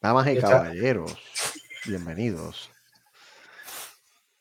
[0.00, 1.16] Damas y caballeros,
[1.84, 2.70] bienvenidos.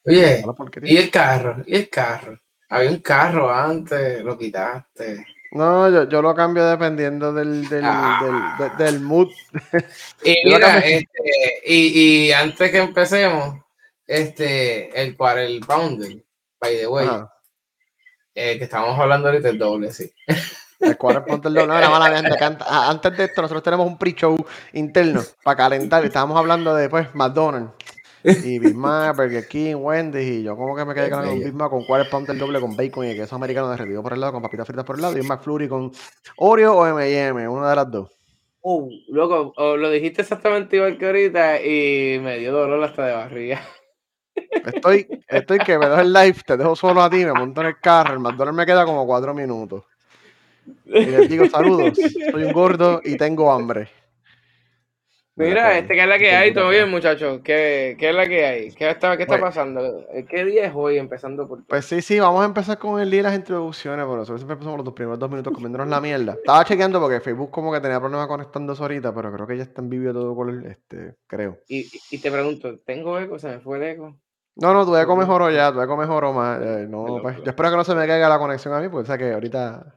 [0.05, 0.43] Oye,
[0.83, 1.63] ¿y el carro?
[1.65, 2.39] ¿Y el carro?
[2.69, 5.25] Había un carro antes, lo quitaste.
[5.53, 8.55] No, yo, yo lo cambio dependiendo del, del, Ah.
[8.59, 9.29] del, del mood.
[10.23, 13.59] Y mira, este, y, y antes que empecemos,
[14.05, 16.23] este, el el pounder,
[16.59, 17.07] by the way,
[18.35, 20.13] eh, que estábamos hablando ahorita, el doble, sí.
[20.79, 21.67] El cuadro ponte el doble.
[21.67, 22.35] No, mala gente,
[22.67, 24.37] Antes de esto, nosotros tenemos un pre-show
[24.73, 26.05] interno para calentar.
[26.05, 27.71] Estábamos hablando de pues, McDonald's
[28.23, 30.39] y Big Mac, Burger King, Wendy's.
[30.39, 31.39] Y yo, como que me quedé con un.
[31.39, 34.19] Big Mac con cuadro ponte el doble con bacon y queso americano derretido por el
[34.19, 35.17] lado, con papitas fritas por el lado.
[35.17, 35.91] Y un McFlurry con
[36.37, 38.11] Oreo o MM, una de las dos.
[38.61, 43.13] Uh, loco, oh, lo dijiste exactamente igual que ahorita y me dio dolor hasta de
[43.13, 43.61] barriga.
[44.65, 47.67] Estoy, estoy que me dejo el live, te dejo solo a ti, me monto en
[47.67, 48.13] el carro.
[48.13, 49.83] El McDonald's me queda como cuatro minutos.
[50.85, 51.97] Y les digo saludos,
[52.31, 53.89] soy un gordo y tengo hambre.
[55.39, 56.51] Mira, este, ¿qué es la que hay?
[56.51, 57.41] ¿Todo bien muchachos?
[57.43, 58.71] ¿Qué, qué es la que hay?
[58.71, 60.03] ¿Qué está, qué está pasando?
[60.27, 60.97] ¿Qué día es hoy?
[60.97, 61.63] Empezando por...
[61.67, 64.53] Pues sí, sí, vamos a empezar con el día de las introducciones, pero nosotros siempre
[64.55, 66.33] empezamos los primeros dos minutos comiéndonos la mierda.
[66.33, 69.83] Estaba chequeando porque Facebook como que tenía problemas conectándose ahorita, pero creo que ya está
[69.83, 71.59] en vivo todo con el, este, creo.
[71.67, 73.37] Y, y- te pregunto, ¿tengo eco?
[73.37, 74.17] ¿Se me fue el eco?
[74.55, 76.59] No, no, tu eco mejoró ya, tu eco mejoró más.
[76.63, 79.11] eh, no, pues, yo espero que no se me caiga la conexión a mí, porque
[79.11, 79.96] sé que ahorita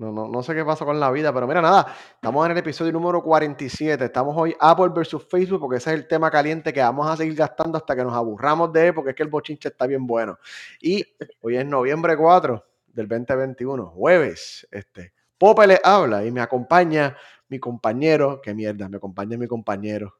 [0.00, 2.58] no, no, no sé qué pasó con la vida, pero mira, nada, estamos en el
[2.58, 4.06] episodio número 47.
[4.06, 7.34] Estamos hoy Apple versus Facebook, porque ese es el tema caliente que vamos a seguir
[7.34, 10.38] gastando hasta que nos aburramos de él, porque es que el bochinche está bien bueno.
[10.80, 11.04] Y
[11.42, 14.66] hoy es noviembre 4 del 2021, jueves.
[14.70, 17.14] Este, Pope le habla y me acompaña
[17.48, 20.14] mi compañero, qué mierda, me acompaña mi compañero.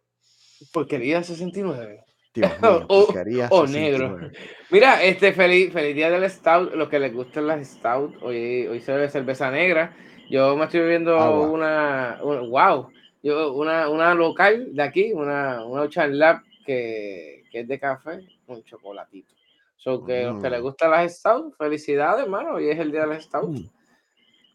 [0.75, 2.05] Porquería 69.
[2.35, 4.33] Dios mío, O- porquería o 69.
[4.71, 6.75] Mira, este feliz, feliz día del Stout.
[6.75, 9.97] Los que les gustan las Stout, hoy, hoy se bebe cerveza negra.
[10.31, 11.49] Yo me estoy bebiendo Agua.
[11.49, 12.89] una, una- wow,
[13.23, 18.21] yo, una, una local de aquí, una, una Ocean Lab que, que es de café
[18.47, 19.35] con chocolatito.
[19.77, 20.63] So que los que les Mm.
[20.63, 22.55] gustan las Stout, felicidades, hermano.
[22.57, 23.51] Hoy es el día del Stout.
[23.51, 23.69] Mm.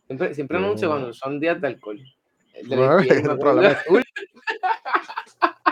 [0.08, 2.00] Siempre, siempre anuncio cuando son días de alcohol.
[2.54, 3.40] El del Bueno, IPA, me el acuerdo.
[3.40, 4.04] problema es tuyo.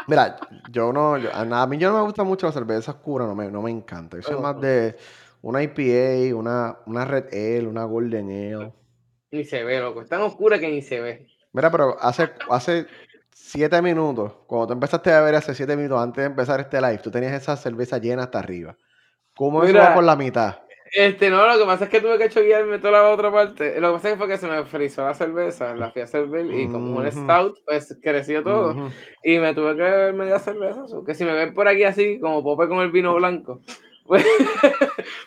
[0.07, 0.37] Mira,
[0.71, 3.49] yo no, yo- a, mí yo no me gusta mucho la cerveza oscura, no me,
[3.49, 4.17] no me encanta.
[4.17, 4.95] Yo soy más de
[5.41, 8.73] una IPA, una, una Red Ale, una Golden Ale.
[9.31, 10.01] Ni se ve, loco.
[10.01, 11.27] Es tan oscura que ni se ve.
[11.53, 12.87] Mira, pero hace, hace
[13.31, 16.97] siete minutos, cuando tú empezaste a ver hace siete minutos antes de empezar este live,
[16.99, 18.75] tú tenías esa cerveza llena hasta arriba.
[19.35, 19.89] ¿Cómo eso Mira.
[19.89, 20.59] va por la mitad?
[20.95, 23.79] Este, no, lo que pasa es que tuve que choquearme toda la otra parte.
[23.81, 26.67] Lo que pasa fue que se me frizó la cerveza, la fui a servir y
[26.67, 28.91] como un stout, pues creció todo.
[29.23, 30.83] Y me tuve que beber media cerveza.
[31.05, 33.61] que si me ven por aquí así, como Pope con el vino blanco,
[34.05, 34.23] pues,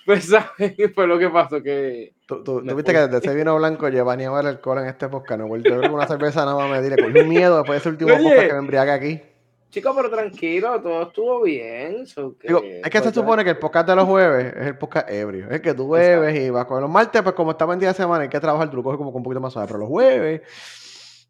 [0.04, 1.60] pues saben qué fue lo que pasó.
[1.62, 4.78] Que Tú, tú- tú viste que desde ese vino blanco lleva ni a ver alcohol
[4.78, 5.38] en este podcast.
[5.40, 7.02] No he vuelto a ver una cerveza nada más me diré.
[7.02, 9.20] Cogí un miedo después de ese último podcast que me embriaga aquí.
[9.70, 12.06] Chico, pero tranquilo, todo estuvo bien.
[12.06, 14.66] so que, Digo, es que se pues, supone que el podcast de los jueves es
[14.66, 15.50] el podcast ebrio.
[15.50, 17.94] Es que tú bebes y vas con los martes, pues como estaba en día de
[17.94, 19.66] semana, hay que trabajar, tú lo coges como con un poquito más suave.
[19.68, 20.40] Pero los jueves,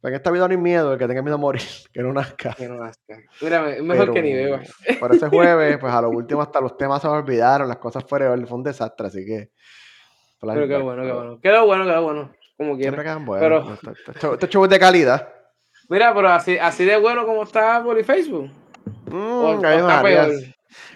[0.00, 2.12] pues en esta vida no hay miedo, el que tenga miedo a morir, que no
[2.12, 2.54] nazca.
[2.54, 3.18] que no nazca.
[3.40, 4.60] Mira, es mejor que ni beba.
[5.00, 8.04] Pero ese jueves, pues a lo último hasta los temas se me olvidaron, las cosas
[8.08, 9.50] fueron, fue un desastre, así que.
[10.40, 11.40] Pero qué bueno, qué bueno.
[11.40, 12.32] Quedó bueno, quedó bueno.
[12.56, 13.02] Como Siempre quiera.
[13.02, 13.78] quedan buenos.
[13.80, 15.28] Pero- shows- estos shows de calidad.
[15.88, 18.50] Mira, pero así, así de bueno como está Apple y Facebook.
[19.06, 19.62] Mm.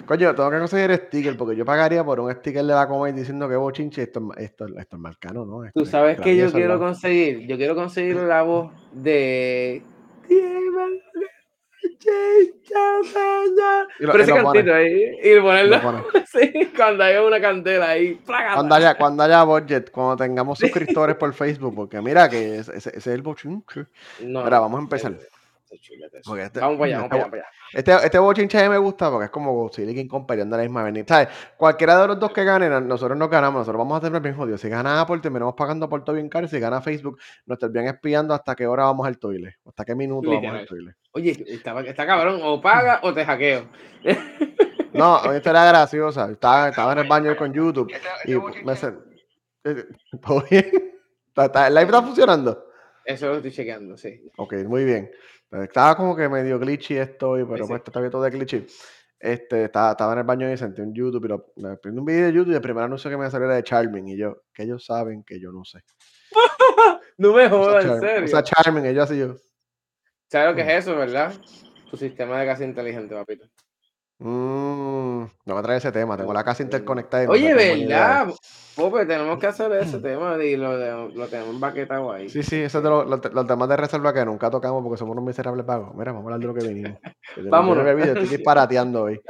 [0.06, 3.48] Coño, tengo que conseguir sticker porque yo pagaría por un sticker de la Comay diciendo
[3.48, 5.62] que bochinche, esto, es- esto, esto es marcano, ¿no?
[5.72, 7.46] Tú Este, sabes que yo quiero conseguir.
[7.46, 9.82] Yo quiero conseguir la voz de.
[13.98, 15.18] Lo- Pero ese cantito ahí.
[15.22, 15.76] Y ponerlo.
[15.76, 16.02] Lo pone.
[16.30, 18.20] Sí, cuando haya una candela ahí.
[18.54, 23.06] Cuando haya, cuando haya budget, cuando tengamos suscriptores por Facebook, porque mira que ese, es
[23.08, 23.86] el bochinche.
[24.20, 25.12] No, Mira, vamos a empezar.
[25.80, 26.30] chúlate eso.
[26.30, 27.50] Porque este- vamos para allá, vamos este- para allá, para allá.
[27.72, 30.80] Este, este bochinche me gusta porque es como Godzilla y Kong peleando a la misma
[30.82, 31.04] avenida.
[31.08, 31.28] ¿Sabes?
[31.56, 33.60] Cualquiera de los dos que ganen, nosotros nos ganamos.
[33.60, 34.60] Nosotros vamos a tener el mismo Dios.
[34.60, 36.46] Si gana Apple, terminamos pagando por todo bien caro.
[36.48, 39.56] Si gana Facebook, nos terminan espiando hasta qué hora vamos al toile.
[39.64, 40.94] Hasta qué minuto vamos al toile.
[41.12, 42.40] Oye, está, está cabrón.
[42.42, 43.66] O paga o te hackeo.
[44.92, 46.30] No, esta era graciosa.
[46.30, 47.90] Estaba, estaba en el baño con YouTube
[48.24, 48.34] y
[48.64, 48.72] me
[49.64, 49.84] eh,
[50.22, 52.66] ¿Todo ¿El live está funcionando?
[53.04, 54.20] Eso lo estoy chequeando, sí.
[54.36, 55.10] Ok, muy bien.
[55.50, 57.84] Estaba como que medio glitchy esto, y- pero Sí, pues sí.
[57.86, 58.66] está bien todo de glitchy.
[59.18, 62.04] Este, estaba, estaba en el baño y senté un YouTube y lo, me prendí un
[62.06, 64.42] video de YouTube y el primer anuncio que me salió era de Charming y yo,
[64.54, 65.80] que ellos saben que yo no sé.
[67.18, 68.24] No me jodas, en serio.
[68.24, 69.34] usa Charming y yo así yo.
[70.30, 71.32] ¿Sabes lo que es eso, verdad?
[71.90, 73.46] Tu sistema de casa inteligente, papito.
[74.20, 77.52] Mm, no me trae ese tema, tengo la casa interconectada y no Oye.
[77.52, 78.28] ¿verdad?
[78.76, 82.28] Pope, tenemos que hacer ese tema y lo, lo tenemos baquetado ahí.
[82.28, 85.14] Sí, sí, eso es de los, los temas de reserva que nunca tocamos porque somos
[85.14, 85.94] unos miserables vagos.
[85.96, 86.98] Mira, vamos a hablar de lo que vinimos.
[87.34, 89.20] Que bebido, estoy disparateando hoy.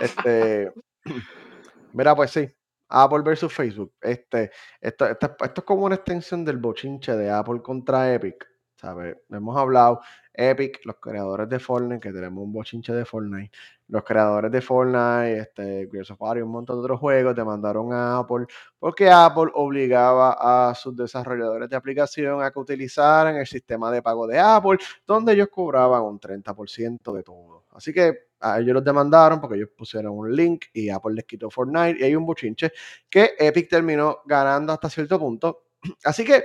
[0.00, 0.72] Este,
[1.92, 2.48] mira, pues sí,
[2.88, 3.92] Apple versus Facebook.
[4.00, 4.50] Este,
[4.80, 8.50] esto, esto, esto es como una extensión del bochinche de Apple contra Epic.
[8.80, 9.16] ¿sabes?
[9.28, 10.00] Hemos hablado,
[10.32, 13.50] Epic, los creadores de Fortnite, que tenemos un bochinche de Fortnite,
[13.88, 15.88] los creadores de Fortnite, este,
[16.18, 18.46] War y un montón de otros juegos demandaron a Apple
[18.78, 24.26] porque Apple obligaba a sus desarrolladores de aplicación a que utilizaran el sistema de pago
[24.26, 27.64] de Apple, donde ellos cobraban un 30% de todo.
[27.72, 31.50] Así que a ellos los demandaron porque ellos pusieron un link y Apple les quitó
[31.50, 32.72] Fortnite y hay un bochinche
[33.08, 35.64] que Epic terminó ganando hasta cierto punto.
[36.04, 36.44] Así que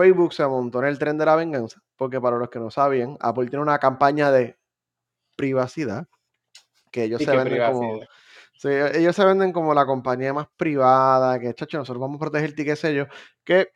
[0.00, 3.16] Facebook se montó en el tren de la venganza, porque para los que no sabían,
[3.20, 4.58] Apple tiene una campaña de
[5.36, 6.06] privacidad
[6.90, 8.00] que ellos ¿Y se venden como.
[8.56, 12.62] Sí, ellos se venden como la compañía más privada, que chacho, nosotros vamos a protegerte
[12.62, 13.06] y qué sé yo,
[13.44, 13.72] que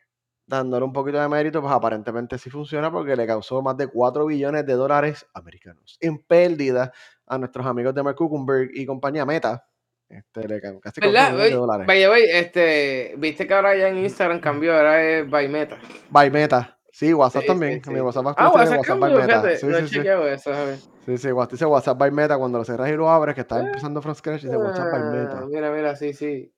[0.46, 4.26] dándole un poquito de mérito, pues aparentemente sí funciona porque le causó más de 4
[4.26, 6.92] billones de dólares americanos en pérdida
[7.26, 9.66] a nuestros amigos de Mark Zuckerberg y compañía Meta.
[10.14, 11.26] Este, le ca- casi 4 ¿Verdad?
[11.32, 11.86] billones de Oye, dólares.
[11.88, 15.76] By the way, este, viste que ahora ya en Instagram cambió, ahora es by Meta.
[16.10, 16.78] By Meta.
[16.92, 17.82] Sí, WhatsApp Sí, también.
[17.82, 18.00] sí, Mi sí.
[18.02, 19.56] WhatsApp Ah, actual tiene WhatsApp WhatsApp by Meta.
[19.56, 20.78] Sí, no sí, eso, a ver.
[21.04, 22.38] Sí, sí, WhatsApp dice WhatsApp by Meta.
[22.38, 25.00] Cuando lo cerras y lo abres, que está Eh, empezando from scratch, dice WhatsApp by
[25.02, 25.46] Ah, Meta.
[25.46, 26.54] mira, mira, sí, sí.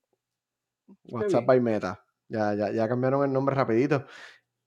[1.10, 2.04] WhatsApp by Meta.
[2.28, 4.04] Ya, ya, ya cambiaron el nombre rapidito.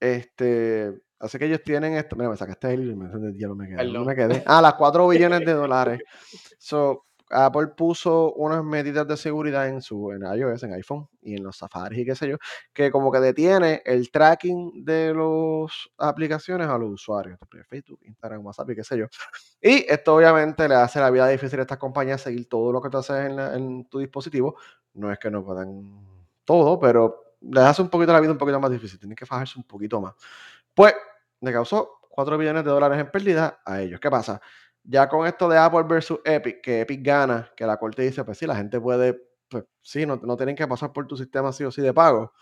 [0.00, 2.16] Este, así que ellos tienen esto.
[2.16, 3.16] Mira, me sacaste el y me quedé.
[3.26, 4.06] ¿Dónde Perdón.
[4.06, 4.42] me quedé?
[4.46, 6.00] Ah, las 4 billones de dólares.
[6.58, 11.44] So, Apple puso unas medidas de seguridad en su en iOS, en iPhone y en
[11.44, 12.36] los Safari y qué sé yo,
[12.72, 17.38] que como que detiene el tracking de las aplicaciones a los usuarios,
[17.68, 19.06] Facebook, Instagram, WhatsApp y qué sé yo.
[19.60, 22.90] Y esto obviamente le hace la vida difícil a estas compañías seguir todo lo que
[22.90, 24.56] tú haces en, en tu dispositivo.
[24.94, 26.10] No es que no puedan
[26.44, 28.98] todo, pero les hace un poquito la vida un poquito más difícil.
[28.98, 30.14] Tienen que fajarse un poquito más.
[30.74, 30.94] Pues
[31.40, 34.00] le causó 4 billones de dólares en pérdida a ellos.
[34.00, 34.40] ¿Qué pasa?
[34.82, 38.38] Ya con esto de Apple versus Epic, que Epic gana, que la corte dice, pues
[38.38, 41.64] sí, la gente puede, pues sí, no, no tienen que pasar por tu sistema sí
[41.64, 42.32] o sí de pago.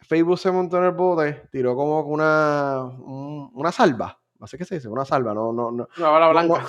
[0.00, 4.18] Facebook se montó en el bote, tiró como que una, un- una salva.
[4.46, 5.88] Sé qué se dice, una salva, no, no, no.
[5.98, 6.62] Una bala blanca.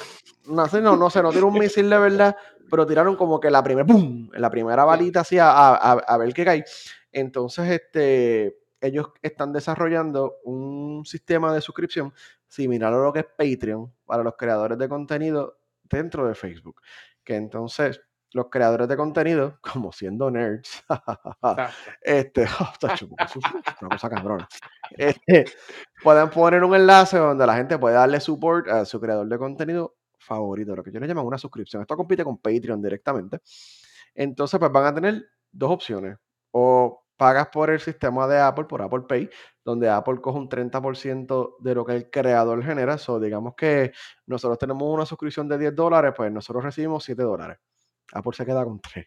[0.48, 2.36] no, no, sé, no, no sé, no tiró un misil de verdad,
[2.70, 4.30] pero tiraron como que la primera, ¡pum!
[4.34, 6.66] La primera balita así a, a- a- a ver qué cae.
[7.12, 12.12] Entonces, este, ellos están desarrollando un sistema de suscripción
[12.50, 16.82] similar a lo que es Patreon para los creadores de contenido dentro de Facebook.
[17.24, 18.02] Que entonces
[18.32, 20.84] los creadores de contenido, como siendo nerds,
[22.02, 22.46] este,
[23.82, 24.48] una cosa cabrona.
[24.92, 25.46] Este,
[26.04, 29.96] pueden poner un enlace donde la gente puede darle support a su creador de contenido
[30.18, 31.82] favorito, lo que yo le llamo una suscripción.
[31.82, 33.40] Esto compite con Patreon directamente.
[34.14, 36.18] Entonces, pues van a tener dos opciones.
[36.52, 39.30] O pagas por el sistema de Apple, por Apple Pay,
[39.64, 42.98] donde Apple coge un 30% de lo que el creador genera.
[42.98, 43.92] So, digamos que
[44.26, 47.58] nosotros tenemos una suscripción de 10 dólares, pues nosotros recibimos 7 dólares.
[48.14, 49.06] Apple se queda con 3.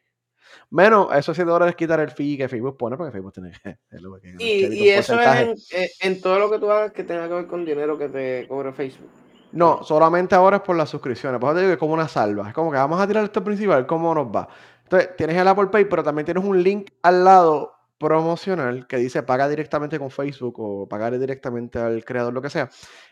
[0.69, 3.79] Menos esos 7 dólares quitar el fee que Facebook pone, porque Facebook tiene que
[4.39, 7.47] Y, eso es en, eh, en todo lo que tú hagas que tenga que ver
[7.47, 9.09] con dinero que te cobre Facebook.
[9.53, 11.41] No, solamente ahora es por las suscripciones.
[11.41, 12.49] Por eso te digo que es como una salva.
[12.49, 14.49] Es como que vamos a tirar esto principal, ¿cómo nos va?
[14.83, 19.23] Entonces, tienes el Apple Pay, pero también tienes un link al lado promocional que dice
[19.23, 22.69] paga directamente con Facebook o pagar directamente al creador, lo que sea.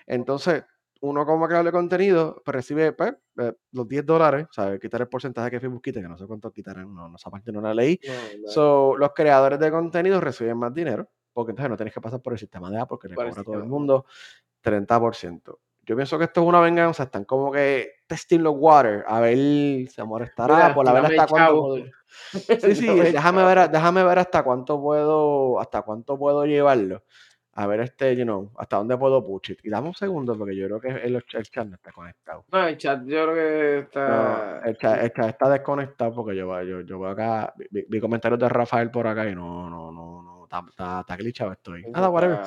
[0.06, 0.64] Entonces,
[1.02, 4.78] uno como creador de contenido pues, recibe pues, eh, los 10 dólares, ¿sabes?
[4.80, 7.52] Quitar el porcentaje que Facebook quita, que no sé cuánto quitarán, no, no, esa parte
[7.52, 7.98] no la leí.
[8.06, 12.00] No, no, So, los creadores de contenido reciben más dinero, porque entonces no tienes que
[12.00, 14.04] pasar por el sistema de Apple, que le cobra a todo el mundo
[14.62, 15.58] 30%.
[15.86, 19.36] Yo pienso que esto es una venganza, están como que testing los water, a ver
[19.36, 21.50] si amor estará, por la ver dame hasta
[22.60, 27.02] Sí, sí, el déjame ver, déjame ver hasta cuánto puedo, hasta cuánto puedo llevarlo.
[27.52, 29.58] A ver este, you know, hasta dónde puedo push it.
[29.64, 32.44] Y dame un segundo, porque yo creo que el, el chat no está conectado.
[32.50, 34.60] No, el chat yo creo que No, está...
[34.64, 38.38] el chat, el chat está desconectado porque yo, yo, yo veo acá, vi, vi comentarios
[38.38, 41.82] de Rafael por acá y no, no, no, no, está, está, está glitchado estoy.
[41.90, 42.40] Nada, whatever.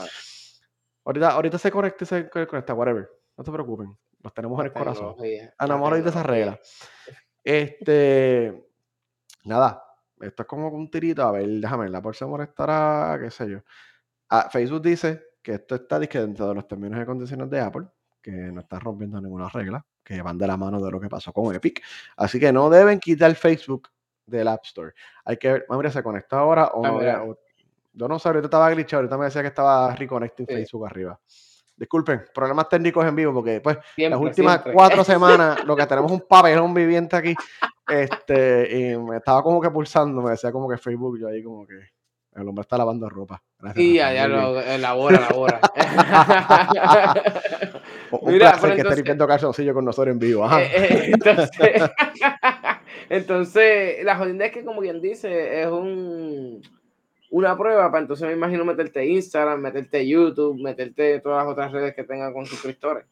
[1.05, 3.09] Ahorita, ahorita se conecta y se conecta, whatever.
[3.37, 3.97] No se preocupen.
[4.21, 5.15] Los tenemos en el corazón.
[5.15, 6.59] tecnología, A la enamorado de esa regla.
[7.43, 8.63] Este.
[9.45, 9.83] Nada.
[10.19, 11.23] Esto es como un tirito.
[11.23, 11.89] A ver, déjame.
[11.89, 13.59] La por amor estará, qué sé yo.
[14.29, 17.87] Ah, Facebook dice que esto está dentro de los términos y condiciones de Apple,
[18.21, 21.33] que no está rompiendo ninguna regla, que van de la mano de lo que pasó
[21.33, 21.83] con Epic.
[22.15, 23.89] Así que no deben quitar Facebook
[24.25, 24.93] del App Store.
[25.25, 25.65] Hay que ver.
[25.69, 26.91] ah, Mira, ¿se conectó ahora o Ah,
[27.25, 27.37] no?
[27.91, 29.01] yo no sé, ahorita estaba glitchado.
[29.01, 30.53] Ahorita me decía que estaba reconnecting Sí.
[30.53, 31.19] Facebook arriba.
[31.75, 34.73] Disculpen, problemas técnicos en vivo, porque pues las Siempre, últimas siempre.
[34.73, 37.35] cuatro semanas lo que tenemos un papelón viviente aquí.
[37.87, 41.65] Este, y me estaba como que pulsando, me decía como que Facebook, yo ahí como
[41.65, 41.75] que
[42.35, 43.41] el hombre está lavando ropa.
[43.59, 44.53] Gracias, allá muy bien.
[44.53, 45.61] lo elabora, elabora.
[48.11, 50.45] Un Mira, placer que esté limpiando calzoncillo con nosotros en vivo.
[50.45, 50.61] Ajá.
[50.61, 51.91] Eh, eh, entonces,
[53.09, 56.61] entonces, la jodida es que, como quien dice, es un
[57.33, 61.95] una prueba para entonces me imagino meterte Instagram, meterte YouTube, meterte todas las otras redes
[61.95, 63.05] que tengan con suscriptores.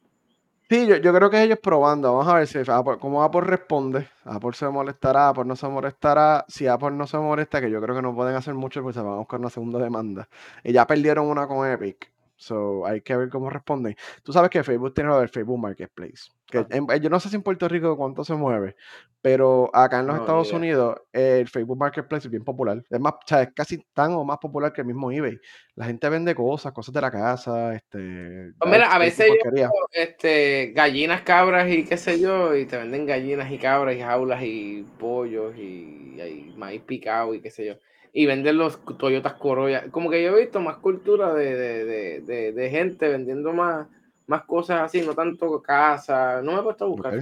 [0.70, 2.14] Sí, yo, yo creo que ellos probando.
[2.14, 4.08] Vamos a ver si Apple, cómo Apple responde.
[4.24, 6.46] Apple se molestará, Apple no se molestará.
[6.48, 9.02] Si Apple no se molesta, que yo creo que no pueden hacer mucho, pues se
[9.02, 10.30] van a buscar una segunda demanda.
[10.64, 12.12] Y ya perdieron una con Epic.
[12.42, 13.96] So, hay que ver cómo responden.
[14.24, 16.32] Tú sabes que Facebook tiene lo del Facebook Marketplace.
[16.48, 16.68] Que Ah.
[16.72, 18.76] en- yo no sé si en Puerto Rico cuánto se mueve,
[19.22, 20.58] pero acá en los No, Estados idea.
[20.58, 22.84] Unidos el Facebook Marketplace es bien popular.
[22.90, 25.38] Es más, o sea, es casi tan o más popular que el mismo eBay.
[25.76, 28.54] La gente vende cosas, cosas de la casa, este.
[28.58, 33.06] Pues mira, a veces yo este, gallinas, cabras y qué sé yo, y te venden
[33.06, 37.76] gallinas y cabras y jaulas y pollos y, y maíz picado y qué sé yo.
[38.14, 39.90] Y venden los Toyotas Corolla.
[39.92, 43.88] Como que yo he visto más cultura de, de, de, de, de gente vendiendo más,
[44.28, 46.42] más cosas así, no tanto casa.
[46.42, 47.22] No me he puesto a buscar.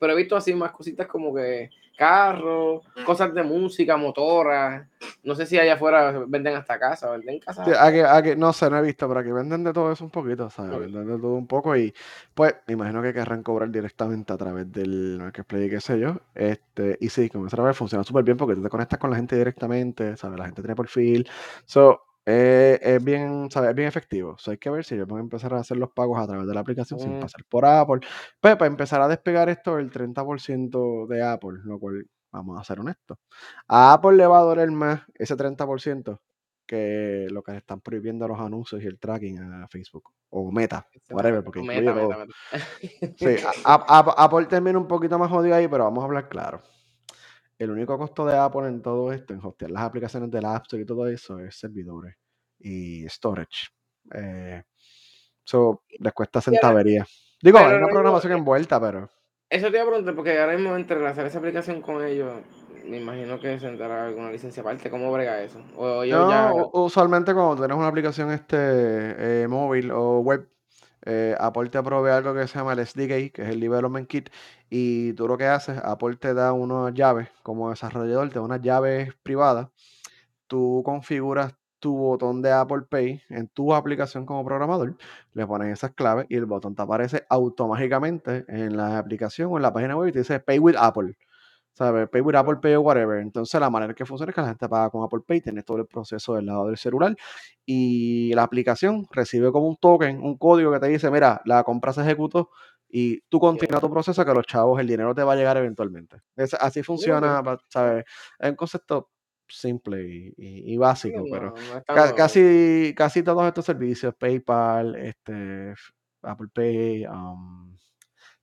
[0.00, 4.86] Pero he visto así más cositas como que carros, cosas de música, motoras.
[5.22, 7.68] No sé si allá afuera venden hasta casa, venden casas.
[7.68, 10.10] Sí, aquí, aquí, no sé, no he visto, pero aquí venden de todo eso un
[10.10, 10.80] poquito, ¿sabes?
[10.80, 11.92] Venden de todo un poco y
[12.32, 16.16] pues me imagino que querrán cobrar directamente a través del Marketplace y qué sé yo.
[16.34, 19.16] Este, y sí, como a ver, funciona súper bien porque tú te conectas con la
[19.16, 20.38] gente directamente, ¿sabes?
[20.38, 21.28] La gente tiene perfil.
[21.66, 22.00] So,
[22.32, 23.70] eh, es bien, ¿sabes?
[23.70, 24.36] Es bien efectivo.
[24.38, 26.46] So, hay que ver si ellos van a empezar a hacer los pagos a través
[26.46, 27.20] de la aplicación sin Mm.
[27.20, 28.00] pasar por Apple.
[28.40, 32.78] Pues para empezar a despegar esto el 30% de Apple, lo cual, vamos a ser
[32.80, 33.18] honestos,
[33.68, 36.20] a Apple le va a doler más ese 30%
[36.66, 40.86] que lo que le están prohibiendo los anuncios y el tracking a Facebook o Meta,
[41.10, 42.08] whatever, porque incluye Meta, todo.
[42.10, 42.34] meta.
[43.16, 43.34] Sí,
[43.64, 46.62] a- a- a- Apple termina un poquito más jodido ahí, pero vamos a hablar claro.
[47.58, 50.82] El único costo de Apple en todo esto, en hostear las aplicaciones del App Store
[50.82, 52.14] y todo eso, es servidores
[52.60, 53.68] y storage.
[54.14, 54.62] Eh,
[55.44, 57.06] so, les cuesta centavería.
[57.42, 59.10] Digo, pero hay una no, programación yo- envuelta, pero
[59.48, 62.32] Eso te iba a preguntar, porque ahora mismo entre hacer esa aplicación con ellos,
[62.84, 64.90] me imagino que se entrará alguna licencia aparte.
[64.90, 65.60] ¿Cómo brega eso?
[65.76, 66.52] O No, ya.
[66.72, 70.48] usualmente cuando tienes una aplicación este, eh, móvil o web,
[71.06, 74.28] eh, Apple te provee algo que se llama el SDK, que es el Development Kit,
[74.68, 78.60] y tú lo que haces, Apple te da unas llaves, como desarrollador, te da unas
[78.60, 79.68] llaves privadas,
[80.46, 84.96] tú configuras tu botón de Apple Pay en tu aplicación como programador,
[85.34, 89.62] le pones esas claves y el botón te aparece automáticamente en la aplicación o en
[89.62, 91.16] la página web y te dice Pay with Apple.
[91.72, 92.08] ¿sabes?
[92.10, 93.18] Pay with Apple Pay o whatever.
[93.20, 95.78] Entonces, la manera que funciona es que la gente paga con Apple Pay, tienes todo
[95.78, 97.16] el proceso del lado del celular
[97.66, 101.92] y la aplicación recibe como un token, un código que te dice, mira, la compra
[101.92, 102.50] se ejecutó
[102.88, 106.18] y tú continúas tu proceso que los chavos, el dinero te va a llegar eventualmente.
[106.36, 108.04] Es- así funciona, ¿sabes?
[108.38, 109.10] Es un concepto
[109.50, 115.74] simple y, y- y básico, pero no ca- casi, casi todos estos servicios, PayPal, este,
[116.22, 117.76] Apple Pay, um,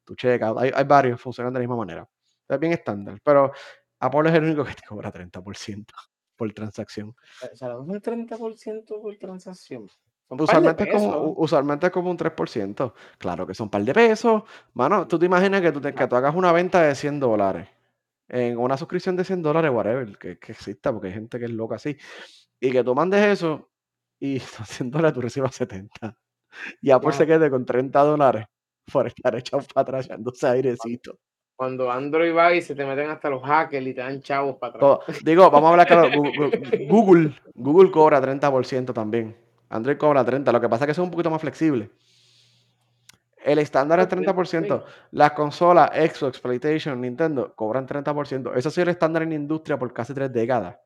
[0.03, 2.07] tu checkout, hay, hay varios, funcionan de la misma manera.
[2.47, 3.51] Es bien estándar, pero
[3.99, 5.93] Apple es el único que te cobra 30%
[6.35, 7.09] por transacción.
[7.09, 9.87] O sea, es un 30% por transacción.
[10.29, 12.93] Usualmente es, como, usualmente es como un 3%.
[13.17, 14.43] Claro que son un par de pesos.
[14.73, 17.69] Mano, tú te imaginas que tú, te- que tú hagas una venta de 100 dólares
[18.29, 21.51] en una suscripción de 100 dólares, whatever, que, que exista, porque hay gente que es
[21.51, 21.97] loca así.
[22.59, 23.69] Y que tú mandes eso
[24.19, 26.17] y son 100 dólares tú recibas 70.
[26.81, 27.39] Y Apple se Claro.
[27.39, 28.45] quede con 30 dólares
[28.91, 31.17] por estar echado para atrás echándose airecito.
[31.55, 34.75] Cuando Android va y se te meten hasta los hackers y te dan chavos para
[34.75, 35.23] atrás.
[35.23, 36.09] Digo, vamos a hablar claro.
[36.89, 39.35] Google, Google cobra 30% también.
[39.69, 40.51] Android cobra 30%.
[40.51, 41.89] Lo que pasa es que son un poquito más flexibles.
[43.47, 44.83] El estándar es Ah, 30%.
[45.11, 48.53] Las consolas, Xbox, PlayStation, Nintendo cobran 30%.
[48.53, 50.77] Eso ha sido el estándar en la industria por casi tres décadas.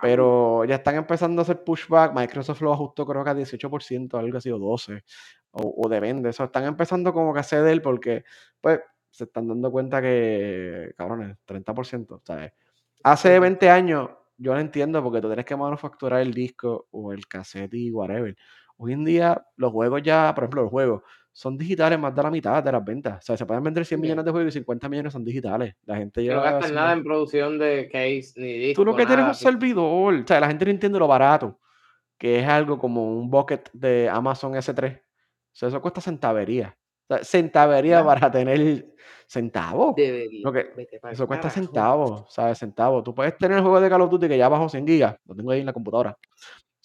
[0.00, 2.14] Pero ya están empezando a hacer pushback.
[2.14, 5.02] Microsoft lo ajustó creo que a 18%, algo así, o 12%.
[5.50, 6.30] O, o depende.
[6.30, 8.22] Eso están empezando como que a ceder porque,
[8.60, 8.78] pues,
[9.10, 12.20] se están dando cuenta que, cabrones, 30%.
[12.24, 12.52] ¿sabes?
[13.02, 13.42] Hace Ujú.
[13.42, 14.08] 20 años,
[14.38, 18.36] yo lo entiendo porque tú tienes que manufacturar el disco o el cassette y whatever.
[18.76, 21.02] Hoy en día, los juegos ya, por ejemplo, los juegos
[21.38, 23.18] son digitales más de la mitad de las ventas.
[23.18, 24.02] O sea, se pueden vender 100 Sí.
[24.02, 25.74] millones de juegos y 50 millones son digitales.
[25.84, 28.80] La gente Que no lleva gastan nada en producción de case ni disco.
[28.80, 29.28] Tú lo que tienes es nada.
[29.28, 30.14] un servidor.
[30.14, 31.60] O sea, la gente no entiende lo barato,
[32.16, 34.96] que es algo como un bucket de Amazon S3.
[34.96, 35.02] O
[35.52, 36.74] sea, eso cuesta centavería.
[37.06, 38.86] O sea, centavería para tener
[39.26, 39.94] centavos.
[39.94, 40.40] Debería.
[40.42, 42.56] Lo que, eso cuesta centavos, ¿sabes?
[42.58, 43.04] Centavos.
[43.04, 45.16] Tú puedes tener el juego de Call of Duty que ya bajó 100 gigas.
[45.26, 46.16] Lo tengo ahí en la computadora.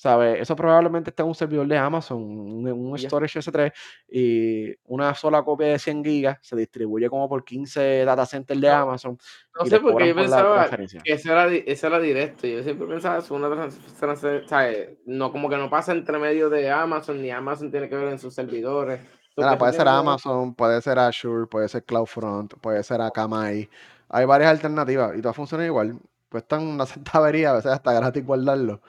[0.02, 0.42] ¿Sabes?
[0.42, 3.72] Eso probablemente está en un servidor de Amazon, un, un storage S3,
[4.10, 8.68] y una sola copia de 100 gigas se distribuye como por 15 data centers de
[8.68, 9.20] No, Amazon
[9.60, 12.48] No sé porque yo por pensaba que eso era, eso era directo.
[12.48, 14.90] Yo siempre pensaba eso una trans, trans- ¿sabes?
[15.06, 18.18] No, como que no pasa entre medio de Amazon, ni Amazon tiene que ver en
[18.18, 19.02] sus servidores.
[19.36, 23.70] Que eso puede ser que Amazon, puede ser Azure, puede ser CloudFront, puede ser Akamai.
[24.10, 26.00] Hay varias alternativas y todas funcionan igual.
[26.32, 28.82] Cuestan una centavería, a veces hasta gratis guardarlo.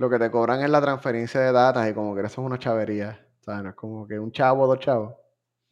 [0.00, 2.58] Lo que te cobran es la transferencia de datos y como que eso es una
[2.58, 3.20] chavería.
[3.40, 3.62] ¿sabes?
[3.62, 5.14] No es como que un chavo, dos chavos.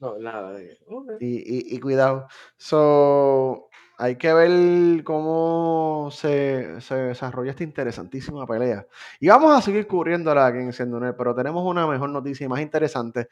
[0.00, 1.12] No, nada de ok.
[1.18, 2.28] Y, y, y cuidado.
[2.58, 8.86] So, hay que ver cómo se, se desarrolla esta interesantísima pelea.
[9.18, 12.48] Y vamos a seguir cubriéndola aquí en Siendo Nerd, pero tenemos una mejor noticia y
[12.48, 13.28] más interesante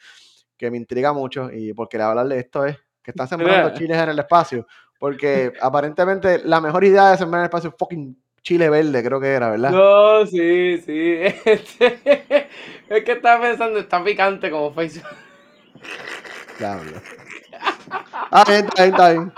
[0.57, 4.09] que me intriga mucho y porque hablar de esto es que están sembrando chiles en
[4.09, 4.67] el espacio.
[4.99, 9.21] Porque aparentemente la mejor idea de sembrar en el espacio es fucking chile verde, creo
[9.21, 9.73] que era, ¿verdad?
[9.73, 11.19] No, sí, sí.
[11.45, 12.47] Este,
[12.89, 15.03] es que estaba pensando, está picante como Facebook.
[16.57, 16.93] Diablo.
[18.31, 19.33] Ah, está bien, está bien.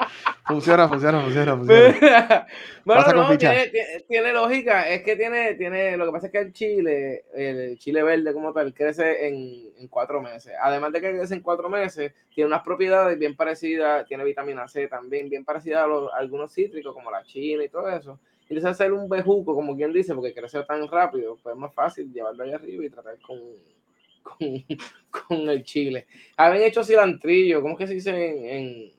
[0.47, 1.89] Funciona, funciona, funciona, funciona.
[2.85, 4.87] bueno, Pasa no, tiene, tiene- tiene lógica.
[4.91, 8.53] Es que tiene, tiene, lo que pasa es que el chile, el chile verde como
[8.53, 10.53] tal, crece en, en cuatro meses.
[10.61, 14.87] Además de que crece en cuatro meses, tiene unas propiedades bien parecidas, tiene vitamina C
[14.87, 18.19] también, bien parecida a, los- a algunos cítricos como la china y todo eso.
[18.51, 22.11] Y hacer un bejuco, como quien dice, porque crece tan rápido, pues es más fácil
[22.13, 23.39] llevarlo allá arriba y tratar con,
[24.23, 24.65] con,
[25.11, 26.07] con el chile.
[26.37, 28.93] Habían hecho cilantrillo, ¿cómo es que se dice en, en,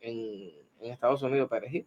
[0.00, 1.48] en, en Estados Unidos?
[1.50, 1.86] Perejil.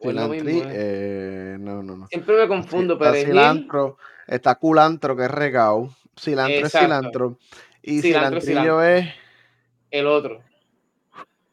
[0.00, 0.74] ¿O es lo Cilantri, mismo, eh?
[0.74, 2.06] eh, no, no, no.
[2.06, 3.28] Siempre me confundo, Está perejil.
[3.30, 5.90] cilantro, está culantro, que es regao.
[6.16, 6.78] Cilantro Exacto.
[6.78, 7.38] es cilantro.
[7.82, 9.06] Y Cilantro, cilantrillo es
[9.90, 10.42] El otro.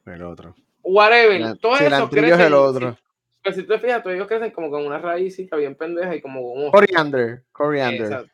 [0.05, 0.53] el otro.
[0.83, 1.41] Whatever.
[1.41, 2.97] Esos Cilantrillo es el otro.
[3.45, 6.41] Pero si te fijas, todos ellos crecen como con una raícita bien pendeja y como
[6.41, 6.71] gomosa.
[6.71, 8.01] Coriander, coriander.
[8.01, 8.31] Exacto.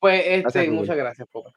[0.00, 0.70] Pues este, Google.
[0.80, 1.50] muchas gracias, Popa.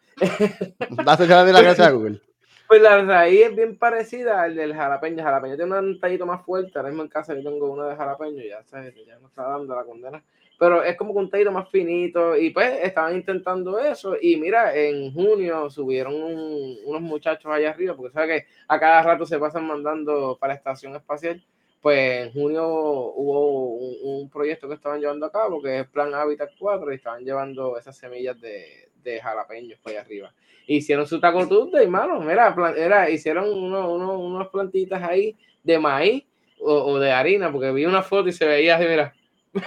[1.05, 2.19] Dáselo de la gracia a Google.
[2.67, 5.19] Pues la raíz es bien parecida al del jalapeño.
[5.19, 6.73] El jalapeño tiene un tallito más fuerte.
[6.75, 8.93] Ahora mismo en casa yo tengo uno de jalapeño y ya, ¿sabes?
[9.05, 10.21] ya no está dando la condena.
[10.59, 12.35] Pero es como que un tallito más finito.
[12.35, 14.17] Y pues estaban intentando eso.
[14.21, 19.01] Y mira, en junio subieron un- unos muchachos allá arriba, porque sabes que a cada
[19.01, 21.41] rato se pasan mandando para la estación espacial.
[21.87, 26.13] Pues en junio hubo un, un proyecto que estaban llevando a cabo, que es Plan
[26.13, 30.33] Habitat 4, y estaban llevando esas semillas de, de jalapeños para allá arriba
[30.67, 32.19] hicieron su taco Tuesday, mano.
[32.19, 36.25] Mira, era, hicieron uno, uno- unas plantitas ahí de maíz
[36.59, 39.13] o, o de harina, porque vi una foto y se veía así, mira,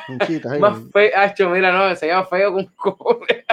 [0.07, 3.47] Conchita, más feo, hacho, mira, no, se veía feo con cobre.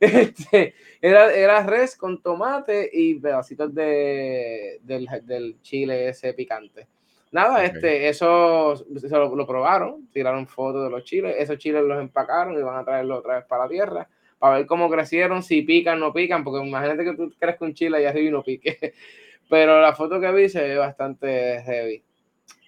[0.00, 6.88] Este, era, era res con tomate y pedacitos de, del, del chile ese picante.
[7.34, 7.74] Nada, Ok.
[7.74, 12.56] este, eso se lo, lo probaron, tiraron fotos de los chiles, esos chiles los empacaron
[12.56, 15.98] y van a traerlos otra vez para la tierra para ver cómo crecieron, si pican,
[15.98, 18.92] no pican, porque imagínate que tú crees un chile y arriba y no pique.
[19.48, 22.04] Pero la foto que vi se ve bastante heavy.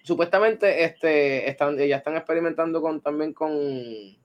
[0.03, 4.17] Supuestamente este, están, ya están experimentando con, también con el,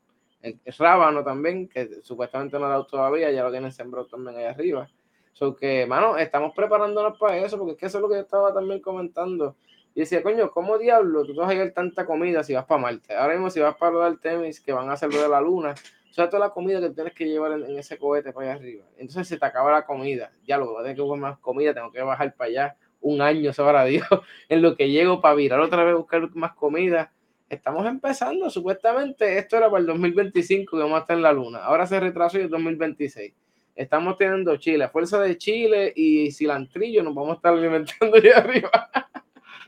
[0.43, 4.39] el rábano también, que supuestamente no lo ha dado todavía, ya lo tienen sembrado también
[4.39, 4.89] ahí arriba.
[5.35, 8.23] So que, mano, estamos preparándonos para eso, porque es que eso es lo que yo
[8.23, 9.57] estaba también comentando.
[9.95, 13.15] Y decía, coño, ¿cómo diablo tú vas a llevar tanta comida si vas para Marte?
[13.15, 15.75] Ahora mismo si vas para lo del Temis, que van a hacer de la Luna,
[16.11, 18.61] o sea, toda la comida que tienes que llevar en, en ese cohete para allá
[18.61, 18.85] arriba.
[18.97, 20.31] Entonces se te acaba la comida.
[20.45, 23.21] Ya lo voy a tener que comer más comida, tengo que bajar para allá un
[23.21, 24.07] año, sabrá Dios,
[24.49, 27.13] en lo que llego para virar otra vez buscar más comida.
[27.49, 31.59] Estamos empezando, supuestamente esto era para el 2025 que vamos a estar en la luna.
[31.59, 33.35] Ahora se retrasó y es 2026.
[33.75, 38.71] Estamos teniendo Chile, fuerza de Chile y cilantrillo, nos vamos a estar alimentando allá arriba.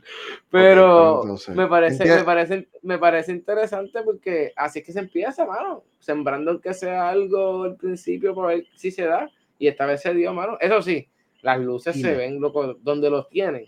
[0.50, 5.00] Pero Ok, entonces, me, parece, me, parece, me parece interesante porque así es que se
[5.00, 5.84] empieza, mano.
[5.98, 9.30] Sembrando aunque sea algo al principio para ver si se da.
[9.58, 10.56] Y esta vez se dio, mano.
[10.60, 11.08] Eso sí,
[11.42, 12.08] las luces Dime.
[12.08, 13.66] se ven loco, donde los tienen.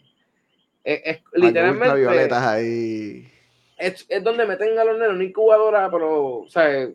[0.83, 3.29] Es, es Algo literalmente ultravioletas ahí.
[3.77, 6.89] es, es donde meten a los nenes una incubadora, pero, o sea,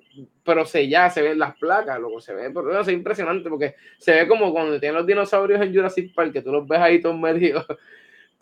[0.43, 3.75] pero se ya se ven las placas, loco, se ve, pero no, es impresionante porque
[3.97, 6.99] se ve como cuando tienen los dinosaurios en Jurassic Park, que tú los ves ahí
[6.99, 7.65] todos medio.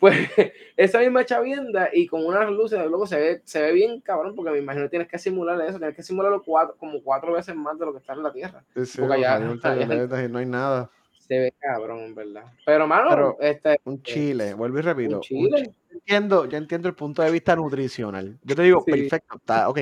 [0.00, 0.16] Pues
[0.76, 4.50] esa misma chavienda y con unas luces, luego se ve, se ve bien cabrón, porque
[4.50, 7.78] me imagino que tienes que simular eso, tienes que simularlo cuatro, como cuatro veces más
[7.78, 8.64] de lo que está en la Tierra.
[8.74, 10.90] Sí, sí, Porque los allá- rayos ultravioletas y no hay nada.
[11.18, 12.44] Se ve cabrón, verdad.
[12.66, 15.10] Pero, mano, Pero, este, Un chile, vuelvo y repito.
[15.10, 15.62] un un chile.
[15.90, 18.36] yo entiendo, yo entiendo el punto de vista nutricional.
[18.42, 18.90] Yo te digo, Sí.
[18.90, 19.80] perfecto, está, ok.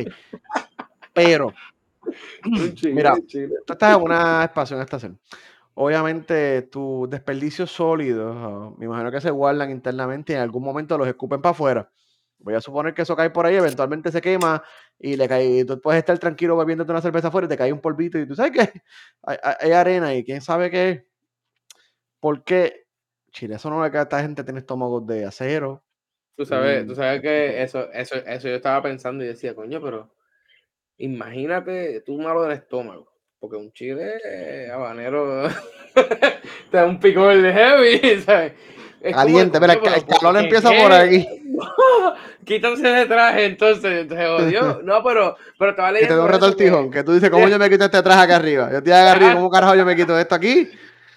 [1.15, 1.53] Pero,
[2.45, 3.55] Un chile, mira, un chile.
[3.67, 5.19] tú estás en una estación estación.
[5.81, 11.07] Obviamente, tus desperdicios sólidos, me imagino que se guardan internamente y en algún momento los
[11.07, 11.89] escupen para afuera.
[12.39, 14.65] Voy a suponer que eso cae por ahí, eventualmente se quema
[14.99, 17.73] y le cae, y tú puedes estar tranquilo bebiéndote una cerveza afuera y te cae
[17.73, 18.83] un polvito y tú sabes que
[19.23, 21.03] hay, arena y quién sabe qué es.
[22.19, 22.89] ¿Por qué?
[23.31, 25.85] Chile, eso no cae a esta gente tiene estómagos de acero.
[26.35, 30.13] Tú sabes, tú sabes que eso, eso, eso yo estaba pensando y decía, coño, pero
[30.97, 35.49] imagínate tú malo del estómago, porque un chile eh, habanero
[36.71, 38.53] te da un picor de heavy, ¿sabes?
[39.01, 40.81] Es Caliente, mira, el, pero calor ¿por empieza qué?
[40.83, 41.29] por aquí.
[42.45, 44.81] Quítanse de traje, entonces, se jodió.
[44.83, 47.47] No, pero, pero estaba Que te leyendo un eso retortijón, que, que tú dices, ¿cómo
[47.49, 48.71] yo me quito este traje acá arriba?
[48.73, 50.69] Yo estoy acá arriba, ¿cómo carajo yo me quito esto aquí?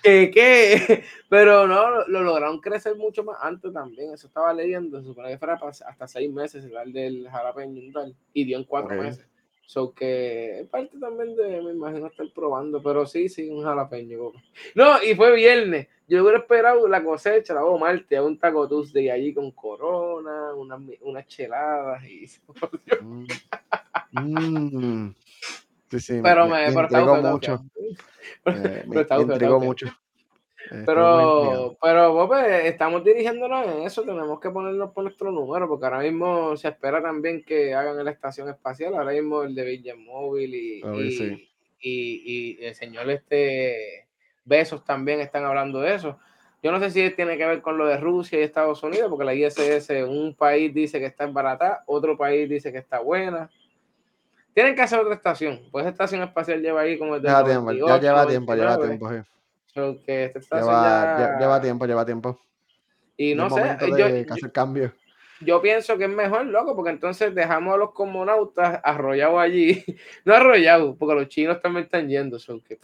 [0.04, 4.14] que, que- pero no, lo, lo lograron crecer mucho más antes también.
[4.14, 8.16] Eso estaba leyendo, se supone que fuera hasta seis meses el del jalapeño y tal,
[8.34, 9.26] y dio en cuatro meses.
[9.72, 14.34] So que es parte también de, me imagino, estar probando, pero sí, sí, un jalapeño.
[14.76, 15.88] No, y fue viernes.
[16.10, 20.54] Yo hubiera esperado la cosecha, la hago martes, a un taco Tuesday allí con corona,
[20.56, 22.26] unas, unas cheladas y
[23.02, 23.26] Mm.
[24.12, 25.16] Mm.
[25.90, 27.64] Sí, sí, Pero me- me, mucho.
[28.44, 28.88] bufiado.
[28.88, 29.86] Me, mucho.
[30.86, 36.00] Pero, pero Bob, estamos dirigiéndonos en eso, tenemos que ponernos por nuestro número, porque ahora
[36.00, 40.56] mismo se espera también que hagan la estación espacial, ahora mismo el de Virgin Móvil
[40.56, 41.50] y, ver, y, sí.
[41.82, 44.08] y- y el señor este
[44.46, 46.18] Besos también están hablando de eso.
[46.64, 49.26] Yo no sé si tiene que ver con lo de Rusia y Estados Unidos, porque
[49.26, 53.50] la ISS, un país dice que está barata, otro país dice que está buena.
[54.54, 57.72] Tienen que hacer otra estación, pues esa estación espacial lleva ahí como el Lleva tiempo,
[57.72, 58.98] ya 98, lleva tiempo, lleva 99.
[58.98, 59.32] tiempo, sí.
[59.74, 61.18] So que estación Lleva, ya...
[61.18, 62.42] lle- lleva tiempo, lleva tiempo.
[63.18, 64.92] Y no sé, yo, hacer cambios.
[65.42, 69.84] yo pienso que es mejor, loco, porque entonces dejamos a los cosmonautas arrollados allí.
[70.26, 72.40] No arrollados, porque los chinos también están yendo.
[72.40, 72.80] so que-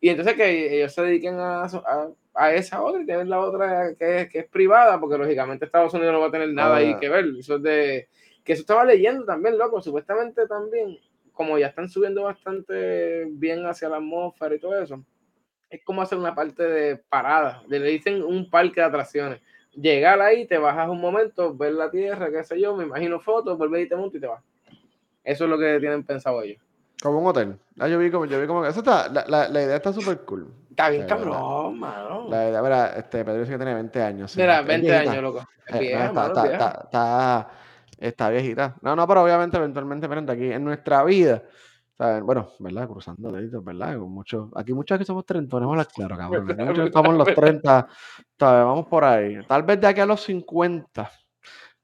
[0.00, 3.94] y entonces que ellos se dediquen a, a, a esa otra y tienen la otra
[3.98, 6.92] que es, que es privada, porque lógicamente Estados Unidos no va a tener nada ahí
[6.94, 7.00] Ah.
[7.00, 7.24] que ver.
[7.38, 8.08] Eso es de.
[8.44, 9.80] Que eso estaba leyendo también, loco.
[9.80, 10.98] Supuestamente también,
[11.32, 15.02] como ya están subiendo bastante bien hacia la atmósfera y todo eso,
[15.74, 17.62] es como hacer una parte de parada.
[17.68, 19.40] Le dicen un parque de atracciones.
[19.74, 23.58] Llegar ahí, te bajas un momento, ver la tierra, qué sé yo, me imagino fotos,
[23.58, 24.42] volver y te montas y te vas.
[25.24, 26.62] Eso es lo que tienen pensado ellos.
[27.02, 27.56] Como un hotel.
[27.78, 29.92] Ah, yo vi como, yo vi como que eso está, la, la, la idea está
[29.92, 30.46] súper cool.
[30.70, 32.28] Está bien, cabrón, mano.
[32.30, 34.30] La idea, mira, este Pedro dice que tiene 20 años.
[34.30, 34.40] sí.
[34.40, 35.10] Mira, Es 20 viejita.
[35.10, 35.48] años, loco.
[35.66, 37.48] Es Eh, vieja, no, está, mano, está,
[37.98, 38.74] está, viejita.
[38.80, 41.42] No, no, pero obviamente, eventualmente, de aquí en nuestra vida,
[41.96, 42.88] Bueno, ¿verdad?
[42.88, 43.96] Cruzando deditos, ¿verdad?
[43.98, 46.50] Con muchos, aquí muchos que somos 30, tenemos la claro, cabrón.
[46.50, 47.42] Aquí muchos estamos en los verdad.
[47.42, 47.88] 30,
[48.38, 48.64] ¿sabes?
[48.64, 49.38] Vamos por ahí.
[49.46, 51.10] Tal vez de aquí a los 50,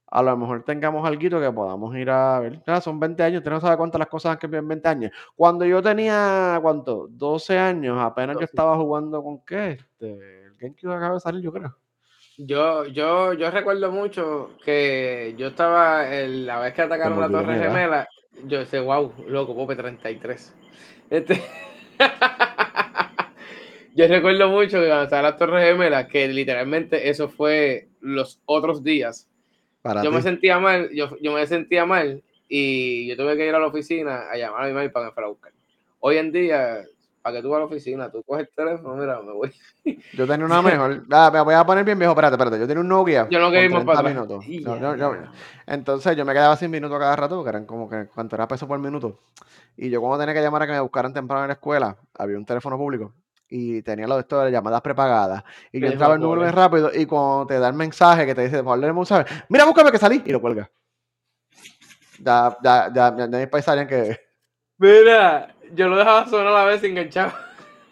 [0.07, 2.61] a lo mejor tengamos algo que podamos ir a ver.
[2.67, 5.11] Ah, son 20 años, usted no sabe cuántas las cosas han cambiado en 20 años.
[5.33, 7.07] Cuando yo tenía, ¿cuánto?
[7.09, 8.45] 12 años, apenas yo 12.
[8.51, 9.71] estaba jugando con qué?
[9.71, 11.77] Este, el GameCube acaba de salir, yo creo.
[12.37, 17.57] Yo, yo, yo recuerdo mucho que yo estaba el- la vez que atacaron la Torre.
[17.59, 18.07] Gemela.
[18.45, 20.53] Yo decía, wow, loco, Pope 33.
[21.09, 21.41] Este...
[23.95, 28.83] yo recuerdo mucho que cuando estaba la Torre Gemela, que literalmente eso fue los otros
[28.83, 29.27] días.
[29.81, 33.55] Para yo me sentía mal, yo, yo me sentía mal y yo tuve que ir
[33.55, 35.51] a la oficina a llamar a mi madre para que me fuera a buscar.
[35.99, 36.83] Hoy en día,
[37.21, 39.53] para que tú vas a la oficina, tú coges el teléfono, mira, me voy.
[40.13, 41.03] Yo tenía una mejor.
[41.11, 42.11] Ah, me voy a poner bien viejo.
[42.13, 42.59] Espérate, espérate.
[42.59, 43.27] Yo tenía un Nokia.
[43.29, 44.45] Yo no quería ir más 30 para minutos.
[44.47, 45.31] Y No, ya, yo- yo- ya.
[45.67, 48.67] entonces yo me quedaba sin minutos cada rato, porque eran como que cuánto era peso
[48.67, 49.19] por minuto.
[49.77, 52.37] Y yo cuando tenía que llamar a que me buscaran temprano en la escuela, había
[52.37, 53.13] un teléfono público
[53.49, 55.43] y tenía lo de esto de llamadas prepagadas.
[55.71, 58.43] Y yo entraba el número bien rápido y cuando te da el mensaje que te
[58.43, 60.69] dice, por favor, un mensaje, mira, búscame que salí y lo cuelga.
[62.19, 64.19] Ya, ya, ya, ya, ya sabían que.
[64.77, 67.33] Mira, yo lo dejaba sonar a la vez enganchado.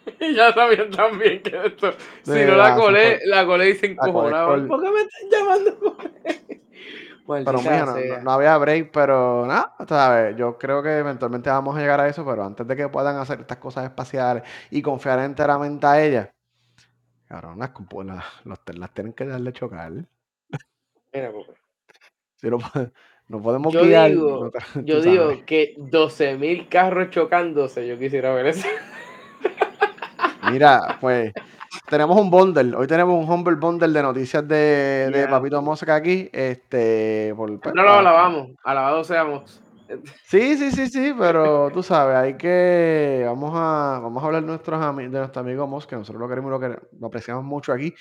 [0.20, 1.92] y ya sabían también que esto.
[2.22, 3.94] Si de no la colé, la colé y se
[4.46, 5.96] col- ¿Por qué me están llamando?
[7.44, 7.92] Pero mija, no,
[8.24, 10.36] no- había break, pero nada, ¿sabes?
[10.36, 13.40] Yo creo que eventualmente vamos a llegar a eso, pero antes de que puedan hacer
[13.40, 16.28] estas cosas espaciales y confiar enteramente a ellas,
[17.28, 17.70] cabrón, las,
[18.44, 19.92] las- las tienen que darle chocar.
[21.12, 21.54] Mira, Pope.
[22.36, 22.58] Si no,
[23.30, 24.10] no podemos Yo guiar.
[24.10, 25.04] digo, no yo sabes.
[25.04, 28.66] digo que 12.000 carros chocándose, yo quisiera ver eso.
[30.50, 31.32] Mira, pues
[31.88, 32.74] tenemos un bundle.
[32.74, 35.62] Hoy tenemos un humble bundle de noticias de, Papito.
[35.62, 36.28] Mosca aquí.
[36.32, 39.62] Este, por, pues, No lo pa- alabamos, alabados seamos.
[40.24, 44.46] Sí, sí, sí, sí, pero tú sabes, hay que, vamos a, vamos a hablar de,
[44.46, 47.72] nuestros de nuestro amigo Mos, que nosotros lo queremos y lo, que, lo apreciamos mucho
[47.72, 47.92] aquí.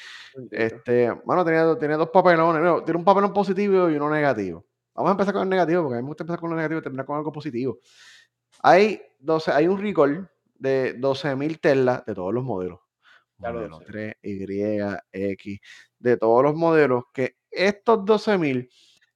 [0.52, 4.66] Este, bueno, tenía, tiene dos papelones, no, tiene un papelón positivo y uno negativo.
[5.00, 6.80] Vamos a empezar con el negativo, porque a mí me gusta empezar con lo negativo
[6.80, 7.80] y terminar con algo positivo.
[8.62, 12.82] Hay, 12, hay un recall de 12.000 Tesla de todos los modelos.
[13.38, 13.86] Modelo sé.
[13.86, 14.82] 3, Y,
[15.14, 15.60] X,
[16.00, 18.70] de todos los modelos, que estos 12.000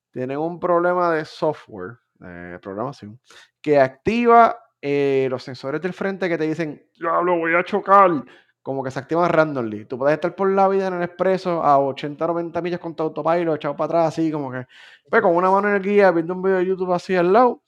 [0.10, 3.20] tienen un problema de software, de programación,
[3.62, 8.24] que activa eh, los sensores del frente que te dicen, ya lo voy a chocar,
[8.64, 9.86] como que se activan randomly.
[9.86, 13.04] Tú puedes estar por la vida en el expreso a 80, 90 millas con tu
[13.04, 14.66] autopilot, echado para atrás, así como que,
[15.10, 17.62] pues con una mano en el guía, viendo un video de YouTube así al lado,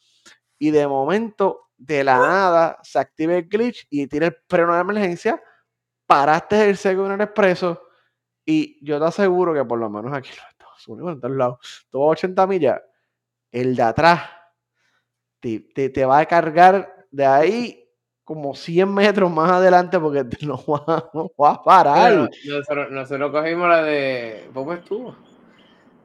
[0.58, 4.81] y de momento, de la nada, se activa el glitch y tira el freno de
[4.81, 5.43] emergencia,
[6.08, 7.81] paraste el seco en el expreso,
[8.45, 11.36] y yo te aseguro que por lo menos aquí en los Estados Unidos, en todos
[11.36, 12.81] lados, todo 80 millas,
[13.51, 14.21] el de atrás
[15.41, 17.85] te, te, te va a cargar de ahí
[18.25, 22.11] como 100 metros más adelante porque no va, no va a parar.
[22.11, 24.49] Bueno, nosotros, nosotros cogimos la de.
[24.53, 25.15] ¿Cómo estuvo?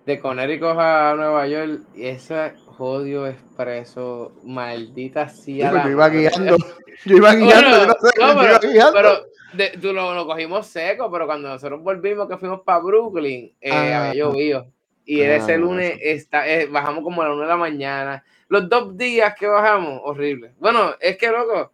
[0.06, 5.70] De Connecticut a Nueva York y ese jodio expreso, maldita sea.
[5.70, 6.56] Sí, la yo iba guiando.
[7.04, 7.68] Yo iba guiando.
[7.68, 8.92] Bueno, no sé, no, yo iba pero, guiando.
[8.94, 9.10] pero
[9.52, 13.70] de- tú lo, lo cogimos seco, pero cuando nosotros volvimos que fuimos para Brooklyn, eh,
[13.72, 14.08] Ah.
[14.08, 14.66] había llovido.
[15.04, 18.24] Y ese Ah, lunes está, eh, bajamos como a las 1 de la mañana.
[18.48, 20.52] Los dos días que bajamos, horrible.
[20.58, 21.72] Bueno, es que loco,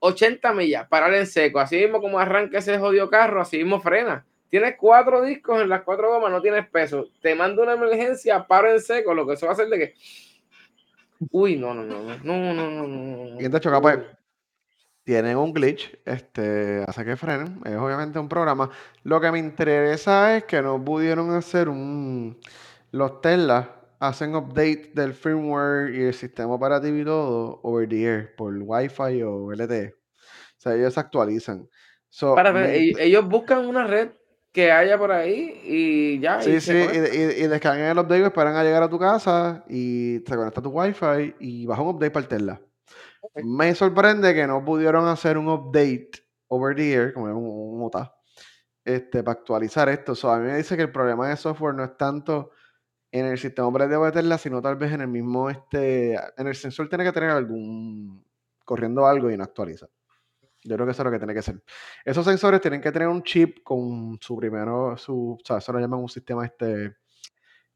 [0.00, 1.58] 80 millas, parar en seco.
[1.58, 4.24] Así mismo como arranca ese jodido carro, así mismo frena.
[4.48, 7.08] Tienes cuatro discos en las cuatro gomas, no tienes peso.
[7.20, 9.94] Te mando una emergencia, paro en seco, lo que eso va a hacer de que.
[11.30, 13.40] Uy, no, no, no, no, no, no, no.
[13.40, 13.98] Y te choca, pues.
[15.02, 17.60] Tienen un glitch, este, hace que frenen.
[17.64, 18.70] Es obviamente un programa.
[19.04, 22.36] Lo que me interesa es que no pudieron hacer un.
[22.90, 23.66] Los Teslas
[23.98, 29.22] hacen update del firmware y el sistema operativo y todo over the air, por Wi-Fi
[29.22, 29.94] o LTE.
[29.94, 31.68] O sea, ellos se actualizan.
[32.08, 34.10] So, Para me ver, ellos, buscan una red
[34.52, 36.40] que haya por ahí y ya.
[36.40, 37.14] Sí, y sí, y, conectan.
[37.14, 40.62] y, y descargan el update, esperan a llegar a tu casa y te conecta a
[40.62, 42.60] tu wifi y baja un update para el Tesla.
[43.34, 46.10] Me sorprende que no pudieron hacer un update
[46.48, 48.14] over the air, como un, un OTA,
[48.84, 50.14] este, para actualizar esto.
[50.14, 52.52] So, a mí me dice que el problema de software no es tanto
[53.18, 56.54] en el sistema operativo de Tesla, sino tal vez en el mismo, este, en el
[56.54, 58.24] sensor tiene que tener algún,
[58.64, 59.86] corriendo algo y no actualiza.
[60.64, 61.62] Yo creo que eso es lo que tiene que ser.
[62.04, 65.78] Esos sensores tienen que tener un chip con su primero, su, o sea, eso lo
[65.78, 66.96] llaman un sistema este.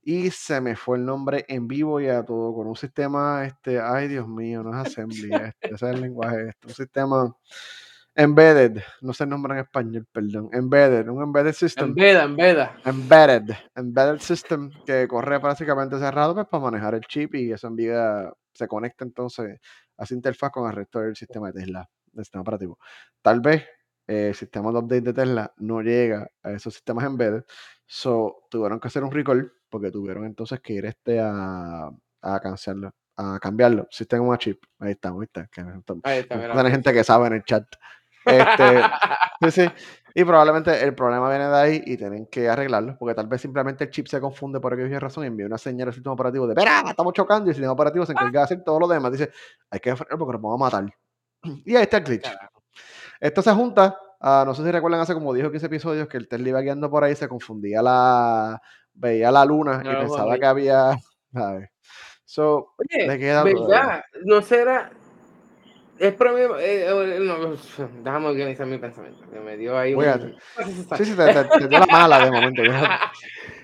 [0.03, 3.79] Y se me fue el nombre en vivo y a todo, con un sistema, este,
[3.81, 7.37] ay Dios mío, no es assembly, este, ese es el lenguaje, este, un sistema
[8.14, 12.77] embedded, no sé el nombre en español, perdón, embedded, un embedded system en veda.
[12.85, 18.31] embedded, embedded system que corre prácticamente cerrado pues, para manejar el chip y eso envía,
[18.53, 19.59] se conecta entonces
[19.96, 22.79] a esa interfaz con el resto del sistema de Tesla, del sistema operativo.
[23.23, 23.64] Tal vez
[24.07, 27.44] eh, el sistema de update de Tesla no llega a esos sistemas embedded,
[27.87, 31.90] so tuvieron que hacer un recall porque tuvieron entonces que ir este a,
[32.23, 34.62] a cancelarlo, a cambiarlo, sistema chip.
[34.81, 35.46] Ahí estamos, ¿viste?
[35.53, 35.61] Que,
[36.03, 36.70] Ahí está, hay mira.
[36.70, 37.64] gente que sabe en el chat.
[38.31, 38.83] Este,
[39.40, 39.71] Sí, sí.
[40.14, 43.85] Y probablemente el problema viene de ahí y tienen que arreglarlo, porque tal vez simplemente
[43.85, 46.53] el chip se confunde por aquella razón y envía una señal al sistema operativo de,
[46.53, 46.83] ¡Espera!
[46.90, 47.47] Estamos chocando.
[47.47, 49.12] Y el sistema operativo se encarga de hacer todo lo demás.
[49.12, 49.31] Dice,
[49.71, 50.95] hay que frenar porque nos vamos a matar.
[51.64, 52.31] Y ahí está el glitch.
[53.21, 56.16] Esto se junta, a, no sé si recuerdan hace como 10 o 15 episodios que
[56.16, 58.61] el Tesla iba guiando por ahí, se confundía la,
[58.93, 60.97] veía la luna No y pensaba que había,
[61.33, 61.71] ¿sabes?
[62.25, 63.69] So, Oye, le queda todo.
[63.69, 64.03] ¿verdad?
[64.25, 64.93] No será.
[66.01, 66.59] Es promedio.
[66.59, 67.55] eh, eh, no,
[68.03, 69.23] déjame organizar mi pensamiento.
[69.31, 70.03] Que me dio ahí un.
[70.97, 72.63] Sí, sí, te, te- te dio la mala de momento.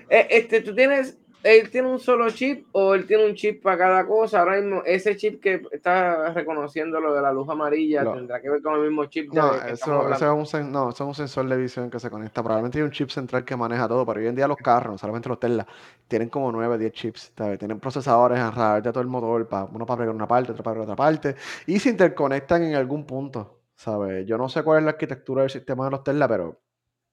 [0.09, 1.17] Eh, este, tú tienes.
[1.47, 4.39] Él tiene un solo chip o él tiene un chip para cada cosa.
[4.41, 8.61] Ahora mismo, ese chip que está reconociendo lo de la luz amarilla tendrá que ver
[8.61, 11.57] con el mismo chip No, eso, eso es un, no, eso es un sensor de
[11.57, 12.43] visión que se conecta.
[12.43, 14.97] Probablemente hay un chip central que maneja todo, pero hoy en día los carros, no
[14.97, 15.65] solamente los Tesla,
[16.07, 17.31] tienen como 9, 10 chips.
[17.37, 17.57] ¿sabes?
[17.59, 20.73] Tienen procesadores alrededor de todo el motor, pa- uno para pegar una parte, otro para
[20.75, 23.53] pegar otra parte, y se interconectan en algún punto.
[23.75, 24.25] ¿sabes?
[24.25, 26.59] Yo no sé cuál es la arquitectura del sistema de los Tesla, pero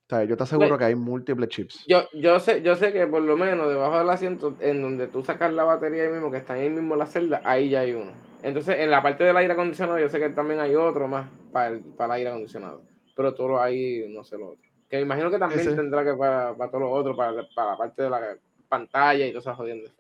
[0.08, 0.28] ¿sabes?
[0.28, 1.84] yo te aseguro Ve- que hay múltiples chips.
[1.86, 5.22] Yo, yo sé, yo sé que por lo menos debajo del asiento, en donde tú
[5.24, 8.12] sacas la batería ahí mismo, que está ahí mismo la celda, ahí ya hay uno.
[8.42, 11.68] Entonces, en la parte del aire acondicionado, yo sé que también hay otro más para
[11.68, 12.82] el, para el aire acondicionado.
[13.16, 14.62] Pero todo ahí, no sé lo otro.
[14.90, 17.76] Que me imagino que también tendrá que para, para todo lo otro, para, para la
[17.78, 18.20] parte de la
[18.68, 19.92] pantalla y todas esas jodiendas.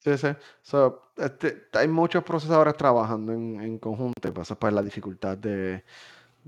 [0.00, 0.28] Sí, sí.
[0.62, 4.82] So, este, hay muchos procesadores trabajando en, en conjunto y pues, eso es pues, la
[4.82, 5.82] dificultad de,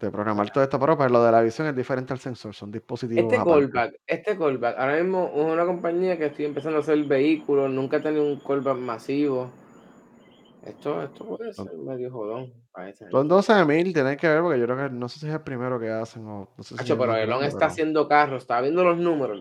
[0.06, 2.70] de programar todo esto, pero pues, lo de la visión es diferente al sensor, son
[2.70, 3.70] dispositivos Este aparte.
[3.70, 7.98] callback, este callback, ahora mismo es una compañía que estoy empezando a hacer vehículos, nunca
[7.98, 9.50] he tenido un callback masivo.
[10.64, 12.52] Esto, esto puede ser medio jodón.
[13.10, 15.80] Son 12.000, tienen que ver, porque yo creo que no sé si es el primero
[15.80, 18.84] que hacen o no sé si Hacho, es pero Elon está haciendo carros, está viendo
[18.84, 19.40] los números.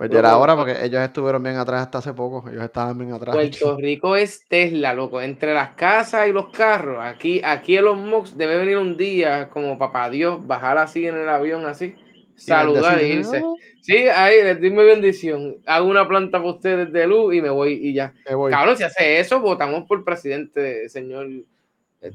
[0.00, 2.48] Pues ya era Loco, hora Puerto- porque ellos estuvieron bien atrás hasta hace poco.
[2.48, 3.34] Ellos estaban bien atrás.
[3.36, 5.20] Puerto Rico es Tesla, loco.
[5.20, 7.04] Entre las casas y los carros.
[7.04, 11.28] Aquí, aquí Elon Musk debe venir un día como papá Dios, bajar así en el
[11.28, 11.94] avión así.
[12.34, 13.42] saludar y irse.
[13.82, 15.56] Sí, ahí les doy mi bendición.
[15.66, 18.14] Hago una planta para ustedes de luz y me voy y ya.
[18.24, 21.26] Cabrón, si hace eso, votamos por presidente, señor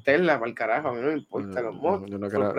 [0.04, 0.88] Tesla, para el carajo.
[0.88, 2.10] A mí no me importa los mods.
[2.10, 2.52] Yo, no quiero,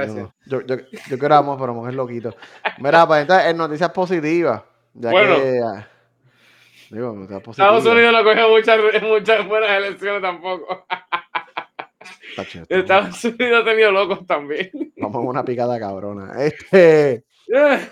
[0.46, 0.76] yo, yo,
[1.10, 2.36] yo, pero mujer loquito.
[2.78, 4.62] Mira, pues entonces, en noticias positivas.
[4.98, 5.36] Ya bueno.
[5.36, 5.88] Que, ah,
[6.90, 7.26] digo.
[7.50, 10.86] Estados Unidos no coge muchas, muchas buenas elecciones tampoco.
[12.68, 14.70] Estados Unidos ha tenido locos también.
[14.96, 16.32] Vamos a una picada cabrona.
[16.42, 17.24] Este.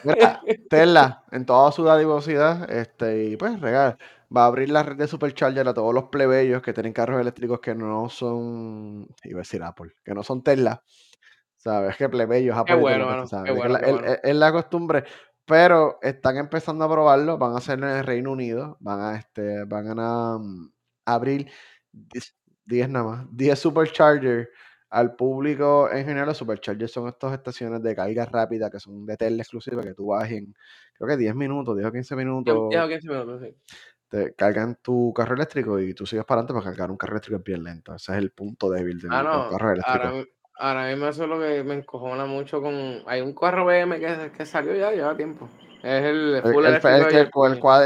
[0.03, 3.97] Mira, Tesla, en toda su dadivosidad, este, y pues regal,
[4.35, 7.61] va a abrir la red de Supercharger a todos los plebeyos que tienen carros eléctricos
[7.61, 10.83] que no son, iba a decir Apple, que no son Tesla.
[11.57, 11.97] ¿Sabes?
[11.97, 12.77] Que plebeyos, Apple.
[14.23, 15.05] es, la, costumbre.
[15.47, 19.65] Pero están empezando a probarlo, van a hacerlo en el Reino Unido, van a, este,
[19.65, 20.73] van a, mm,
[21.07, 21.51] abrir
[22.65, 24.49] 10 nada más, 10 Supercharger
[24.89, 26.29] al público en general.
[26.29, 30.07] Los Superchargers son estas estaciones de carga rápida que son de tele exclusiva que tú
[30.07, 30.55] vas en,
[30.95, 32.71] creo que 10 minutos, 10 o 15 minutos.
[32.71, 33.77] 10 o 15 minutos, sí.
[34.09, 37.39] Te cargan tu carro eléctrico y tú sigues para adelante para cargar un carro eléctrico
[37.39, 37.95] es bien lento.
[37.95, 40.07] Ese es el punto débil del, ah, carro eléctrico.
[40.07, 40.25] Ahora,
[40.57, 43.03] ahora, mismo eso es lo que me encojona mucho con...
[43.07, 45.49] Hay un carro BM que, que salió ya, lleva tiempo.
[45.83, 47.31] Es el full el, el, el,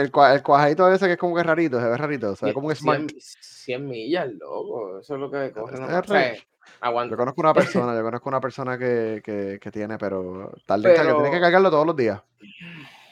[0.07, 2.77] el, cuajadito ese que es como que rarito, se ve rarito, se ve como que
[2.77, 3.11] smart.
[3.19, 5.81] 100, millas, loco, eso es lo que coge.
[5.81, 10.53] No, o Yo conozco una persona, yo conozco una persona que, que, que tiene, pero
[10.65, 12.23] tal vez que tiene que cargarlo todos los días.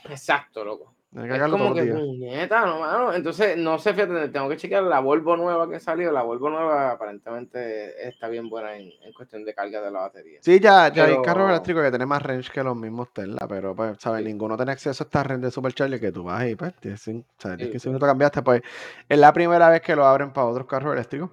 [0.09, 0.96] Exacto, loco.
[1.25, 3.15] Es como que puñeta, no, mano.
[3.15, 6.13] Entonces, no sé, fíjate, tengo que chequear la Volvo nueva que salió.
[6.13, 10.41] La Volvo nueva aparentemente está bien buena en, en cuestión de carga de la batería.
[10.43, 13.75] Sí, ya, ya hay carros eléctricos que tienen más range que los mismos Tesla, pero
[13.75, 14.25] pues, ¿sabes?
[14.25, 17.01] Ninguno tiene acceso a esta red de Supercharger que tú vas y pues, tienes,
[17.39, 17.69] ¿sabes?
[17.71, 18.61] 15 minutos cambiaste, pues
[19.09, 21.31] es la primera vez que lo abren para otros carros eléctricos.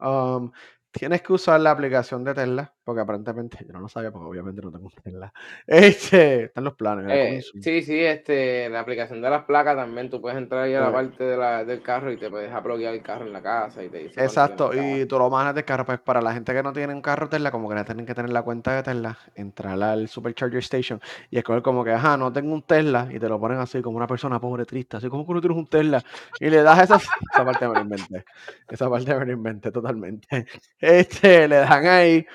[0.00, 0.52] Um,
[0.92, 4.60] tienes que usar la aplicación de Tesla, porque aparentemente yo no lo sabía, porque obviamente
[4.60, 5.32] no tengo Tesla.
[5.66, 7.06] Este, están los planes.
[7.10, 10.80] Eh, sí, sí, este, la aplicación de las placas también, tú puedes entrar ahí a
[10.80, 13.82] la parte de la, del carro y te puedes aploguear el carro en la casa
[13.82, 14.22] y te dice.
[14.22, 17.00] Exacto, y tú lo manejas de carro, pues para la gente que no tiene un
[17.00, 20.58] carro Tesla, como que no tienen que tener la cuenta de Tesla, entrar al Supercharger
[20.58, 23.80] Station y escoger como que, ajá, no tengo un Tesla, y te lo ponen así
[23.80, 26.02] como una persona pobre, triste, así como que no tienes un Tesla,
[26.38, 26.96] y le das esa,
[27.32, 28.24] esa parte me lo inventé,
[28.68, 30.28] esa parte me lo inventé totalmente.
[30.80, 32.26] Este, le dan ahí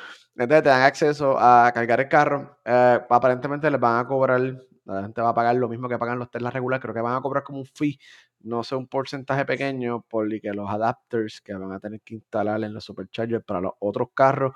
[0.43, 2.59] entonces te dan acceso a cargar el carro.
[2.63, 4.39] Eh, aparentemente les van a cobrar,
[4.85, 6.79] la gente va a pagar lo mismo que pagan los Tesla regular.
[6.79, 7.99] Creo que van a cobrar como un fee,
[8.41, 12.63] no sé, un porcentaje pequeño, por que los adapters que van a tener que instalar
[12.63, 14.53] en los superchargers para los otros carros,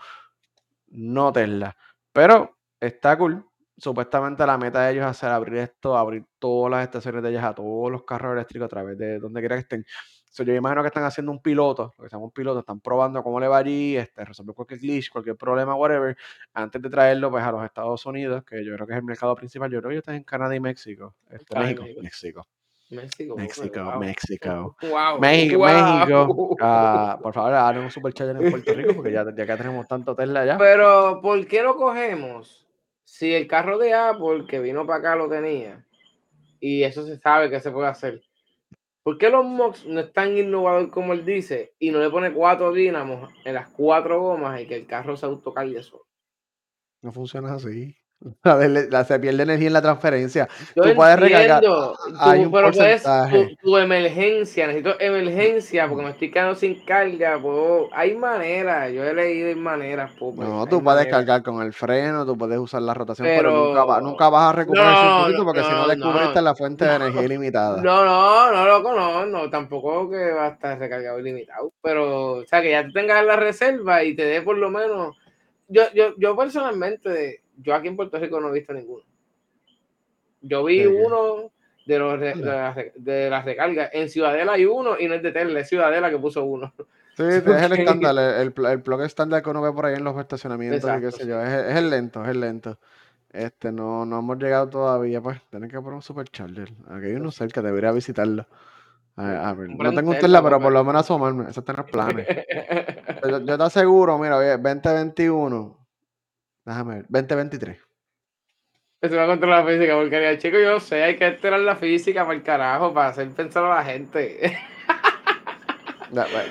[0.87, 1.75] no Tesla.
[2.13, 3.45] Pero está cool.
[3.77, 7.43] Supuestamente la meta de ellos es hacer abrir esto, abrir todas las estaciones de ellos
[7.43, 9.85] a todos los carros eléctricos a través de donde quiera que estén
[10.41, 13.21] yo imagino que están haciendo un piloto, lo que se llama un piloto, están probando
[13.21, 16.17] cómo le va allí, este, resolver cualquier glitch, cualquier problema, whatever,
[16.53, 19.35] antes de traerlo pues, a los Estados Unidos, que yo creo que es el mercado
[19.35, 19.69] principal.
[19.69, 21.13] Yo creo que están en Canadá y México.
[21.29, 22.47] Este, México, México.
[22.89, 24.75] México, México, México.
[25.19, 26.57] México, México.
[26.61, 30.15] Ah, por favor, hagan un superchat en Puerto Rico porque ya, ya que tenemos tanto
[30.15, 30.57] Tesla allá.
[30.57, 32.67] Pero, ¿por qué lo cogemos?
[33.03, 35.85] Si el carro de Apple que vino para acá lo tenía
[36.59, 38.21] y eso se sabe que se puede hacer.
[39.03, 42.31] ¿Por qué los MOX no es tan innovador como él dice y no le pone
[42.31, 46.07] cuatro dínamos en las cuatro gomas y que el carro se autocargue eso?
[47.01, 47.97] No funciona así.
[48.43, 50.47] La, se pierde energía en la transferencia.
[50.75, 51.63] Yo tú puedes recargar.
[52.19, 53.03] Hay un pero puedes,
[53.61, 57.39] tu, emergencia, necesito emergencia porque me estoy quedando sin carga.
[57.93, 60.11] hay maneras, yo he leído en maneras.
[60.19, 64.29] no, tú puedes cargar con el freno, tú puedes usar la rotación, pero, nunca, nunca,
[64.29, 67.81] vas a recuperar el circuito porque si no descubriste la fuente de energía ilimitada.
[67.81, 71.71] No, no, no, loco, no, no, tampoco que va a estar recargado ilimitado.
[71.81, 75.17] Pero, o sea, que ya tú tengas la reserva y te dé por lo menos.
[75.67, 79.03] Yo, yo, yo personalmente yo aquí en Puerto Rico no he visto ninguno.
[80.41, 81.51] Yo vi uno
[81.85, 83.89] de, los de, las recargas.
[83.93, 86.73] En Ciudadela hay uno y no es de Tesla, es Ciudadela que puso uno.
[87.15, 90.17] Sí, es el estándar, el, el, plug estándar que uno ve por ahí en los
[90.17, 91.39] estacionamientos y qué sé yo.
[91.43, 92.79] Es, es, el lento, es el lento.
[93.31, 96.73] Este, no, no hemos llegado todavía, pues, tienen que poner un supercharger.
[96.89, 98.47] Aquí hay uno cerca, debería visitarlo.
[99.15, 101.51] A ver, no tengo un Tesla, pero por lo menos asomarme.
[101.51, 102.27] Eso está en los planes.
[103.29, 105.82] yo, yo, te aseguro, mira, 2021
[106.65, 107.05] Déjame ver.
[107.09, 107.77] 2023.
[109.01, 112.37] Eso va contra la física, porque chico, yo sé, hay que esperar la física para
[112.37, 114.57] el carajo, para hacer pensar a la gente.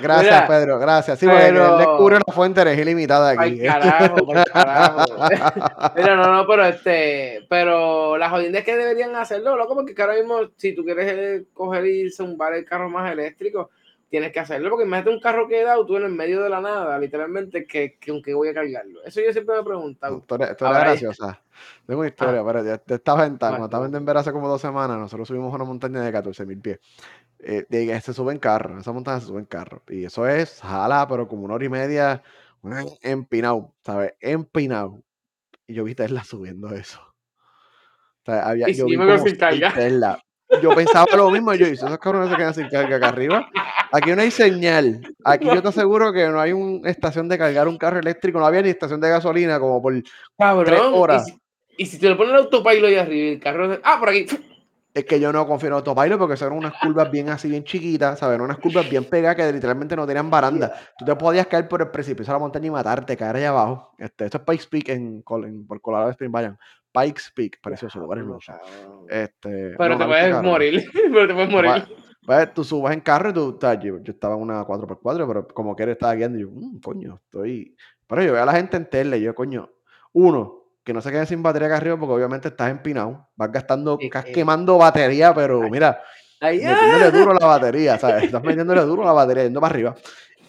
[0.01, 1.19] Gracias, Pedro, gracias.
[1.19, 3.55] Sí, porque él descubre una fuente de ilimitada aquí.
[3.55, 5.05] Por carajo, por carajo.
[5.95, 10.41] Mira, no, no, pero este, pero las jodiendas que deberían hacerlo, loco, porque ahora mismo,
[10.57, 13.71] si tú quieres coger y zumbar el carro más eléctrico,
[14.13, 16.99] tienes que hacerlo, porque imagínate un carro quedado tú en el medio de la nada,
[16.99, 19.03] literalmente, que, que aunque voy a cargarlo.
[19.03, 20.23] Eso yo siempre me he preguntado.
[20.29, 21.41] Eres Ahora hay- graciosa.
[21.87, 22.43] Tengo una historia, Ah.
[22.45, 25.63] pero ya estaba en cuando estaba en Denver hace como dos semanas, nosotros subimos una
[25.63, 26.79] montaña de 14 mil pies.
[27.39, 29.81] Eh, que se sube en carro, esa montaña se sube en carro.
[29.89, 32.21] Y eso es jala, pero como una hora y media,
[33.01, 34.13] empinado, ¿sabes?
[34.19, 35.01] Empinado.
[35.65, 37.01] Y yo vi Tesla subiendo eso.
[37.01, 39.09] O sea, había, Y yo vi como
[39.39, 39.73] carga.
[39.73, 40.22] Tesla.
[40.61, 43.49] Yo pensaba lo mismo, yo hice, esos cabrones se quedan sin carga acá arriba.
[43.91, 45.01] Aquí no hay señal.
[45.23, 48.45] Aquí yo te aseguro que no hay una estación de cargar un carro eléctrico, no
[48.45, 50.93] había ni estación de gasolina como por tres Cabrón.
[50.93, 51.25] Y horas.
[51.25, 51.39] si,
[51.77, 53.79] y si te lo pones el autopilot ahí arriba y el carro.
[53.83, 54.25] Ah, por aquí.
[54.95, 58.19] Es que yo no confío en autopilot porque son unas curvas bien así, bien chiquitas,
[58.19, 58.39] ¿sabes?
[58.39, 60.71] Unas curvas bien pegadas que literalmente no tenían baranda.
[60.97, 63.91] Tú te podías caer por el precipicio de la montaña y matarte, caer allá abajo.
[63.97, 66.59] Este, esto es Pikes Peak en, en- por Colorado Springs, vayan.
[66.93, 68.53] Pikes Peak, precioso, lugar hermoso.
[68.53, 69.05] cabrón.
[69.09, 70.83] Este, Pero no, te puedes morir.
[70.93, 71.71] Pero te puedes morir.
[71.71, 71.87] Pues,
[72.25, 75.47] pues, tú subas en carro y tú, sea, yo, yo estaba en una 4x4, pero
[75.47, 77.75] como que él estaba guiando, y yo, "Mm, coño, estoy.
[78.07, 79.69] Pero yo veo a la gente en Tesla y yo, coño,
[80.13, 83.97] uno, que no se queden sin batería acá arriba porque obviamente estás empinado, vas gastando,
[83.99, 84.31] Eh, estás eh.
[84.31, 85.99] quemando batería, pero mira,
[86.39, 87.11] Ahí, metiéndole ¡ah!
[87.11, 88.23] duro a la batería, ¿sabes?
[88.25, 89.95] Estás metiéndole duro a la batería, yendo para arriba.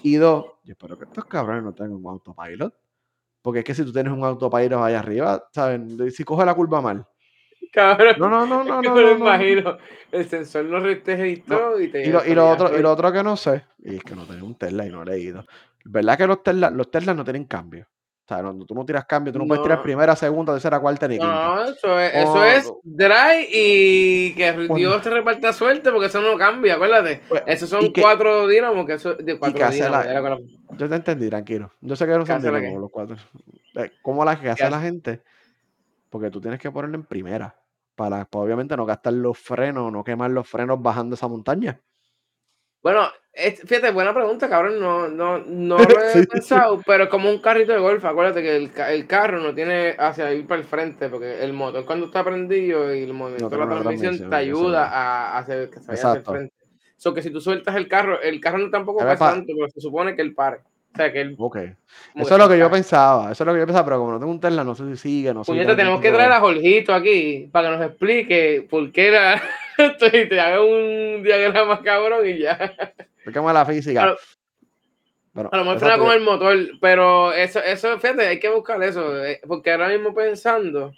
[0.02, 2.74] Y dos, yo espero que estos cabrones no tengan un autopilot.
[3.44, 6.14] Porque es que si tú tienes un autopilot allá arriba, ¿sabes?
[6.16, 7.06] Si coge la curva mal.
[7.70, 8.14] Cabrón.
[8.16, 9.26] No, no, no, no, no, me lo no, no, no.
[9.26, 9.76] imagino.
[10.10, 13.22] El sensor lo registró y te Y lo, y lo otro, y lo otro que
[13.22, 15.44] no sé, y es que no tengo un Tesla y no he leído.
[15.84, 17.86] ¿Verdad que los Tesla, los Tesla no tienen cambio?
[18.24, 21.06] O sea, no, tú no tiras cambio, tú no, puedes tirar primera, segunda, tercera, cuarta
[21.06, 21.26] ni quinta.
[21.56, 26.22] No, eso es, eso Oh, es dry y que Dios te reparta suerte porque eso
[26.22, 27.20] no cambia, acuérdate.
[27.28, 30.06] Pues, Esos son que- cuatro dinamos, que eso de cuatro dinamos.
[30.06, 30.38] la- ya la-
[30.78, 31.70] Yo te entendí, tranquilo.
[31.82, 33.16] Yo sé que no ¿Qué son dinamos los cuatro.
[33.74, 35.20] Eh, ¿Cómo la que hace la gente?
[36.08, 37.54] Porque tú tienes que ponerlo en primera.
[37.94, 41.78] Para, pues, obviamente no gastar los frenos, no quemar los frenos bajando esa montaña.
[42.84, 44.78] Bueno, es- fíjate, buena pregunta, cabrón.
[44.78, 46.26] No, no, no lo he Sí.
[46.26, 48.04] pensado, pero es como un carrito de golf.
[48.04, 51.84] Acuérdate que el, el carro no tiene hacia ir para el frente, porque el motor
[51.86, 55.86] cuando está prendido y el movimiento de la transmisión te ayuda a hacer que se
[55.88, 56.54] vaya hacia el frente.
[56.96, 59.68] So que si tú sueltas el carro, el carro no tampoco pasa pa- tanto, pero
[59.68, 60.58] se supone que él pare.
[60.92, 61.34] O sea, que él.
[61.38, 61.56] Ok.
[62.14, 63.32] Eso es lo que yo pensaba.
[63.32, 64.96] Eso es lo que yo pensaba, pero como no tengo un Tesla, no sé si
[64.96, 68.66] sigue, no sé si Puñeta, tenemos que traer a Jorgito aquí para que nos explique
[68.70, 69.42] por qué era
[69.78, 72.74] y te haga un diagrama cabrón y ya.
[73.16, 74.00] Explícame la física.
[74.02, 74.16] Claro.
[75.32, 79.24] Bueno, A lo mejor con el motor, pero eso, eso, fíjate, hay que buscar eso,
[79.24, 80.92] eh, porque ahora mismo pensando,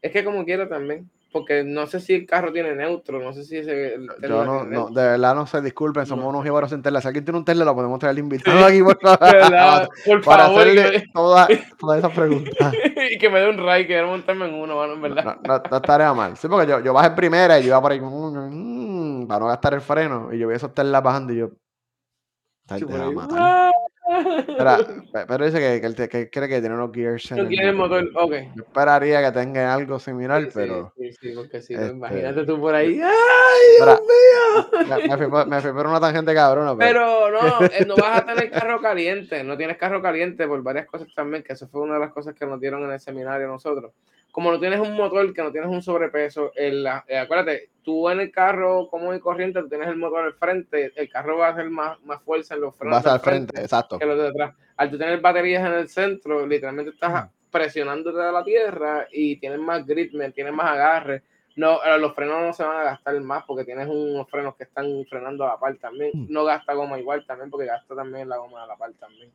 [0.00, 3.44] es que como quiera también, porque no sé si el carro tiene neutro, no sé
[3.44, 6.80] si ese, Yo no, no, de verdad no sé, disculpen, somos No unos jíbaros sin
[6.80, 7.02] Tesla.
[7.02, 8.64] Si alguien tiene un Tesla, lo podemos traer invitado Sí.
[8.64, 9.86] aquí por ¿Verdad?
[10.06, 12.74] Por para favor, hacerle todas todas esas preguntas.
[13.10, 15.36] y que me dé un ride, que quiero montarme en uno, mano, en verdad.
[15.46, 16.38] no, no estaría mal.
[16.38, 19.40] Sí, porque yo, yo bajé en primera y yo iba por ahí mm, mm, para
[19.40, 20.32] no gastar el freno.
[20.32, 21.50] Y yo vi esos Tesla bajando y yo.
[22.78, 23.72] Sí, va a matar.
[25.28, 27.68] pero dice que, que, él que cree que tiene unos gears en No el quiere
[27.70, 28.04] el motor.
[28.12, 28.32] motor, ok.
[28.54, 30.92] Yo esperaría que tenga algo similar, Sí, pero.
[30.96, 34.86] sí, sí, porque si no, este, imagínate tú por ahí, ¡ay, Dios mío!
[34.88, 37.30] me, me fui me fui por una tangente cabrona, pero.
[37.30, 40.86] Pero no, eh, no vas a tener carro caliente, no tienes carro caliente por varias
[40.86, 43.48] cosas también, que eso fue una de las cosas que nos dieron en el seminario
[43.48, 43.92] nosotros.
[44.36, 48.20] Como no tienes un motor, que no tienes un sobrepeso, el, eh, acuérdate, tú en
[48.20, 51.50] el carro común y corriente, tú tienes el motor al frente, el carro va a
[51.52, 53.98] hacer más, más fuerza en los frenos Vas al frente, frente exacto.
[53.98, 54.54] que los de detrás.
[54.76, 59.58] Al tú tener baterías en el centro, literalmente estás presionándote a la tierra y tienes
[59.58, 61.22] más grip, tienes más agarre.
[61.56, 64.64] No, eh, los frenos no se van a gastar más porque tienes unos frenos que
[64.64, 66.10] están frenando a la par también.
[66.28, 69.32] No gasta goma igual también porque gasta también la goma a la par también.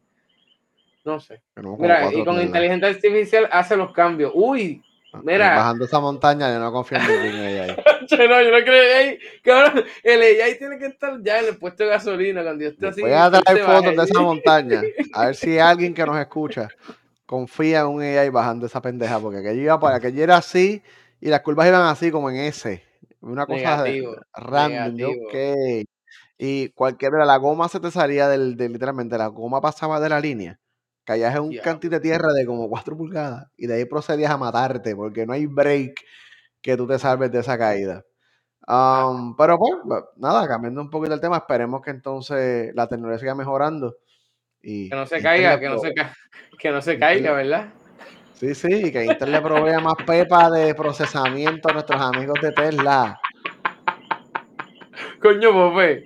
[1.04, 1.42] No sé.
[1.80, 4.32] Mira, y con inteligencia artificial hace los cambios.
[4.36, 4.84] Uy,
[5.24, 5.56] mira.
[5.56, 7.76] Bajando esa montaña, yo no confío en ningún AI.
[8.10, 11.84] yo no, yo no creo cabrón, el AI tiene que estar ya en el puesto
[11.84, 13.02] de gasolina cuando yo esté así.
[13.02, 13.64] Voy a traer baje.
[13.64, 14.84] fotos de esa montaña.
[15.14, 16.70] A ver si alguien que nos escucha
[17.26, 19.20] confía en un AI bajando esa pendeja.
[19.20, 20.84] Porque aquello iba para aquello era así
[21.20, 22.84] y las curvas iban así como en S.
[23.22, 24.04] Una cosa de-
[24.34, 24.96] random.
[24.96, 25.56] Negativo.
[26.38, 30.20] Y cualquier la goma se te salía del, de, literalmente, la goma pasaba de la
[30.20, 30.60] línea.
[31.12, 31.70] Caías en un Diablo.
[31.72, 35.34] cantito de tierra de como 4 pulgadas y de ahí procedías a matarte porque no
[35.34, 36.00] hay break
[36.62, 38.06] que tú te salves de esa caída.
[38.66, 39.74] Um, pero pues,
[40.16, 43.98] nada, cambiando un poquito el tema, esperemos que entonces la tecnología siga mejorando.
[44.62, 46.14] Y Que no se caiga, que no se, ca-
[46.60, 47.74] que no se caiga, ¿verdad?
[48.36, 52.52] Sí, sí, y que Intel le provea más pepa de procesamiento a nuestros amigos de
[52.54, 53.20] Tesla.
[55.22, 56.06] Coño, Pope.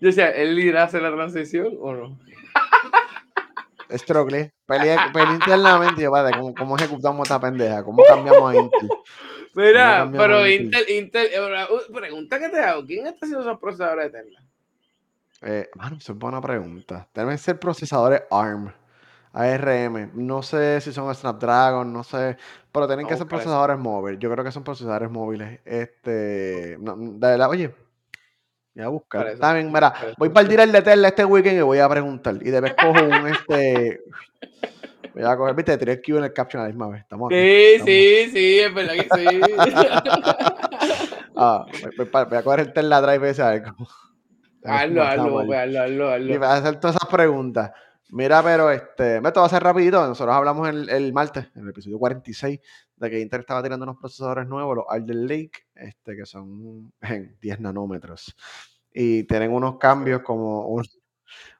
[0.00, 2.18] Yo decía, ¿él irá a hacer la transición o no?
[3.98, 7.82] Struggle, peleé, peleé internamente yo, padre, ¿cómo, ¿cómo ejecutamos esta pendeja?
[7.84, 8.88] ¿Cómo cambiamos a Intel?
[9.54, 14.12] Mira, pero Intel, Intel, eh, uh, pregunta que te hago, ¿quién está haciendo esos procesadores
[14.12, 14.42] de Tesla?
[15.42, 17.08] Eh, mano, eso es buena pregunta.
[17.14, 18.72] Deben ser procesadores ARM,
[19.32, 20.10] ARM.
[20.14, 22.36] No sé si son Snapdragon, no sé.
[22.70, 24.20] Pero tienen que ser procesadores móviles.
[24.20, 25.60] Yo creo que son procesadores móviles.
[25.64, 26.76] Este.
[26.80, 27.74] No, de verdad, oye.
[28.80, 29.26] Voy a buscar.
[29.28, 32.36] Eso, a mira, voy para el dealer de Tesla este weekend y voy a preguntar.
[32.40, 34.00] Y después cojo un este.
[35.12, 37.00] Voy a coger, viste, tiré el Q en el caption a la misma vez.
[37.02, 37.36] Estamos aquí.
[37.36, 39.40] Sí, estamos- sí, sí, es verdad que sí.
[41.36, 41.64] Ah,
[41.96, 43.88] voy, voy voy a coger el Tesla Drive ese a ver cómo.
[44.64, 46.38] hazlo, hazlo, pues, hazlo, hazlo, Y hazlo.
[46.40, 47.70] vas a hacer todas esas preguntas.
[48.10, 50.06] Mira, pero este, esto va a ser rapidito.
[50.06, 52.60] Nosotros hablamos el, el martes, en el episodio 46,
[53.00, 57.36] de que Intel estaba tirando unos procesadores nuevos, los Alder Lake, este, que son en
[57.40, 58.36] 10 nanómetros.
[58.92, 60.84] Y tienen unos cambios como un-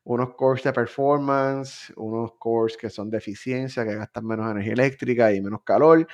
[0.04, 5.32] unos cores de performance, unos cores que son de eficiencia, que gastan menos energía eléctrica
[5.32, 6.06] y menos calor.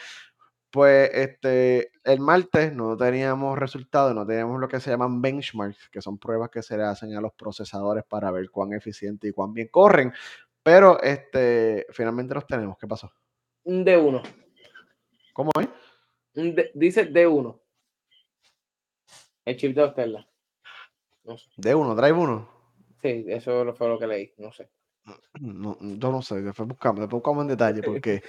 [0.71, 6.03] Pues este, el martes no teníamos resultados, no teníamos lo que se llaman benchmarks, que
[6.03, 9.55] son pruebas que se le hacen a los procesadores para ver cuán eficiente y cuán
[9.55, 10.13] bien corren.
[10.63, 12.77] Pero este, finalmente los tenemos.
[12.79, 13.11] ¿Qué pasó?
[13.65, 14.23] Un D1.
[15.37, 15.69] ¿Cómo es?
[16.35, 17.61] D- dice D1.
[19.45, 20.27] El chip de Tesla.
[21.25, 21.49] No sé.
[21.57, 22.49] De uno, Drive 1.
[23.03, 24.35] Sí, eso fue lo que leí.
[24.39, 24.69] No sé.
[25.41, 28.23] No, yo no sé, después buscamos, después buscamos en detalle porque.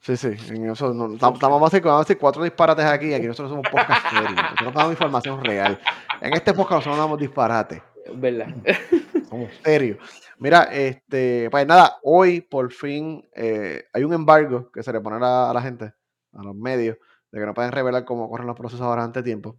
[0.00, 3.12] Sí, sí, en eso no, tam- estamos vamos a decir, vamos a cuatro disparates aquí,
[3.12, 5.80] aquí nosotros somos podcast serios, nosotros damos información real.
[6.20, 7.82] En este podcast nosotros no damos disparates.
[8.04, 8.46] Es verdad.
[9.28, 9.98] Somos serios.
[10.38, 15.16] Mira, este, pues nada, hoy por fin eh, hay un embargo que se le pone
[15.16, 15.92] a la gente,
[16.36, 16.96] a los medios,
[17.30, 19.58] de que no pueden revelar cómo corren los procesadores antes de tiempo.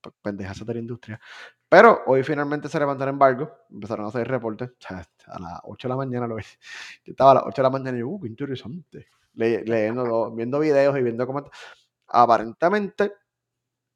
[0.00, 1.20] P- Pendejazo de la industria.
[1.68, 4.70] Pero hoy finalmente se levantó el embargo, empezaron a hacer reportes.
[5.26, 6.42] A las 8 de la mañana lo vi.
[7.04, 9.06] Yo estaba a las 8 de la mañana y yo, uh, qué interesante.
[9.34, 11.58] Le- leyendo, viendo videos y viendo comentarios.
[12.08, 13.12] Aparentemente,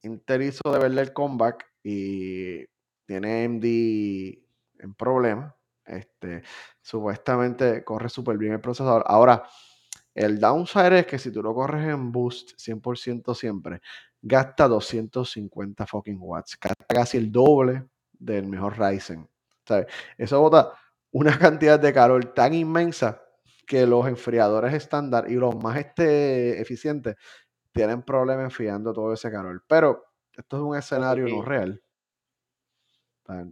[0.03, 2.65] Intel hizo de verle el comeback y
[3.07, 4.45] tiene AMD
[4.81, 5.55] en problemas.
[5.85, 6.43] Este,
[6.81, 9.05] supuestamente corre súper bien el procesador.
[9.07, 9.45] Ahora,
[10.15, 13.81] el downside es que si tú lo corres en boost 100% siempre,
[14.21, 16.59] gasta 250 fucking watts.
[16.61, 19.29] Gasta casi el doble del mejor Ryzen.
[19.67, 19.87] ¿sabes?
[20.19, 20.73] Eso bota
[21.13, 23.23] una cantidad de calor tan inmensa
[23.67, 27.17] que los enfriadores estándar y los más este, eficientes
[27.73, 29.65] tienen problemas enfriando todo ese calor.
[29.67, 31.83] Pero esto es un escenario no real.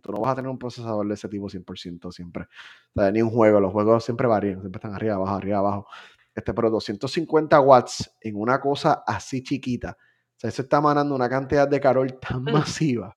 [0.03, 2.47] Tú no vas a tener un procesador de ese tipo 100% siempre.
[2.95, 3.61] Ni un juego.
[3.61, 4.61] Los juegos siempre varían.
[4.61, 5.87] Siempre están arriba, abajo, arriba, abajo.
[6.35, 9.97] Este, pero 250 watts en una cosa así chiquita.
[9.99, 13.17] O sea, eso está emanando una cantidad de calor tan masiva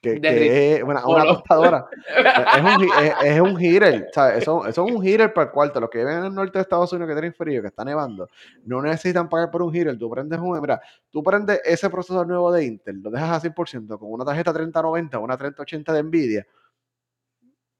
[0.00, 1.86] que, es una, una tostadora.
[2.10, 4.42] Es un, es, es un heater, ¿sabes?
[4.42, 5.80] Eso, eso es un heater para el cuarto.
[5.80, 8.28] Los que viven en el norte de Estados Unidos que tienen frío, que está nevando,
[8.64, 9.96] no necesitan pagar por un heater.
[9.98, 10.80] Tú prendes un, mira,
[11.10, 15.18] tú prendes ese procesador nuevo de Intel, lo dejas a 100% con una tarjeta 3090
[15.18, 16.46] o una 3080 de Nvidia.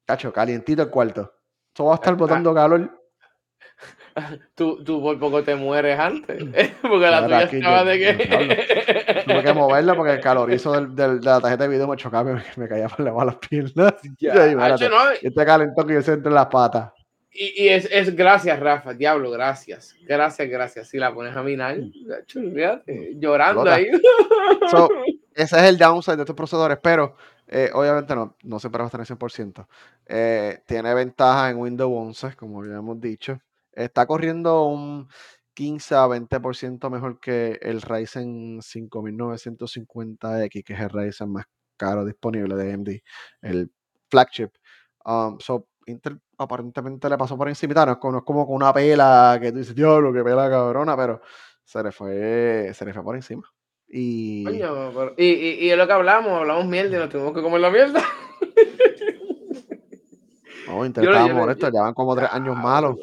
[0.07, 1.33] Cacho, calientito el cuarto.
[1.75, 3.00] Eso va a estar botando calor.
[4.55, 6.43] Tú, tú por poco te mueres antes.
[6.83, 9.23] Porque la Ahora tuya estaba de que.
[9.27, 12.33] Tuve que moverla porque el calorizo del, del- de la tarjeta de video me chocaba,
[12.35, 13.95] me, me caía por debajo de las piernas.
[14.19, 16.91] Ya, Y no, y este calentón que yo siento en las patas.
[17.33, 19.95] Y, y es, es gracias, Rafa, diablo, gracias.
[20.07, 20.89] Gracias, gracias.
[20.89, 21.77] Si la pones a minar,
[22.35, 23.77] olvídate, llorando Explota.
[23.77, 24.69] ahí.
[24.71, 24.89] So,
[25.35, 27.15] ese es el downside de estos procesadores, pero
[27.47, 29.67] eh, obviamente no, no siempre va a estar en 100%.
[30.07, 33.41] Eh, tiene ventaja en Windows 11, como ya hemos dicho.
[33.73, 35.09] Está corriendo un
[35.55, 41.45] 15 a 20% mejor que el Ryzen 5950X, que es el Ryzen más
[41.77, 42.89] caro disponible de AMD,
[43.43, 43.71] el
[44.09, 44.51] flagship.
[45.05, 47.87] Um, so, Intel aparentemente le pasó por encima.
[47.87, 51.21] No es, como, con una pela que tú dices, diablo, que pela cabrona, pero
[51.65, 53.43] se le fue, se le fue por encima.
[53.89, 57.33] Y Coño, pero- y, y, y es lo que hablamos, hablamos mierda y nos tuvimos
[57.35, 58.03] que comer la mierda.
[60.67, 62.97] no, Intel estaba molesto, yo- llevan como tres años malos.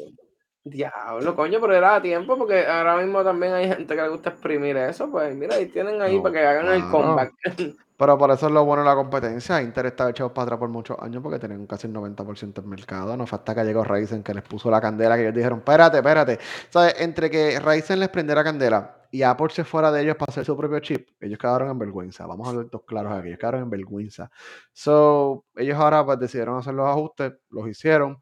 [0.70, 4.30] Diablo, coño, pero era a tiempo porque ahora mismo también hay gente que le gusta
[4.30, 5.10] exprimir eso.
[5.10, 7.32] Pues mira, ahí tienen ahí No, para que hagan el comeback.
[7.98, 9.60] Pero por eso es lo bueno de la competencia.
[9.60, 13.16] Intel estaba echado para atrás por muchos años porque tenían casi el 90% del mercado.
[13.16, 15.96] No fue hasta que llegó Ryzen que les puso la candela que ellos dijeron, espérate,
[15.96, 16.38] espérate.
[16.70, 16.94] ¿Sabes?
[17.00, 20.56] Entre que Ryzen les prendiera candela y Apple se fuera de ellos para hacer su
[20.56, 22.24] propio chip, ellos quedaron en vergüenza.
[22.24, 23.28] Vamos a ver estos claros aquí.
[23.28, 24.30] Ellos quedaron en vergüenza.
[24.72, 28.18] So, ellos ahora pues decidieron hacer los ajustes, los hicieron.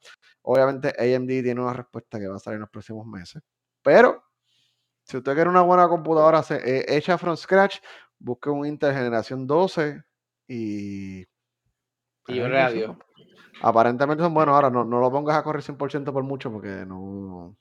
[0.48, 3.42] Obviamente AMD tiene una respuesta que va a salir en los próximos meses.
[3.82, 4.22] Pero
[5.02, 7.78] si usted quiere una buena computadora eh, hecha from scratch,
[8.18, 10.02] busque un Intel generación 12
[10.46, 11.22] y...
[12.28, 12.58] Y sé.
[12.58, 12.96] adiós.
[13.60, 14.54] Aparentemente son buenos.
[14.54, 17.56] Ahora, no, no lo pongas a correr 100% por mucho porque no,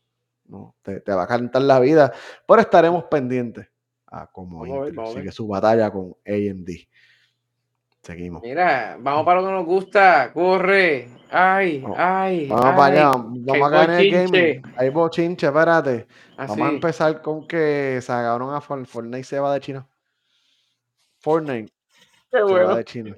[0.45, 2.13] no te, te va a calentar la vida.
[2.47, 3.67] Pero estaremos pendientes
[4.05, 6.69] a cómo Intel sigue su batalla con AMD.
[8.05, 8.43] Seguimos.
[8.43, 10.31] Mira, vamos para lo que nos gusta.
[10.31, 11.09] Corre.
[11.31, 12.47] Ay, Vamos- ay.
[12.47, 12.73] Vamos ay.
[12.75, 14.61] para allá, vamos a caer en el gaming.
[14.77, 16.05] Hay bochinche, espérate.
[16.37, 16.51] Así.
[16.51, 19.87] Vamos a empezar con que se agarraron a For- Fortnite se va de China.
[21.19, 21.71] Fortnite
[22.31, 22.67] Qué se bueno.
[22.67, 23.15] va de China.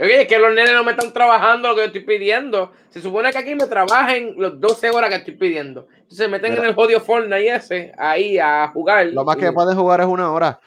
[0.00, 2.70] Oye, es que los nenes no me están trabajando lo que yo estoy pidiendo.
[2.90, 5.88] Se supone que aquí me trabajen los 12 horas que estoy pidiendo.
[5.90, 6.62] Entonces se meten Mira.
[6.62, 9.06] en el jodido Fortnite ese, ahí a jugar.
[9.06, 10.60] Lo más que Y- pueden jugar es una hora.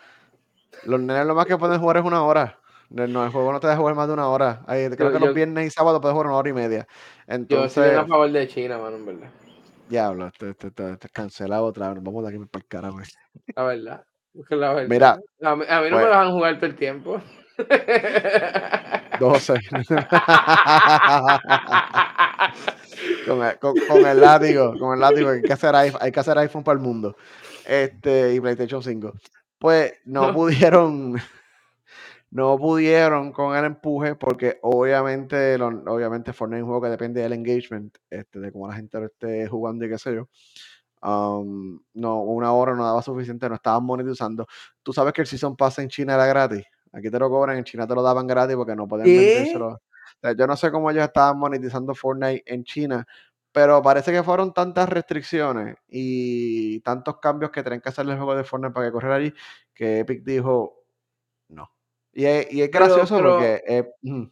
[0.84, 2.58] Los nenes lo más que pueden jugar es una hora.
[2.94, 4.64] No, el juego no te deja jugar más de una hora.
[4.68, 6.86] Ahí, creo Yo- que yo- los viernes y sábados puedes jugar una hora y media.
[6.90, 9.30] Yo Entonces, estoy a favor de China, mano, en verdad.
[9.88, 12.04] diablo, este, este, este, este, cancelado otra vez.
[12.04, 13.00] Vamos de aquí para el carajo.
[13.56, 14.04] La verdad.
[14.50, 14.90] La verdad.
[14.90, 17.22] Mira, A mí, a mí no pues- me dejan jugar todo el tiempo.
[19.20, 19.54] 12.
[23.28, 26.20] con, el, con- con el látigo, con el látigo, hay que hacer iPhone, hay que
[26.20, 27.16] hacer iPhone para el mundo.
[27.66, 29.14] Este, y PlayStation 5.
[29.60, 31.16] Pues no pudieron,
[32.32, 37.22] no pudieron con el empuje, porque obviamente, lo- obviamente Fortnite es un juego que depende
[37.22, 40.28] del engagement, este, de cómo la gente lo esté jugando y qué sé yo.
[41.04, 44.46] Um, no, una hora no daba suficiente, no estaban monetizando.
[44.84, 46.64] Tú sabes que el Season Pass en China era gratis.
[46.94, 49.68] Aquí te lo cobran, en China te lo daban gratis porque no podían vendérselo.
[49.70, 49.80] O
[50.22, 53.06] sea, yo no sé cómo ellos estaban monetizando Fortnite en China,
[53.52, 58.36] pero parece que fueron tantas restricciones y tantos cambios que tenían que hacerle el juego
[58.36, 59.34] de Fortnite para que corriera allí,
[59.74, 60.81] que Epic dijo.
[62.14, 64.32] Y es, y es Pero- gracioso pero- porque eh, ujú.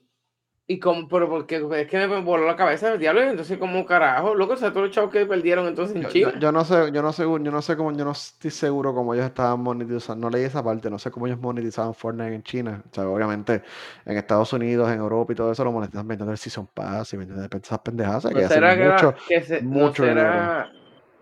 [0.71, 4.35] Y como, pero porque es que me voló la cabeza el diablo, entonces como carajo,
[4.35, 6.31] loco, o sea, todos los chavos que perdieron entonces en Yo, China.
[6.35, 8.93] yo- yo no sé, yo no sé, yo no sé cómo, yo no estoy seguro
[8.93, 12.43] cómo ellos estaban monetizando, no leí esa parte, no sé cómo ellos monetizaban Fortnite en
[12.43, 12.83] China.
[12.85, 13.63] O sea, obviamente
[14.05, 17.17] en Estados Unidos, en Europa y todo eso lo monetizan vendiendo el Season Pass y
[17.17, 19.15] vendiendo esas pendejadas, que ¿No hacen será que, era- mucho.
[19.27, 20.71] que se- no mucho será-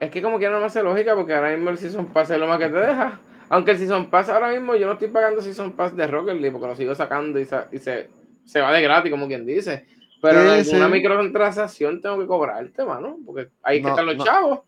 [0.01, 2.37] Es que como que no me hace lógica porque ahora mismo el Season Pass es
[2.37, 3.21] lo más que te deja.
[3.49, 6.51] Aunque el Season Pass ahora mismo yo no estoy pagando Season Pass de Rocket League
[6.51, 8.09] porque lo sigo sacando y, sa- y se,
[8.45, 9.85] se va de gratis, como quien dice.
[10.21, 10.91] Pero en Sí, alguna sí.
[10.93, 14.23] microtransacción tengo que cobrarte, mano, porque ahí que están los no.
[14.23, 14.59] chavos.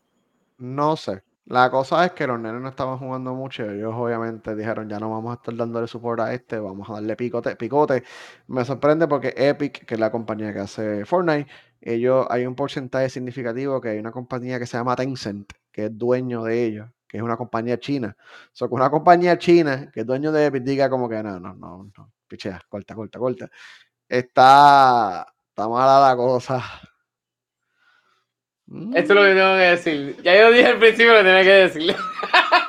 [0.58, 1.22] No sé.
[1.46, 3.64] La cosa es que los nenes no estaban jugando mucho.
[3.70, 7.16] Ellos obviamente dijeron, ya no vamos a estar dándole support a este, vamos a darle
[7.16, 8.04] picote, picote.
[8.48, 11.50] Me sorprende porque Epic, que es la compañía que hace Fortnite,
[11.82, 15.98] ellos hay un porcentaje significativo que hay una compañía que se llama Tencent, que es
[15.98, 18.16] dueño de ellos, que es una compañía china.
[18.20, 21.40] O sea, que una compañía china que es dueño de Epic diga como que no,
[21.40, 23.50] no, no, no, pichea, corta, corta, corta.
[24.08, 26.64] Está, está mala la cosa.
[28.94, 30.22] Esto es lo que tengo que decir.
[30.24, 31.96] Ya yo dije al principio lo que tenía que decir.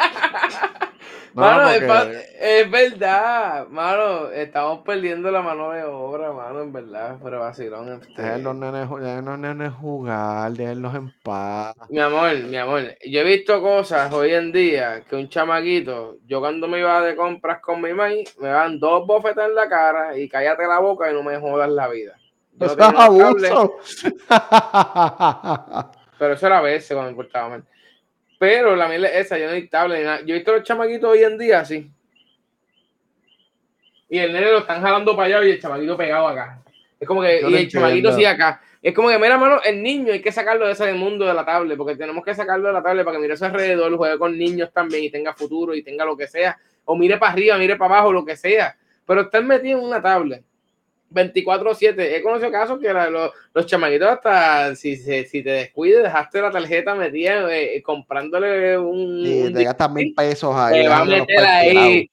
[1.35, 2.11] No, mano, es, porque- pa-
[2.41, 8.01] es verdad, mano, estamos perdiendo la mano de obra, mano, en verdad, pero vacilón.
[8.03, 8.20] este.
[8.20, 11.74] Dejen los nenes, dejen los nenes jugar, déjenlos en paz.
[11.89, 16.41] Mi amor, mi amor, yo he visto cosas hoy en día que un chamaquito, yo
[16.41, 20.18] cuando me iba de compras con mi maíz, me dan dos bofetas en la cara
[20.18, 22.16] y cállate la boca y no me jodas la vida.
[22.59, 23.76] Yo no tenía abuso.
[26.18, 27.64] pero eso era a veces cuando me portaba mal.
[28.41, 30.20] Pero la mierda es esa, yo no hay tablet ni nada.
[30.22, 31.91] Yo he visto los chamaquitos hoy en día así.
[34.09, 36.62] Y el nene lo están jalando para allá y el chamaquito pegado acá.
[36.99, 38.62] Es como que, y el chamaquito sigue acá.
[38.80, 41.45] Es como que, mira, mano, el niño hay que sacarlo de ese mundo de la
[41.45, 44.18] tablet, porque tenemos que sacarlo de la tablet para que mire a su alrededor, juegue
[44.18, 46.57] con niños también y tenga futuro y tenga lo que sea.
[46.86, 48.74] O mire para arriba, mire para abajo, lo que sea.
[49.05, 50.43] Pero estar metido en una tablet
[51.12, 51.94] 24-7.
[51.98, 56.40] He conocido casos que la- los, los chamaquitos hasta si, se- si te descuides, dejaste
[56.40, 59.26] la tarjeta metida eh, comprándole un...
[59.46, 60.82] Un te gastas mil pesos ahí.
[60.82, 62.11] te va a meter ahí.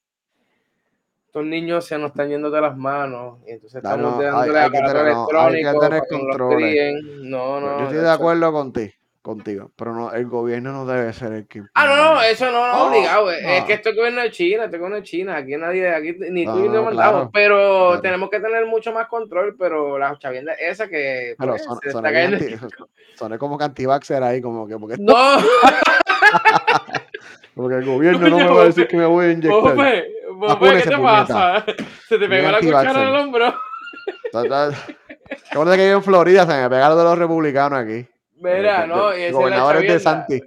[1.27, 3.39] Estos niños se nos están yendo de las manos.
[3.47, 7.03] Y entonces estamos no, dándole aparato tener- no, hay que electrónico tener no controles.
[7.21, 7.77] No, no.
[7.77, 8.91] Yo estoy de eso- acuerdo contigo,
[9.28, 11.61] contigo, pero no, el gobierno no debe ser el que.
[11.75, 13.32] Ah, no, no, eso no, no, No, obligado.
[13.32, 13.67] Es no.
[13.67, 15.36] que esto es gobierno de China, esto es gobierno de China.
[15.36, 16.93] Aquí nadie, aquí ni No, tú ni yo no, mandamos.
[17.11, 17.57] claro, pero
[17.88, 18.01] claro.
[18.01, 19.55] tenemos que tener mucho más control.
[19.59, 22.67] Pero la chavienda esa que Pero pues, son, se son está cayendo.
[23.15, 25.13] soné como que anti-vaxxer ahí, como que porque, No,
[27.55, 29.75] porque el gobierno no me va a decir que me voy a inyectar.
[30.39, 31.25] Vacúnese, ¿qué te puñeta.
[31.25, 31.65] pasa?
[32.07, 33.53] Se te pegó la cuchara en el hombro.
[35.53, 38.07] Como de que yo en Florida se me pegaron de los republicanos aquí.
[38.39, 39.99] Mira, Eh, no, y esa es gobernadores de.
[39.99, 40.41] Santi.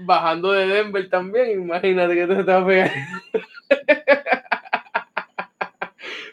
[0.00, 2.92] Bajando de Denver también, imagínate que te estaba pegando.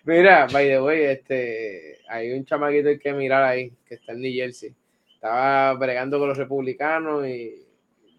[0.03, 4.21] Mira, by the way, este, hay un chamaquito hay que mirar ahí, que está en
[4.21, 4.73] New Jersey.
[5.13, 7.63] Estaba bregando con los republicanos y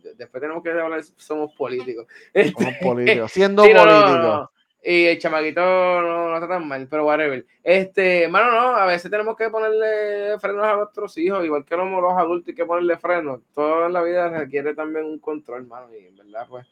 [0.02, 2.06] de- después tenemos que hablar, somos políticos.
[2.32, 3.32] Este, Somos políticos.
[3.32, 4.18] Siendo Sí, no, no, políticos.
[4.22, 4.51] no, no.
[4.84, 7.46] Y el chamaquito no, no está tan mal, pero whatever.
[7.62, 11.88] Este, mano, no, a veces tenemos que ponerle frenos a nuestros hijos, igual que los,
[11.88, 13.40] los adultos hay que ponerle frenos.
[13.54, 16.66] Todo en la vida requiere también un control, mano, y en verdad, pues,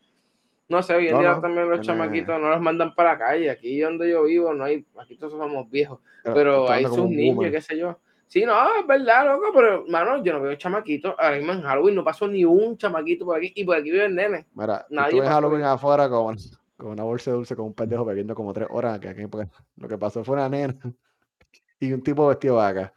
[0.69, 3.19] No sé, hoy en No, día no, también los chamaquitos no los mandan para la
[3.19, 3.51] calle.
[3.51, 7.09] Aquí donde yo vivo, no hay, aquí todos somos viejos, Pero pero hay sus como
[7.11, 7.97] niños, qué sé yo.
[8.27, 11.15] Sí, no, es verdad, loco, pero, mano, yo no veo chamaquitos.
[11.19, 14.05] Ahora mismo en Halloween no pasó ni un chamaquito por aquí, y por aquí vive
[14.05, 14.47] el nene.
[14.55, 16.37] Mira, tú Nadie en pasó Halloween afuera con,
[16.81, 18.99] con una bolsa de dulce con un pendejo bebiendo como tres horas.
[18.99, 20.74] Que aquí, porque lo que pasó fue una nena
[21.81, 22.93] y un tipo vestido de vaca.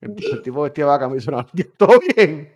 [0.00, 1.64] El, el tipo vestido de vaca me hizo una noche.
[1.76, 2.52] Todo bien.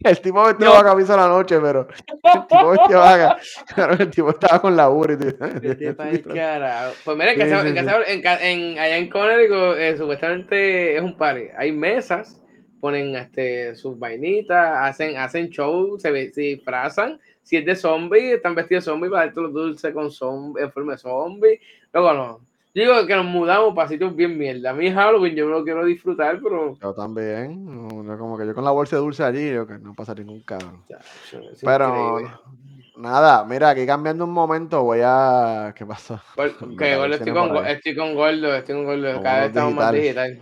[0.00, 0.76] El tipo vestido No.
[0.76, 3.38] vaca me hizo la noche, pero el tipo vestido vaca,
[3.74, 5.16] claro, el tipo estaba con la ura y.
[5.16, 5.34] Pues
[7.16, 7.84] mira, en, casa- sí, en, sí.
[7.84, 11.44] casa- en ca- en- allá en Connecticut, eh, supuestamente es un party.
[11.56, 12.40] Hay mesas,
[12.80, 17.18] ponen este, sus vainitas, hacen, hacen show, se disfrazan.
[17.46, 20.72] Si es de zombie, están vestidos de zombie para darte los dulces con zombie, en
[20.72, 21.60] forma de zombie.
[21.92, 22.40] Luego no.
[22.74, 24.70] Yo digo que nos mudamos para sitios bien mierda.
[24.70, 26.76] A mí Halloween yo me lo quiero disfrutar, pero.
[26.82, 27.64] Yo también.
[27.64, 30.12] no, no, como que yo con la bolsa de dulce allí, yo que no pasa
[30.16, 30.82] ningún cabrón.
[30.88, 30.98] ya,
[31.62, 32.36] Pero increíble.
[32.96, 35.72] nada, mira, aquí cambiando un momento voy a.
[35.76, 36.20] ¿Qué pasó?
[36.36, 37.48] Estoy, con, estoy con
[38.16, 39.22] gordo, estoy con gordo.
[39.22, 40.40] Cada vez estamos más digital.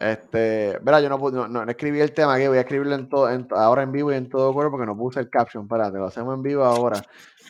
[0.00, 3.28] Este, mira, yo no, no, no, escribí el tema aquí, voy a escribirlo en todo,
[3.30, 5.64] en, ahora en vivo y en todo cuerpo porque no puse el caption.
[5.64, 7.02] Espérate, lo hacemos en vivo ahora.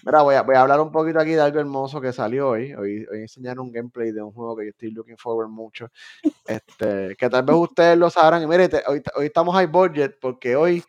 [0.03, 2.73] Mira, voy a, voy a hablar un poquito aquí de algo hermoso que salió hoy.
[2.73, 5.91] Hoy, hoy enseñaron un gameplay de un juego que yo estoy looking forward mucho.
[6.47, 8.43] Este, que tal vez ustedes lo sabrán.
[8.43, 10.83] Y mire, hoy, hoy estamos high budget porque hoy,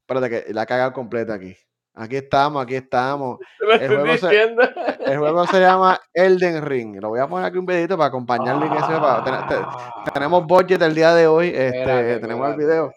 [0.00, 1.56] espérate que la he cagado completa aquí.
[1.96, 3.38] Aquí estamos, aquí estamos.
[3.60, 4.56] El estoy juego se-.
[5.12, 6.96] El juego se llama Elden Ring.
[7.00, 9.22] Lo voy a poner aquí un videito para acompañarlo y que sepa.
[9.24, 10.04] Ten- te- Ah.
[10.12, 11.48] tenemos budget el día de hoy.
[11.48, 12.92] Este, Espérate, tenemos el video.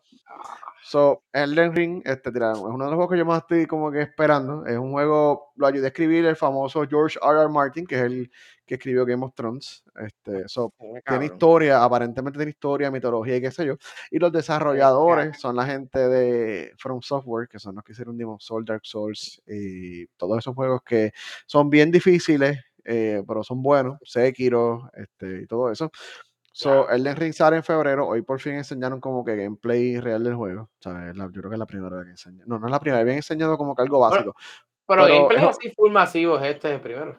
[0.83, 3.91] So, Elden Ring, este, tira, es uno de los juegos que yo más estoy como
[3.91, 4.65] que esperando.
[4.65, 7.39] Es un juego, lo ayudé a escribir el famoso George R.
[7.41, 7.49] R.
[7.49, 8.31] Martin, que es el
[8.67, 9.83] que escribió Game of Thrones.
[9.95, 11.23] Este, so, Qué tiene cabrón.
[11.23, 13.77] historia, aparentemente tiene historia, mitología y qué sé yo.
[14.11, 18.39] Y los desarrolladores son la gente de From Software, que son los que hicieron Demon
[18.39, 21.11] Souls, Dark Souls y todos esos juegos que
[21.47, 23.97] son bien difíciles, eh, pero son buenos.
[24.03, 25.89] Sekiro, este, y todo eso.
[26.51, 26.89] So.
[26.89, 28.07] Elden Ring sale en febrero.
[28.07, 30.69] Hoy por fin enseñaron como que gameplay real del juego.
[30.79, 31.15] ¿sabes?
[31.15, 32.47] La- yo creo que es la primera vez que enseñan.
[32.47, 32.99] No, no es la primera.
[33.01, 34.35] Habían enseñado como que algo básico.
[34.87, 37.17] Pero, Pero gameplay es- así full masivo es este primero.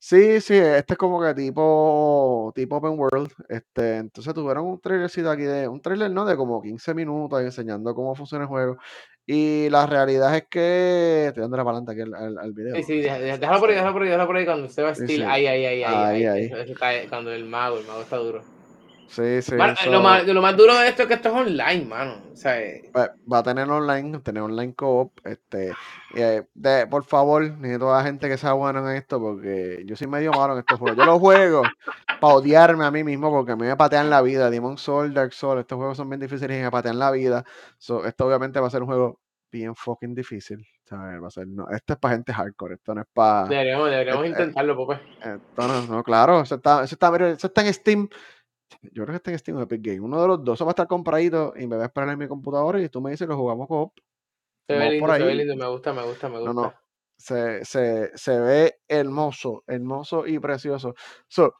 [0.00, 3.32] Sí, sí, este es como que tipo, tipo open world.
[3.48, 6.24] Este, entonces tuvieron un trailercito aquí de, un trailer, ¿no?
[6.24, 8.76] De como 15 minutos enseñando cómo funciona el juego.
[9.26, 12.76] Y la realidad es que, estoy dando la palanta aquí al, al- al video.
[12.76, 15.02] Sí, sí, déjalo por ahí, déjalo por ahí, déjalo por ahí cuando se va Sí,
[15.04, 15.20] Steel.
[15.20, 15.26] sí.
[15.28, 17.08] Ahí, ahí, ahí, ahí, Ahí, ahí.
[17.08, 18.42] cuando el mago, el mago está duro.
[19.08, 19.56] Sí, sí.
[19.82, 22.16] So, lo, más, lo más duro de esto es que esto es online, mano.
[22.30, 25.18] O sea, eh, pues, va a tener online, tener online co-op.
[25.24, 25.72] Este,
[26.14, 29.96] eh, de, por favor, necesito a la gente que sea buena en esto porque yo
[29.96, 30.98] soy medio malo en estos juegos.
[30.98, 31.62] Yo los juego
[32.20, 34.50] para odiarme a mí mismo porque a mí me patean la vida.
[34.50, 37.44] Demon Soul, Dark Soul, estos juegos son bien difíciles y me patean la vida.
[37.78, 40.66] So, esto obviamente va a ser un juego bien fucking difícil.
[40.88, 41.22] ¿sabes?
[41.22, 43.46] Va a ser, no, esto es para gente hardcore, esto no es para...
[43.46, 45.00] deberíamos, deberíamos eh, intentarlo, Pope.
[45.18, 48.08] Esto no, no, claro, eso está, eso está, eso está en Steam.
[48.82, 50.00] Yo creo que está en Steam o Epic Game.
[50.00, 50.54] Uno de los dos.
[50.58, 53.00] Eso va a estar compradito y me va a esperar en mi computadora y tú
[53.00, 53.92] me dices que jugamos co-op.
[54.66, 55.36] Se ve lindo, por se ve ahí.
[55.38, 56.68] lindo, me gusta, me gusta, me No, gusta.
[56.68, 56.74] no.
[57.16, 60.94] Se, se, se ve hermoso, hermoso y precioso.
[61.26, 61.54] So,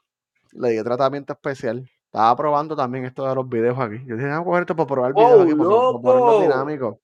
[0.53, 1.89] le di tratamiento especial.
[2.05, 3.97] Estaba probando también esto de los videos aquí.
[4.05, 7.01] Yo dije, vamos a coger esto para probar videos ¡Oh, aquí, para, para ponerlo dinámico.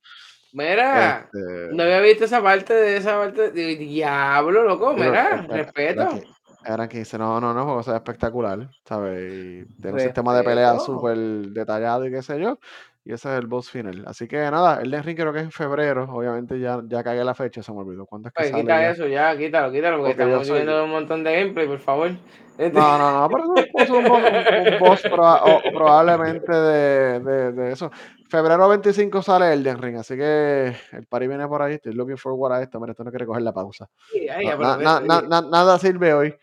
[0.54, 3.52] Mira, Este, no había visto esa parte de esa parte.
[3.52, 6.08] de- Diablo, loco, mira, respeto.
[6.66, 9.22] Era que dice, no, no, no, el juego se ve espectacular, ¿sabes?
[9.22, 12.58] Y tiene un sistema de pelea súper detallado y qué sé yo.
[13.04, 14.04] Y ese es el boss final.
[14.08, 16.08] Así que nada, el Ring creo que es en febrero.
[16.12, 18.08] Obviamente ya, ya cagué la fecha, se me olvidó.
[18.08, 18.90] ¿Cuándo es que Pues sale quita ya?
[18.90, 22.12] eso, ya, quítalo, quítalo, porque, Porque estamos soy- viendo un montón de gameplay, por favor.
[22.58, 27.52] No, no, no, pero ser un boss, un, boss proba- o- o probablemente de, de,
[27.52, 27.92] de eso.
[28.28, 31.76] Febrero 25 sale Elden Ring, así que el party viene por ahí.
[31.76, 32.80] Estoy looking forward a esto.
[32.80, 33.88] Mira, esto no quiere coger la pausa.
[34.12, 36.36] Sí, ay, No, na- na- oye, na- nada sirve hoy.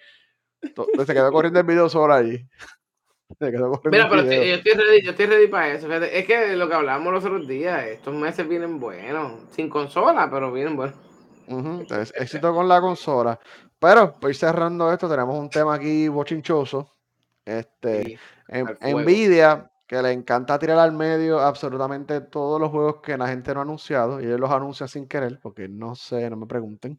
[0.63, 5.27] Se quedó corriendo el video solo corriendo Mira, pero estoy, yo, estoy ready, yo estoy
[5.27, 5.87] ready para eso.
[5.87, 6.19] fíjate.
[6.19, 9.41] Es que lo que hablamos los otros días, estos meses vienen buenos.
[9.51, 10.97] Sin consola, pero vienen buenos.
[11.47, 13.39] Entonces, éxito con la consola.
[13.79, 16.95] Pero, ir cerrando esto, tenemos un tema aquí bochinchoso.
[17.45, 19.03] Este, Sí, en-.
[19.03, 23.61] Nvidia, que le encanta tirar al medio absolutamente todos los juegos que la gente no
[23.61, 26.99] ha anunciado, y ellos los anuncia sin querer, porque no sé, no me pregunten.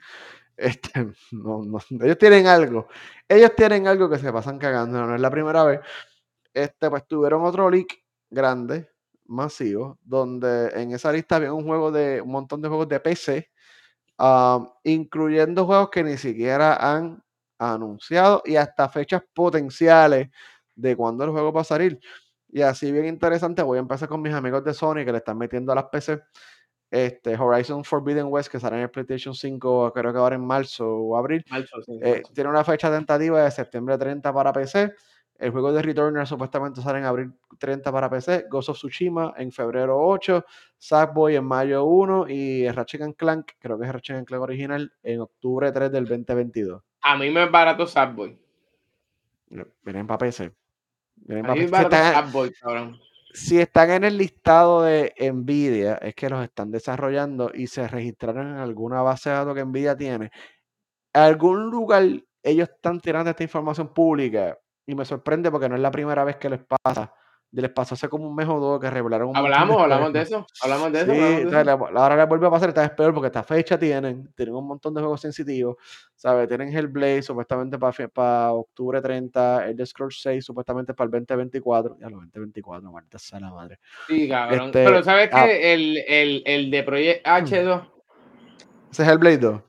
[0.57, 0.91] Este,
[1.31, 2.87] no, no, ellos tienen algo.
[3.27, 5.79] Ellos tienen algo que se pasan cagando, no es la primera vez.
[6.53, 8.89] Este, pues tuvieron otro leak grande,
[9.25, 13.51] masivo, donde en esa lista había un juego de un montón de juegos de PC,
[14.83, 17.23] incluyendo juegos que ni siquiera han
[17.59, 20.29] anunciado y hasta fechas potenciales
[20.75, 21.99] de cuándo el juego va a salir.
[22.49, 25.37] Y así bien interesante, voy a empezar con mis amigos de Sony que le están
[25.37, 26.21] metiendo a las PC.
[26.93, 30.87] Este, Horizon Forbidden West, que sale en el PlayStation 5, creo que ahora en marzo
[30.87, 31.43] o abril.
[31.49, 32.33] Marzo, sí, eh, marzo.
[32.35, 34.93] tiene una fecha tentativa de septiembre 30 para PC.
[35.39, 38.45] El juego de Returner supuestamente sale en abril 30 para PC.
[38.47, 40.45] Ghost of Tsushima en febrero 8.
[40.77, 42.29] Sackboy en mayo 1.
[42.29, 46.79] Y Ratchet Clank, creo que es Ratchet Clank original, en octubre 3 del 2022.
[47.01, 48.37] A mí me es barato Sackboy.
[49.83, 50.53] Vienen para PC.
[51.15, 51.63] Vienen A para PC.
[51.63, 52.99] es Si barato están, Sackboy, cabrón.
[53.33, 58.51] Si están en el listado de Nvidia, es que los están desarrollando y se registraron
[58.51, 60.31] en alguna base de datos que Nvidia tiene.
[61.13, 62.03] algún lugar
[62.43, 64.57] ellos están tirando esta información pública
[64.87, 67.13] y me sorprende porque no es la primera vez que les pasa.
[67.55, 70.21] Les pasó hace como un mes o dos que revelaron un de Hablamos, hablamos de
[70.21, 70.45] eso.
[70.61, 71.13] Hablamos de eso.
[71.13, 71.63] Sí, hablamos de eso.
[71.63, 74.65] la- ahora les vuelve a pasar, esta vez peor porque esta fecha tienen, tienen un
[74.65, 75.75] montón de juegos sensitivos,
[76.15, 76.47] ¿sabes?
[76.47, 81.97] Tienen Hellblade supuestamente para, para octubre 30, el de Scrolls 6 supuestamente para el 2024,
[81.99, 83.79] ya lo 2024, maldita sea la madre.
[84.07, 84.65] Sí, cabrón.
[84.65, 85.45] Este, Pero ¿sabes ah.
[85.45, 85.73] qué?
[85.73, 87.87] El, el, el de Project H2,
[88.91, 89.61] Ese es Hellblade 2.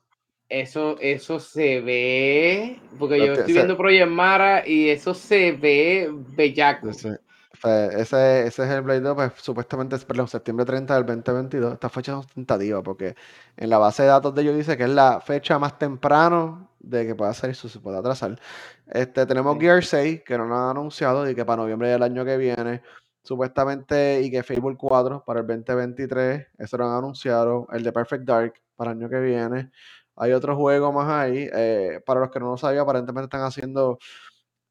[0.48, 2.80] eso, eso se ve.
[2.98, 6.88] Porque yo que estoy viendo Project Mara y eso se ve bellaco.
[6.90, 7.18] Ese,
[7.60, 11.72] pues, ese, ese es el Blade 2, pues supuestamente es perdón, septiembre 30 del 2022.
[11.74, 13.14] Esta fecha es tentativa porque
[13.56, 17.06] en la base de datos de ellos dice que es la fecha más temprano de
[17.06, 18.38] que pueda salir, eso se puede atrasar.
[18.86, 19.60] Este, tenemos Sí.
[19.60, 22.82] Gear 6, que no lo han anunciado y que para noviembre del año que viene,
[23.22, 27.66] supuestamente, y que Fable 4 para el 2023, eso lo han anunciado.
[27.72, 29.70] El de Perfect Dark para el año que viene.
[30.16, 31.48] Hay otro juego más ahí.
[31.52, 33.98] eh, para los que no lo sabían, aparentemente están haciendo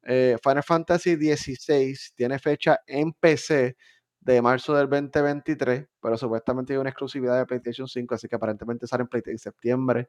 [0.06, 3.76] eh, Final Fantasy XVI tiene fecha en PC
[4.20, 8.86] de marzo del 2023, pero supuestamente hay una exclusividad de PlayStation 5, así que aparentemente
[8.86, 10.08] sale en, Play- en septiembre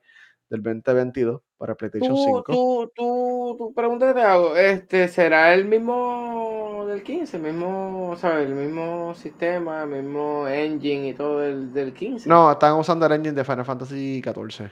[0.50, 2.44] del 2022 para PlayStation Tú, 5.
[2.44, 7.36] tú, tú, tú, pregunta que te hago, este, ¿será el mismo del 15?
[7.38, 8.48] El mismo, ¿sabes?
[8.48, 12.30] El mismo sistema, el mismo engine y todo del, del 15.
[12.30, 14.70] No, están usando el engine de Final Fantasy XIV.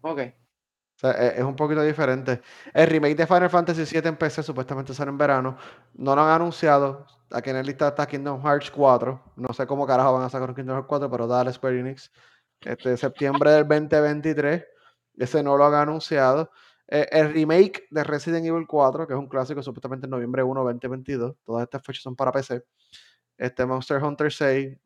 [0.00, 0.20] Ok.
[1.02, 2.40] E- es un poquito diferente.
[2.72, 5.56] El remake de Final Fantasy VII en PC supuestamente sale en verano.
[5.94, 7.06] No lo han anunciado.
[7.30, 9.20] Aquí en el lista está Kingdom Hearts 4.
[9.36, 12.10] No sé cómo carajo van a sacar Kingdom Hearts 4, pero dale Square Enix.
[12.60, 14.64] Este septiembre del 2023.
[15.16, 16.50] Ese no lo han anunciado.
[16.88, 20.62] Eh, el remake de Resident Evil 4, que es un clásico, supuestamente en noviembre 1,
[20.64, 21.36] 2022.
[21.44, 22.62] Todas estas fechas son para PC.
[23.38, 24.76] Este Monster Hunter 6,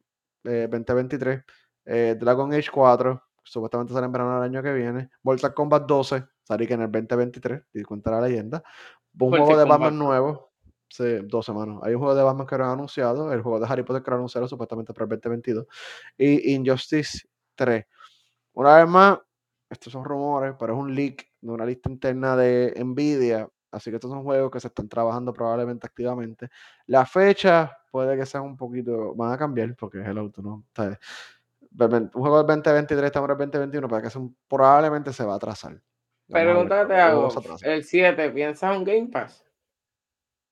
[0.45, 1.43] eh, 2023.
[1.85, 5.11] Eh, Dragon Age 4, supuestamente sale en verano del año que viene.
[5.23, 8.63] Mortal Kombat 12, sale que en el 2023, y cuenta la leyenda.
[9.19, 9.65] Un juego de.
[9.65, 10.49] Batman nuevo.
[10.89, 11.79] Sí, dos semanas.
[11.83, 13.33] Hay un juego de Batman que lo han anunciado.
[13.33, 15.67] El juego de Harry Potter que lo han anunciado supuestamente para el 2022.
[16.17, 17.85] Y Injustice 3.
[18.55, 19.19] Una vez más,
[19.69, 23.49] estos son rumores, pero es un leak de una lista interna de Nvidia.
[23.71, 26.49] Así que estos son juegos que se están trabajando probablemente activamente.
[26.87, 30.65] La fecha puede que sea un poquito, van a cambiar porque es el auto, ¿no?
[31.79, 34.19] Un juego del 2023, estamos en el 2021, para que
[34.49, 35.81] probablemente se va a atrasar.
[36.29, 37.31] Pregunta te pero hago,
[37.63, 39.45] el 7, ¿piensas un Game Pass?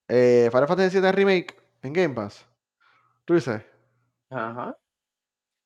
[0.09, 2.47] Eh, Final Fantasy VII Remake en Game Pass.
[3.25, 3.61] ¿Tú dices?
[4.31, 4.77] Ajá.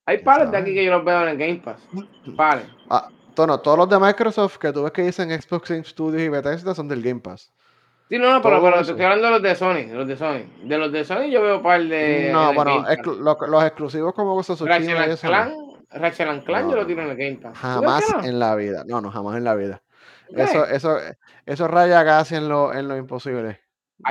[0.07, 1.81] Hay ¿Quién pares de aquí que yo los veo en el Game Pass.
[2.37, 2.67] Pares.
[2.89, 6.29] Ah, tono, todos los de Microsoft que tú ves que dicen Xbox Game Studios y
[6.29, 7.53] Bethesda son del Game Pass.
[8.11, 10.17] Sí, no, no, pero, pero te estoy hablando de los de Sony, de los de
[10.17, 10.41] Sony.
[10.65, 12.31] De los de Sony yo veo par de.
[12.33, 12.99] no, bueno, Game Pass.
[12.99, 14.75] exclu- lo- los exclusivos como Tsushima
[15.07, 15.21] Ratchet.
[15.21, 15.53] Clank,
[15.91, 17.53] Ratchet and Clank No, yo lo tiro en el Game Pass.
[17.53, 18.25] ¿Tú crees Jamás no?
[18.25, 18.83] en la vida.
[18.85, 19.81] No, no, jamás en la vida.
[20.37, 20.97] Eso, eso,
[21.47, 23.61] eso raya casi en lo, en lo imposible.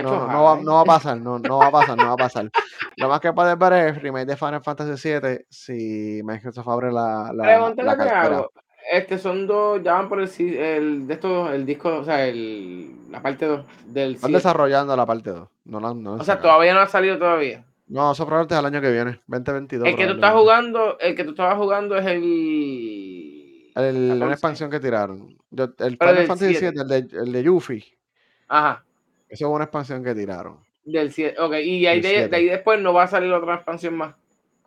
[0.01, 2.49] No, va, no va a pasar, no, no va a pasar, no va a pasar.
[2.95, 6.91] Lo más que puedes ver es el remake de Final Fantasy VII si Microsoft abre
[6.91, 7.45] la, la,
[7.75, 8.21] la cartera.
[8.37, 8.51] hago.
[8.91, 12.89] Este son dos, ya van por el, el de estos, el disco, o sea, el,
[13.11, 14.37] la parte 2 del Están 7.
[14.37, 15.47] desarrollando la parte 2.
[15.65, 16.49] No, la- no la O sea, sacado.
[16.53, 17.63] todavía no ha salido todavía.
[17.87, 19.87] No, eso probablemente es el año que viene, 2022.
[19.87, 23.71] El que tú estás jugando, el que tú estabas jugando es el.
[23.75, 24.31] El, una 14.
[24.33, 25.37] expansión que tiraron.
[25.51, 26.71] Yo- el Final Fantasy 7.
[26.71, 27.85] VII, el de, el de Yuffie.
[28.47, 28.83] Ajá,
[29.29, 30.57] Eso es una expansión que tiraron.
[30.83, 31.39] del 7.
[31.39, 32.27] Ok, y ahí de, 7.
[32.29, 34.15] de ahí después no va a salir otra expansión más.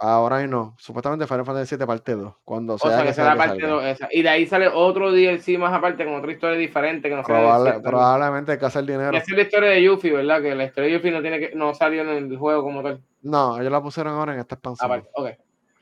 [0.04, 0.74] Ahora y no.
[0.78, 2.34] Supuestamente Final Fantasy VII parte 2.
[2.44, 3.74] Cuando O sea, sea, que que sea que parte salga.
[3.76, 4.08] 2 esa.
[4.10, 7.36] Y de ahí sale otro DLC más aparte con otra historia diferente que no sea
[7.36, 7.88] Probable- 7.
[7.88, 9.12] probablemente hay que hacer dinero.
[9.12, 10.42] Y esa es la historia de Yuffie, ¿verdad?
[10.42, 13.00] Que la historia de Yuffie no, tiene que, no salió en el juego como tal.
[13.22, 14.90] No, ellos la pusieron ahora en esta expansión.
[14.90, 15.28] Aparte, ok.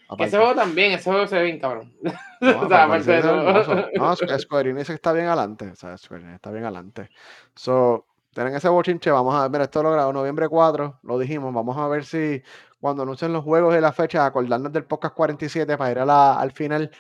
[0.09, 0.25] Aparte.
[0.25, 1.95] ese juego también, ese juego se ve bien cabrón.
[2.03, 2.11] No,
[2.65, 3.35] o sea, aparte de eso.
[3.37, 5.71] No, Squ- Square Enix está bien adelante.
[5.71, 7.09] O sea, Square Enix está bien adelante.
[7.55, 9.11] So, tienen ese bochinche.
[9.11, 11.55] Vamos a ver, mira, esto lo grabó noviembre 4, lo dijimos.
[11.55, 12.43] Vamos a ver si
[12.81, 16.41] cuando anuncien los juegos y la fecha, acordarnos del podcast 47 para ir a la-
[16.41, 16.91] al final.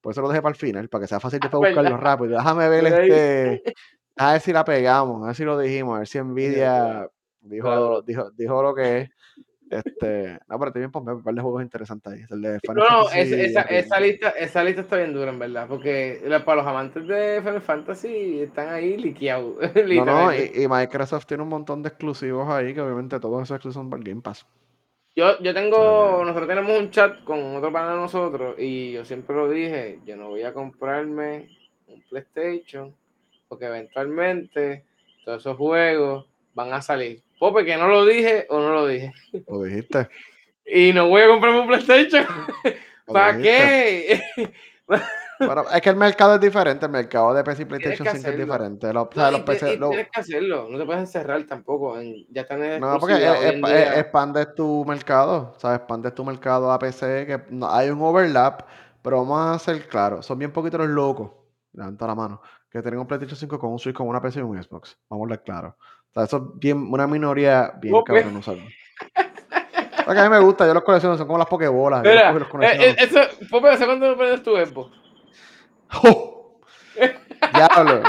[0.00, 1.82] Por eso lo dejé para el final, para que sea fácil después ¿Verdad?
[1.82, 2.36] buscarlo rápido.
[2.38, 3.74] Déjame ver este.
[4.16, 7.08] A ver si la pegamos, a ver si lo dijimos, a ver si Nvidia
[7.40, 8.02] dijo, Claro.
[8.02, 9.10] dijo, dijo lo que es.
[9.70, 12.20] Este, no, pero estoy bien un par de juegos interesantes ahí.
[12.28, 15.68] El de Final No, no, es- esa, lista, esa lista está bien dura, en verdad,
[15.68, 19.54] porque la- para los amantes de Final Fantasy están ahí liqueados.
[20.04, 23.54] No, no, y, y Microsoft tiene un montón de exclusivos ahí, que obviamente todos esos
[23.56, 24.44] exclusivos son para el Game Pass.
[25.16, 25.76] Yo, yo tengo,
[26.20, 26.26] Sí.
[26.26, 30.16] nosotros tenemos un chat con otro pana de nosotros y yo siempre lo dije, yo
[30.16, 31.48] no voy a comprarme
[31.88, 32.94] un PlayStation
[33.48, 34.84] porque eventualmente
[35.24, 37.22] todos esos juegos van a salir.
[37.38, 39.12] Pope, que no lo dije o no lo dije.
[39.48, 40.08] Lo dijiste.
[40.72, 42.24] Y no voy a comprarme un PlayStation.
[43.06, 44.20] ¿Para qué?
[45.40, 48.28] Pero es que el mercado es diferente, el mercado de PC y PlayStation que 5
[48.30, 48.92] es diferente.
[48.92, 51.98] Los, o No, sea, los PC, y tienes que hacerlo, no te puedes encerrar tampoco.
[51.98, 53.20] En, ya están en no, porque es-
[53.54, 53.98] en es- día.
[53.98, 58.62] expandes tu mercado, o sea, expandes tu mercado a PC, que no, hay un overlap,
[59.02, 61.30] pero vamos a ser claros, son bien poquitos los locos,
[61.72, 64.42] levanta la mano, que tienen un PlayStation 5 con un Switch, con una PC y
[64.42, 65.76] un Xbox, vamos a hablar claro.
[65.78, 68.12] O sea, eso es bien, una minoría bien Pope.
[68.14, 68.64] cabrón usarlo.
[70.04, 72.58] Porque a mí me gusta, yo los colecciono, son como las pokebolas, yo Mira, cojo
[72.58, 74.99] y los eh, eh, eso, Pope, ¿hace cuándo prendes tu Xbox?
[76.02, 76.60] ¡Oh!
[77.54, 78.02] Diablo.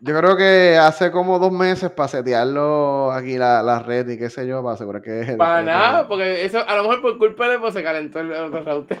[0.00, 4.30] Yo creo que hace como dos meses para setearlo aquí la, la red y qué
[4.30, 7.48] sé yo, para asegurar que es Para nada, porque eso a lo mejor por culpa
[7.48, 8.98] de pues se calentó el otro router.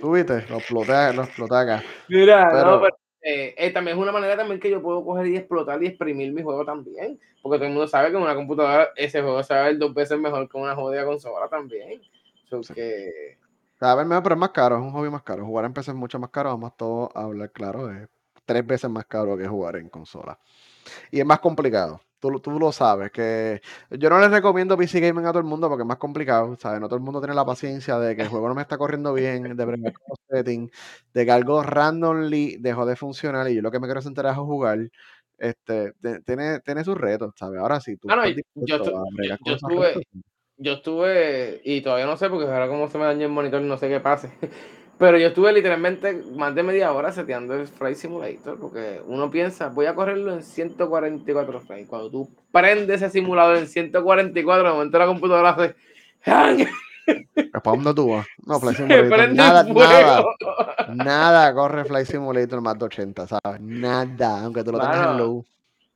[0.00, 1.82] Tú viste, lo exploté, lo exploté acá.
[2.08, 5.28] Mira, Pero- no, pero eh, eh, también es una manera también que yo puedo coger
[5.28, 7.20] y explotar y exprimir mi juego también.
[7.40, 9.78] Porque todo el mundo sabe que en una computadora ese juego se va a ver
[9.78, 12.00] dos veces mejor que una jodida consola también.
[12.50, 12.74] So Sí.
[12.74, 13.38] que,
[13.84, 15.44] A ver, pero es más caro, es un hobby más caro.
[15.44, 18.08] Jugar en PC es mucho más caro, vamos todos a hablar claro, es
[18.44, 20.38] tres veces más caro que jugar en consola.
[21.10, 22.00] Y es más complicado.
[22.20, 23.60] Tú, lo- tú lo sabes, que
[23.90, 26.80] yo no les recomiendo PC Gaming a todo el mundo porque es más complicado, ¿sabes?
[26.80, 29.12] No todo el mundo tiene la paciencia de que el juego no me está corriendo
[29.12, 30.70] bien, de bregar con los settings,
[31.12, 34.32] de que algo randomly dejó de funcionar y yo lo que me quiero sentar es
[34.32, 34.78] a jugar.
[35.38, 37.58] Este, te- tiene, tiene sus retos, ¿sabes?
[37.60, 42.46] Ahora sí, tú Ah, yo- yo yo- con yo estuve- y todavía no sé porque
[42.46, 44.30] ahora como se me dañó el monitor no sé qué pase,
[44.98, 49.68] pero yo estuve literalmente más de media hora seteando el Flight Simulator porque uno piensa,
[49.68, 51.88] voy a correrlo en 144 frames.
[51.88, 55.74] Cuando tú prendes ese simulador en 144, de momento la computadora hace.
[57.52, 58.26] ¿Para dónde tú vas?
[58.46, 58.76] No, Flight
[59.08, 60.24] Simulator, nada, nada,
[60.94, 63.60] nada corre Flight Simulator más de 80, ¿sabes?
[63.60, 65.44] Nada, aunque tú lo tengas en low.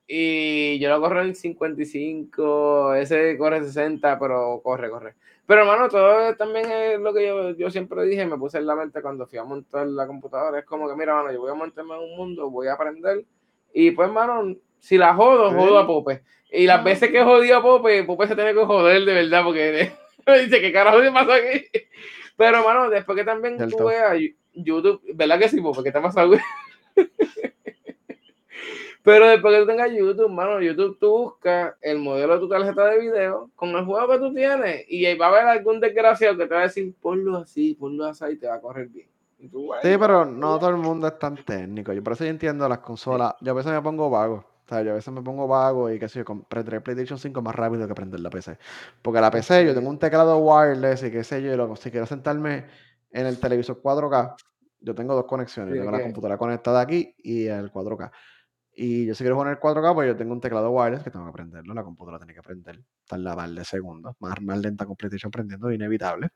[0.09, 5.15] Y yo lo corro en 55, ese corre 60, pero corre, corre.
[5.47, 8.75] Pero hermano, todo también es lo que yo, yo siempre dije, me puse en la
[8.75, 10.59] mente cuando fui a montar la computadora.
[10.59, 13.25] Es como que, mira, mano, yo voy a montarme en un mundo, voy a aprender.
[13.73, 16.23] Y pues, hermano, si la jodo, jodo a Pope.
[16.51, 19.93] Y las veces que jodido a Pope, Pope se tiene que joder de verdad, porque
[20.27, 21.67] me dice, ¿qué carajo te pasó aquí?
[22.37, 24.19] Pero, hermano, después que también tú veas
[24.53, 25.83] YouTube, ¿verdad que sí, Pope?
[25.83, 26.29] ¿Qué te ha pasado?
[26.29, 26.41] güey?
[29.07, 32.87] Pero después que tú tengas YouTube, mano, YouTube tú buscas el modelo de tu tarjeta
[32.87, 36.37] de video con el juego que tú tienes y ahí va a haber algún desgraciado
[36.37, 39.07] que te va a decir, ponlo así, ponlo así y te va a correr bien.
[39.39, 41.93] Y tú, Sí, "Ay, pero no todo el mundo es tan técnico.
[41.93, 43.35] Yo por eso yo entiendo las consolas.
[43.41, 44.45] Yo a veces me pongo vago.
[44.65, 47.41] O sea, yo a veces me pongo vago y qué sé yo, prender PlayStation 5
[47.41, 48.59] más rápido que prender la PC.
[49.03, 51.93] Porque la PC, yo tengo un teclado wireless y qué sé yo, y luego, si
[51.93, 52.65] quiero sentarme
[53.13, 54.35] en el televisor 4K,
[54.81, 55.77] yo tengo dos conexiones.
[55.77, 58.11] Yo tengo la computadora conectada aquí y el 4K.
[58.79, 61.25] Y yo si quiero poner el 4K, pues yo tengo un teclado wireless que tengo
[61.25, 61.73] que prenderlo.
[61.73, 62.79] La computadora tiene que prender.
[63.09, 64.15] Tarda par de segundos.
[64.21, 66.29] Más, más lenta con PlayStation prendiendo, inevitable.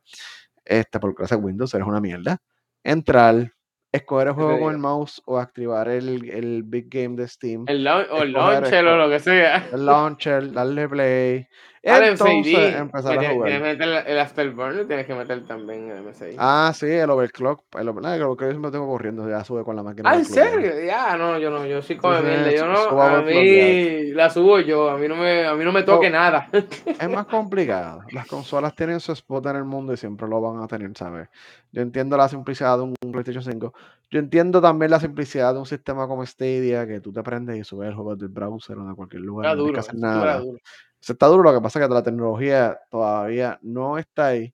[0.64, 2.38] Este, gracias a Windows eres una mierda.
[2.82, 3.52] Entrar,
[3.92, 7.28] escoger el ¿Qué te juego con el mouse o activar el, el Big Game de
[7.28, 7.64] Steam.
[7.66, 9.68] El, o el launcher o lo que sea.
[9.70, 11.46] El launcher, darle play.
[11.82, 12.78] Entonces 6D.
[12.78, 13.48] empezar que a tienes- jugar.
[13.50, 16.36] Tienes que meter el Afterburner, tienes que meter también el MSI.
[16.38, 17.62] Ah, sí, el overclock.
[17.78, 20.10] El, over- no, el overclock yo siempre tengo corriendo, ya sube con la máquina.
[20.10, 20.44] Ah, ¿en overclock.
[20.62, 20.86] serio?
[20.86, 22.50] Ya, no, yo no, yo sí sí, mierda.
[22.52, 25.72] Yo no, a overclock, mí la subo yo, a mí no me, a mí no
[25.72, 26.10] me toque Oh.
[26.10, 26.48] nada.
[26.52, 28.02] Es más complicado.
[28.12, 31.28] Las consolas tienen su spot en el mundo y siempre lo van a tener, ¿sabes?
[31.72, 33.72] Yo entiendo la simplicidad de un PlayStation 5.
[34.10, 37.64] Yo entiendo también la simplicidad de un sistema como Stadia, que tú te prendes y
[37.64, 39.46] subes el juego del browser o de cualquier lugar.
[39.56, 40.38] No duro, que hacer nada.
[40.40, 40.58] duro.
[41.00, 44.52] Eso está duro, lo que pasa es que la tecnología todavía no está ahí.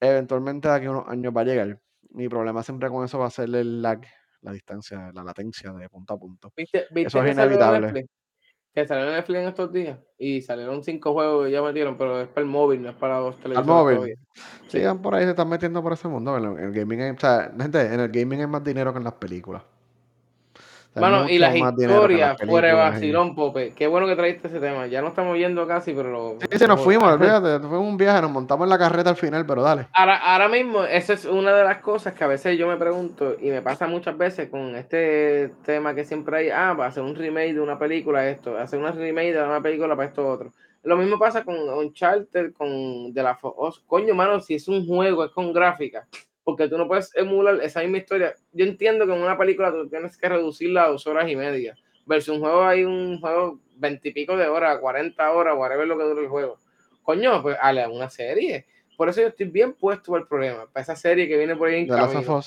[0.00, 1.80] Eventualmente de aquí a unos años va a llegar.
[2.10, 4.00] Mi problema siempre con eso va a ser el lag,
[4.42, 6.52] la distancia, la latencia de punto a punto.
[6.54, 8.06] ¿Viste, viste Eso es inevitable.
[8.74, 12.28] Que salió Netflix en estos días y salieron cinco juegos y ya metieron, pero es
[12.28, 13.96] para el móvil, no es para los Al televisores móvil.
[13.96, 14.16] todavía.
[14.68, 16.36] Sí, por ahí se están metiendo por ese mundo.
[16.36, 18.92] En el, en el gaming hay, o sea, gente, en el gaming hay más dinero
[18.92, 19.62] que en las películas.
[20.94, 23.72] Mano, y las historias fuera de vacilón, Pope.
[23.74, 24.86] Qué bueno que traíste ese tema.
[24.86, 26.36] Ya no estamos yendo casi, pero lo.
[26.40, 29.46] Sí, sí, nos fuimos, olvídate, fue un viaje, nos montamos en la carreta al final,
[29.46, 29.86] pero dale.
[29.92, 33.36] Ahora, ahora mismo, esa es una de las cosas que a veces yo me pregunto,
[33.40, 37.14] y me pasa muchas veces con este tema que siempre hay, ah, para hacer un
[37.14, 40.52] remake de una película, esto, hacer una remake de una película para esto otro.
[40.82, 43.38] Lo mismo pasa con Uncharted, con de la
[43.86, 46.06] Coño, mano, si es un juego, es con gráfica,
[46.44, 48.34] porque tú no puedes emular esa misma historia.
[48.52, 51.76] Yo entiendo que en una película tú tienes que reducirla a dos horas y media,
[52.06, 56.22] versus un juego hay un juego veintipico de horas, 40 horas, whatever lo que dura
[56.22, 56.58] el juego.
[57.02, 58.66] Coño, pues ale, una serie.
[58.96, 61.80] Por eso yo estoy bien puesto el problema, para esa serie que viene por ahí
[61.80, 62.40] en camino.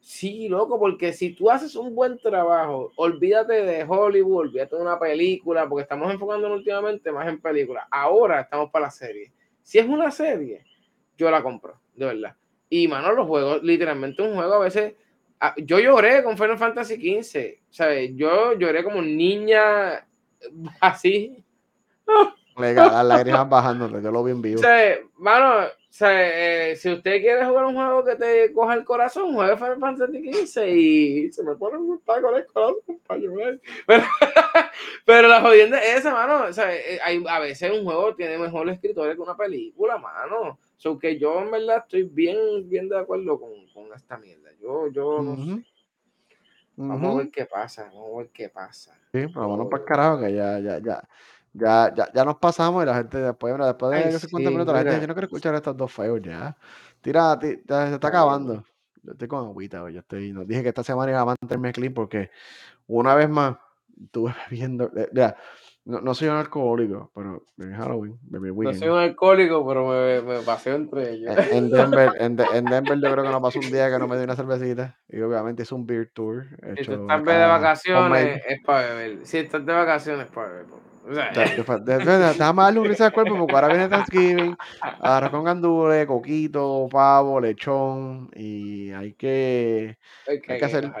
[0.00, 4.98] Sí, loco, porque si tú haces un buen trabajo, olvídate de Hollywood, olvídate de una
[4.98, 7.86] película, porque estamos enfocándonos últimamente más en películas.
[7.88, 9.32] Ahora estamos para la serie.
[9.62, 10.64] Si es una serie,
[11.16, 12.36] yo la compro, de verdad.
[12.74, 14.94] Y, mano, los juegos, literalmente un juego a veces...
[15.38, 18.12] Ah, yo lloré con Final Fantasy XV, ¿sabes?
[18.14, 20.06] Yo lloré como niña
[20.80, 21.44] así.
[22.56, 24.58] Legal, las lágrimas bajándote, yo lo vi en vivo.
[24.58, 28.72] O sea, mano, o sea, eh, si usted quiere jugar un juego que te coja
[28.72, 33.20] el corazón, juegue Final Fantasy XV y se me pone un con el corazón para.
[33.86, 34.04] Pero,
[35.04, 36.44] pero la jodienda es esa, mano.
[36.48, 40.58] O sea, eh, hay, a veces un juego tiene mejores escritores que una película, mano.
[40.84, 44.50] O sea, que yo en verdad estoy bien, bien de acuerdo con, con esta mierda.
[44.60, 45.64] Yo, yo no sé.
[46.74, 48.92] Vamos a ver qué pasa, vamos a ver qué pasa.
[49.12, 51.08] Sí, pero bueno, para el carajo, que ya, ya, ya.
[51.54, 54.94] Ya, ya, ya nos pasamos y la gente después, después de 50 minutos, la gente
[54.94, 56.56] dice, yo no quiero escuchar estos dos feos ya.
[57.00, 57.60] Tira, se
[57.94, 58.64] está acabando.
[59.02, 61.92] Yo estoy con agüita yo estoy, nos dije que esta semana iba a mantenerme clean
[61.92, 62.30] porque
[62.86, 63.56] una vez más
[64.02, 65.36] estuve bebiendo, ya,
[65.84, 70.38] no, no, soy un alcohólico, pero en Halloween, No soy un alcohólico, pero me, me
[70.42, 71.36] paseo entre ellos.
[71.50, 74.16] En, Denver, en, en, Denver yo creo que no pasó un día que no me
[74.16, 74.98] di una cervecita.
[75.08, 76.46] Y obviamente es un beer tour.
[76.76, 79.26] si estás de vacaciones, es para beber.
[79.26, 80.66] Si estás de vacaciones, es para beber.
[81.04, 81.32] O sea,
[81.80, 84.56] déjame darle un risa al cuerpo porque ahora viene Thanksgiving,
[85.00, 90.92] ahora con gandules, coquito, pavo, lechón y hay que, hay que, hacer.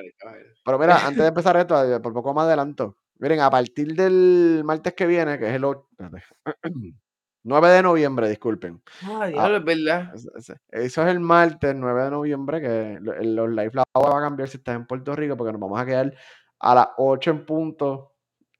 [0.64, 2.96] Pero mira, antes de empezar esto, eh, por poco más adelanto.
[3.22, 5.88] Miren, a partir del martes que viene, que es el 8,
[7.44, 8.82] 9 de noviembre, disculpen.
[9.04, 10.12] Ah, diablo, es verdad.
[10.72, 14.56] Eso es el martes 9 de noviembre, que los live la va a cambiar si
[14.56, 16.12] estás en Puerto Rico, porque nos vamos a quedar
[16.58, 18.12] a las 8 en punto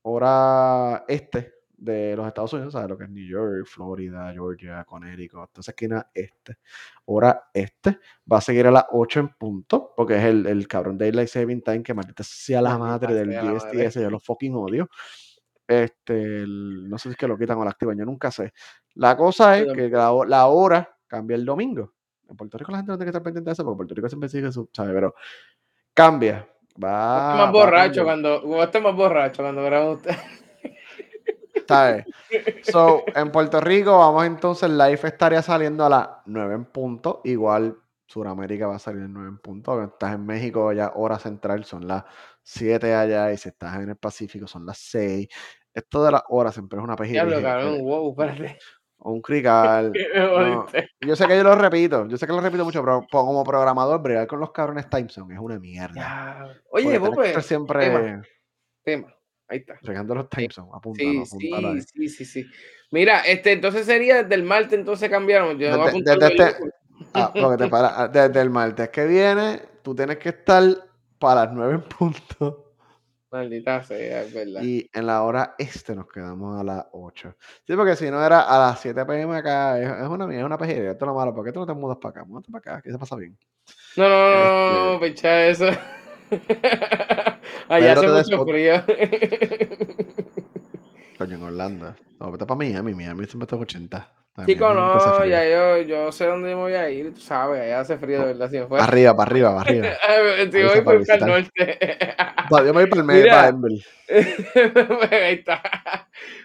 [0.02, 1.51] hora este
[1.82, 2.88] de los Estados Unidos, ¿sabes?
[2.88, 6.58] Lo que es New York, Florida, Georgia, Connecticut, toda esa esquina este,
[7.06, 7.98] hora este,
[8.30, 11.62] va a seguir a las 8 en punto, porque es el, el cabrón Daylight Saving
[11.62, 14.88] Time que maldita sea la madre del DSTS, yo lo fucking odio.
[15.66, 18.52] Este, no sé si es que lo quitan o lo activan, yo nunca sé.
[18.94, 21.94] La cosa es que la, la, hora cambia el domingo.
[22.28, 24.08] En Puerto Rico la gente no tiene que estar pendiente de eso, porque Puerto Rico
[24.08, 24.92] siempre sigue su, ¿sabes?
[24.94, 25.14] Pero
[25.92, 26.48] cambia.
[26.82, 30.14] Va, más borracho cuando, este más borracho cuando graba usted.
[31.74, 32.06] ¿Sabes?
[32.62, 37.20] So, en Puerto Rico, vamos entonces, live estaría saliendo a las 9 en punto.
[37.24, 39.82] Igual Suramérica va a salir a 9 en punto.
[39.82, 42.04] Estás en México, ya hora central son las
[42.42, 43.32] 7 allá.
[43.32, 45.28] Y si estás en el Pacífico, son las 6.
[45.74, 47.24] Esto de las horas siempre es una pejita.
[47.24, 48.58] wow, espérate
[49.04, 49.92] un crical.
[51.00, 54.00] Yo sé que yo lo repito, yo sé que lo repito mucho, pero como programador,
[54.00, 56.62] bregar con los cabrones Timeson es una mierda.
[56.70, 57.44] Oye, vos pues.
[57.44, 58.20] Siempre.
[58.84, 59.14] Tema.
[59.52, 59.78] Ahí está.
[59.82, 62.46] Regando los Timeson, apúntalo, sí, sí, sí, sí,
[62.90, 65.58] Mira, este, entonces sería desde el martes, entonces cambiaron.
[65.58, 66.72] Yo desde, desde, este,
[67.12, 70.62] ah, ah, desde el martes que viene, tú tienes que estar
[71.18, 72.72] para las 9 en punto
[73.30, 74.62] Maldita sea, es verdad.
[74.62, 77.36] Y en la hora este nos quedamos a las 8.
[77.66, 80.92] Sí, porque si no era a las 7 pm acá, es, una es una pejería,
[80.92, 81.34] esto es lo malo.
[81.34, 82.24] ¿Por qué tú no te mudas para acá?
[82.24, 83.36] Múdate para acá, que se pasa bien.
[83.96, 85.66] No, no, no, no, este eso.
[87.68, 88.82] Allá hace mucho frío.
[91.18, 91.94] Coño, en Orlando.
[92.18, 94.12] No, vete para Miami, Miami siempre está 80.
[94.46, 97.98] Chico, no, ya yo, yo sé dónde me voy a ir, tú sabes, allá hace
[97.98, 98.50] frío de verdad.
[98.50, 98.84] Si me fuera.
[98.84, 99.88] Arriba, para arriba, para arriba.
[100.50, 101.78] si voy por el norte.
[102.50, 103.72] yo me voy para el medio, para Denver.
[105.12, 105.62] Ahí está.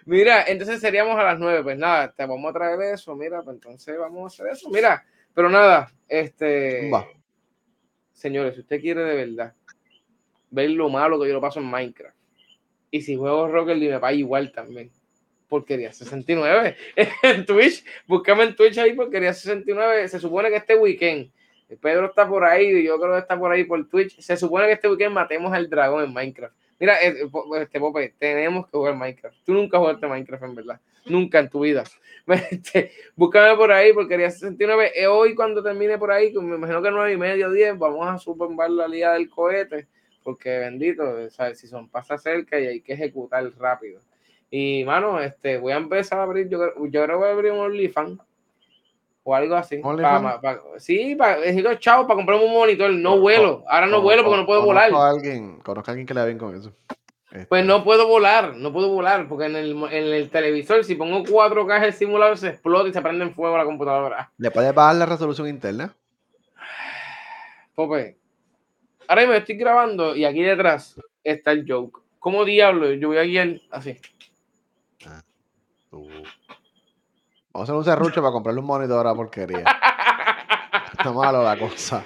[0.05, 3.55] Mira, entonces seríamos a las 9, pues nada, te vamos a traer eso, mira, pues
[3.55, 6.91] entonces vamos a hacer eso, mira, pero nada, este.
[6.91, 7.07] Va.
[8.11, 9.53] Señores, si usted quiere de verdad
[10.49, 12.15] ver lo malo que yo lo paso en Minecraft,
[12.91, 14.91] y si juego Rocket League me va igual también
[15.47, 16.75] porquería 69
[17.23, 17.83] en Twitch.
[18.05, 20.07] Búscame en Twitch ahí porquería 69.
[20.07, 21.31] Se supone que este weekend,
[21.81, 24.19] Pedro está por ahí, yo creo que está por ahí por Twitch.
[24.19, 26.55] Se supone que este weekend matemos al dragón en Minecraft.
[26.79, 27.15] Mira, eh,
[27.59, 29.35] este Pope, tenemos que jugar Minecraft.
[29.43, 30.81] Tú nunca jugaste Minecraft en verdad.
[31.05, 31.83] Nunca en tu vida.
[32.51, 34.91] Este, búscame por ahí, porquería 69.
[34.95, 38.17] Eh, hoy cuando termine por ahí, me imagino que 9 y medio, 10, vamos a
[38.17, 39.87] superbar la liga del cohete.
[40.27, 41.57] Porque bendito, ¿sabes?
[41.57, 44.01] si son pasa cerca y hay que ejecutar rápido.
[44.51, 46.59] Y, mano, este, voy a empezar a abrir, yo,
[46.89, 48.19] yo creo que voy a abrir un OnlyFans
[49.23, 49.81] o algo así.
[50.79, 52.91] sí, para decir chao, para comprarme un monitor.
[52.91, 53.63] No vuelo.
[53.69, 54.93] Ahora no vuelo porque no puedo volar.
[54.93, 56.73] A alguien, conozco a alguien que le va bien con eso.
[57.29, 60.95] Pues Este, no puedo volar, no puedo volar, porque en el, en el televisor, si
[60.95, 64.29] pongo 4K el simulador, se explota y se prende en fuego la computadora.
[64.37, 65.95] ¿Le puedes bajar la resolución interna?
[67.75, 68.17] Pope,
[69.07, 72.01] ahora mismo estoy grabando y aquí detrás está el joke.
[72.19, 73.97] ¿Cómo diablo yo voy a guiar así?
[75.91, 76.07] Uh.
[77.53, 79.63] Vamos a hacer un serrucho para comprarle un monitor a porquería.
[80.91, 82.05] Está malo la cosa.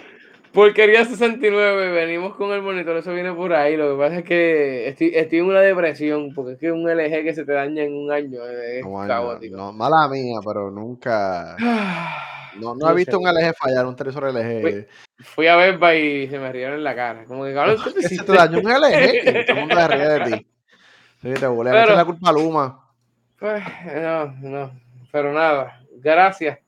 [0.53, 3.77] Porquería 69, venimos con el monitor, eso viene por ahí.
[3.77, 7.23] Lo que pasa es que estoy, estoy en una depresión, porque es que un LG
[7.23, 9.55] que se te daña en un año es No, caótico.
[9.55, 11.55] no, mala mía, pero nunca.
[12.59, 13.17] No, no Yo he visto sé.
[13.17, 14.61] un LG fallar, un televisor LG.
[14.61, 14.85] Fui-
[15.23, 17.23] Fui a Best y se me rieron en la cara.
[17.23, 19.45] Como que, cabrón, ¿qué te ¿Qué se te dañó un LG?
[19.45, 20.47] Todo el mundo se ríe de ti.
[21.21, 21.73] Sí, te bulea.
[21.73, 22.89] Pero- la culpa a Luma.
[23.39, 23.63] Pues,
[23.95, 24.71] no, no.
[25.13, 26.59] Pero nada, gracias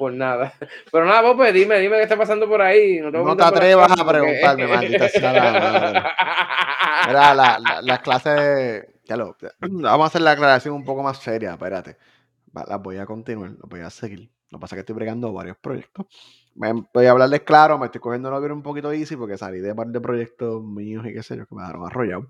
[0.00, 0.54] por nada.
[0.90, 2.98] Pero nada, Pope, dime, dime qué está pasando por ahí.
[3.00, 6.02] No, te, No las atrevas a preguntarme, maldita sea la madre.
[7.06, 8.86] Mira, la, la- las clases.
[9.04, 11.96] Ya lo, vamos a hacer la aclaración un poco más seria, espérate.
[12.54, 14.30] Las voy a continuar, las voy a seguir.
[14.50, 16.06] Lo que pasa es que estoy bregando varios proyectos.
[16.54, 19.70] Voy a hablarles claro, me estoy cogiendo la vida un poquito easy porque salí de
[19.70, 22.28] un par de proyectos míos y qué sé yo que me dejaron arrollado.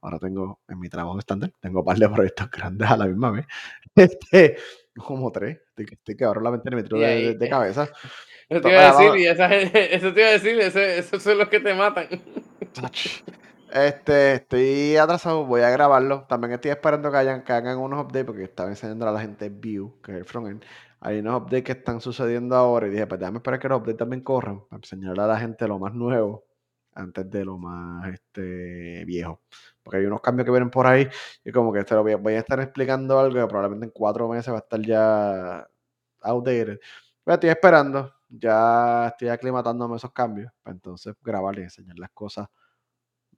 [0.00, 3.30] Ahora tengo en mi trabajo estándar, tengo un par de proyectos grandes a la misma
[3.30, 3.46] vez.
[3.94, 4.56] Este,
[5.06, 5.58] como tres.
[5.70, 7.48] Estoy, que- estoy que abro la mente y me tiro Y de, ahí- de- de
[7.48, 7.88] cabeza.
[8.50, 11.38] Eso te iba a decir, y esa gente- eso te iba a decir, esos son
[11.38, 12.08] los que te matan.
[13.72, 16.26] Este, estoy atrasado, voy a grabarlo.
[16.28, 19.48] También estoy esperando que, hayan, que hagan unos updates porque estaba enseñando a la gente
[19.48, 20.64] View, que es el frontend.
[21.00, 23.98] Hay unos updates que están sucediendo ahora y dije, pues déjame esperar que los updates
[23.98, 26.44] también corran para enseñarle a la gente lo más nuevo
[27.00, 29.42] antes de lo más este, viejo.
[29.82, 31.08] Porque hay unos cambios que vienen por ahí
[31.44, 34.52] y como que te lo voy a, estar explicando algo que probablemente en cuatro meses
[34.52, 35.68] va a estar ya
[36.22, 36.78] outdated.
[37.24, 42.10] Pero estoy esperando, ya estoy aclimatándome a esos cambios para entonces grabar y enseñar las
[42.10, 42.48] cosas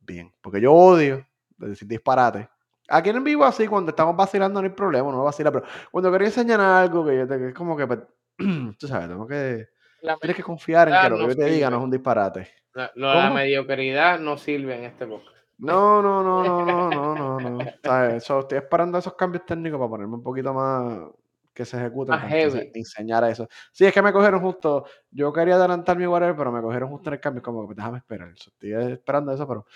[0.01, 0.33] bien.
[0.41, 1.27] Porque yo odio
[1.57, 2.49] de decir disparate.
[2.89, 6.29] Aquí en vivo así, cuando estamos vacilando no hay problema, no vacila, pero cuando quería
[6.29, 8.01] enseñar algo que yo te, como que, pues,
[8.79, 9.69] tú sabes, tengo que,
[10.03, 11.91] La, tienes que confiar en que lo que no yo te diga no es un
[11.91, 12.49] disparate.
[12.75, 13.35] la- la ¿Cómo?
[13.35, 15.37] mediocridad no sirve en este podcast.
[15.59, 17.61] No, no, no, no, no, no, no, no.
[18.17, 21.09] Estoy esperando esos cambios técnicos para ponerme un poquito más
[21.55, 22.17] que se ejecuten.
[22.17, 22.71] Más heavy.
[22.75, 23.47] enseñar eso.
[23.71, 24.85] Sí, es que me cogieron justo.
[25.11, 27.43] Yo quería adelantar mi whatever, pero me cogieron justo en el cambio.
[27.43, 28.33] Como que déjame esperar.
[28.37, 29.67] So, estoy esperando eso, pero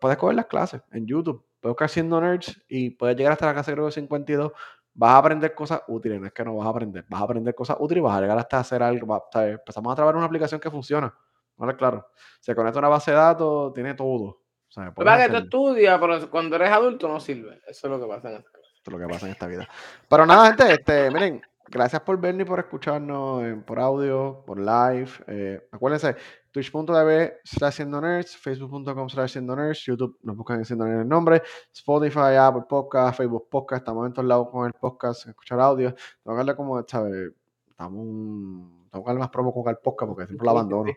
[0.00, 1.44] puedes coger las clases en YouTube.
[1.60, 4.52] Puedes buscar siendo nerds y puedes llegar hasta la clase, creo que 52.
[5.00, 6.20] Vas a aprender cosas útiles.
[6.20, 7.04] No es que no vas a aprender.
[7.08, 9.06] Vas a aprender cosas útiles y vas a llegar hasta hacer algo.
[9.06, 9.52] va- ¿sabes?
[9.52, 11.14] Empezamos a trabajar una aplicación que funciona.
[11.56, 11.76] ¿Vale?
[11.76, 12.08] Claro.
[12.40, 14.24] Se conecta a una base de datos, tiene todo.
[14.24, 17.60] O sea, que tú estudias, pero cuando eres adulto no sirve.
[17.68, 18.68] Eso es lo que pasa en esta cosa.
[18.74, 19.68] Esto es lo que pasa en esta vida.
[20.08, 24.58] Pero nada, gente, este, miren, gracias por vernos y por escucharnos eh, por audio, por
[24.58, 25.10] live.
[25.26, 26.16] eh, acuérdense,
[26.50, 31.08] twitch.tv slash siendo nerds, facebook.com slash siendo nerds, YouTube nos buscan en siendo nerds el
[31.08, 31.42] nombre,
[31.72, 35.90] Spotify, Apple Podcast, Facebook Podcast, estamos en todos lados con el podcast, escuchar audio.
[36.24, 37.32] Tengo que darle como, ¿sabes?
[37.70, 40.92] Estamos un- Tengo que más promo con el podcast porque siempre lo abandono.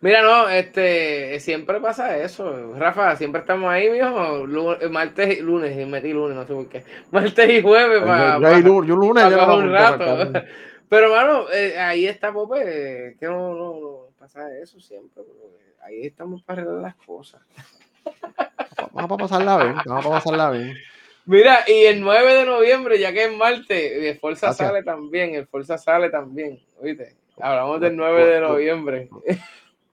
[0.00, 2.74] Mira, no, este, siempre pasa eso.
[2.76, 4.46] Rafa, siempre estamos ahí, mijo.
[4.46, 6.84] Lu- martes y lunes, y metí lunes, no sé por qué.
[7.10, 8.38] Martes y jueves para.
[8.60, 10.32] Yo, yo- lunes un rato.
[10.88, 15.22] Pero, mano, eh, ahí está Pope, que no, no, no pasa eso siempre.
[15.82, 17.40] Ahí estamos para arreglar las cosas.
[18.92, 20.76] Vamos a pasarla bien, vamos a pasarla bien.
[21.24, 24.68] Mira, y el 9 de noviembre, ya que es martes, el Forza Gracias.
[24.68, 27.14] sale también, el Forza sale también, ¿oíste?
[27.40, 29.08] Hablamos del Tú- 9 de noviembre.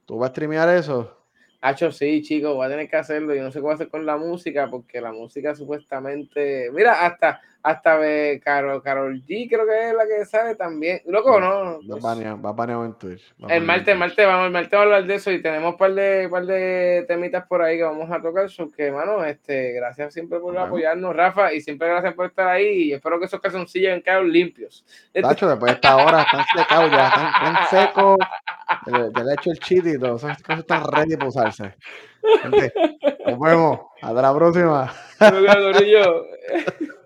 [0.06, 1.16] ¿Tú vas a streamear eso?
[1.62, 3.36] Hacho, sí, chicos, voy a tener que hacerlo.
[3.36, 6.72] Yo no sé qué voy a hacer con la música, porque la música supuestamente.
[6.72, 11.02] Mira, hasta, hasta ve Carol, Carol G, creo que es la que sale también.
[11.06, 11.80] Loco, no.
[11.82, 13.34] Va baneado, va baneado en Twitch.
[13.44, 13.98] va El en martes, Twitch.
[13.98, 16.46] martes, vamos, el martes vamos a hablar de eso y tenemos un par de, par
[16.46, 18.50] de temitas por ahí que vamos a tocar.
[18.50, 22.84] So que, mano, este, gracias siempre por apoyarnos, Rafa, y siempre gracias por estar ahí.
[22.84, 24.86] Y espero que esos calzoncillos hayan quedado limpios.
[25.14, 28.18] Tacho, después de esta hora están secados ya, están, están secos.
[28.86, 30.16] Ya le- he hecho el cheat y todo.
[30.16, 31.76] Esas cosas están ready para usarse.
[32.42, 32.72] Gente,
[33.26, 33.80] nos vemos.
[34.02, 34.94] Hasta la próxima.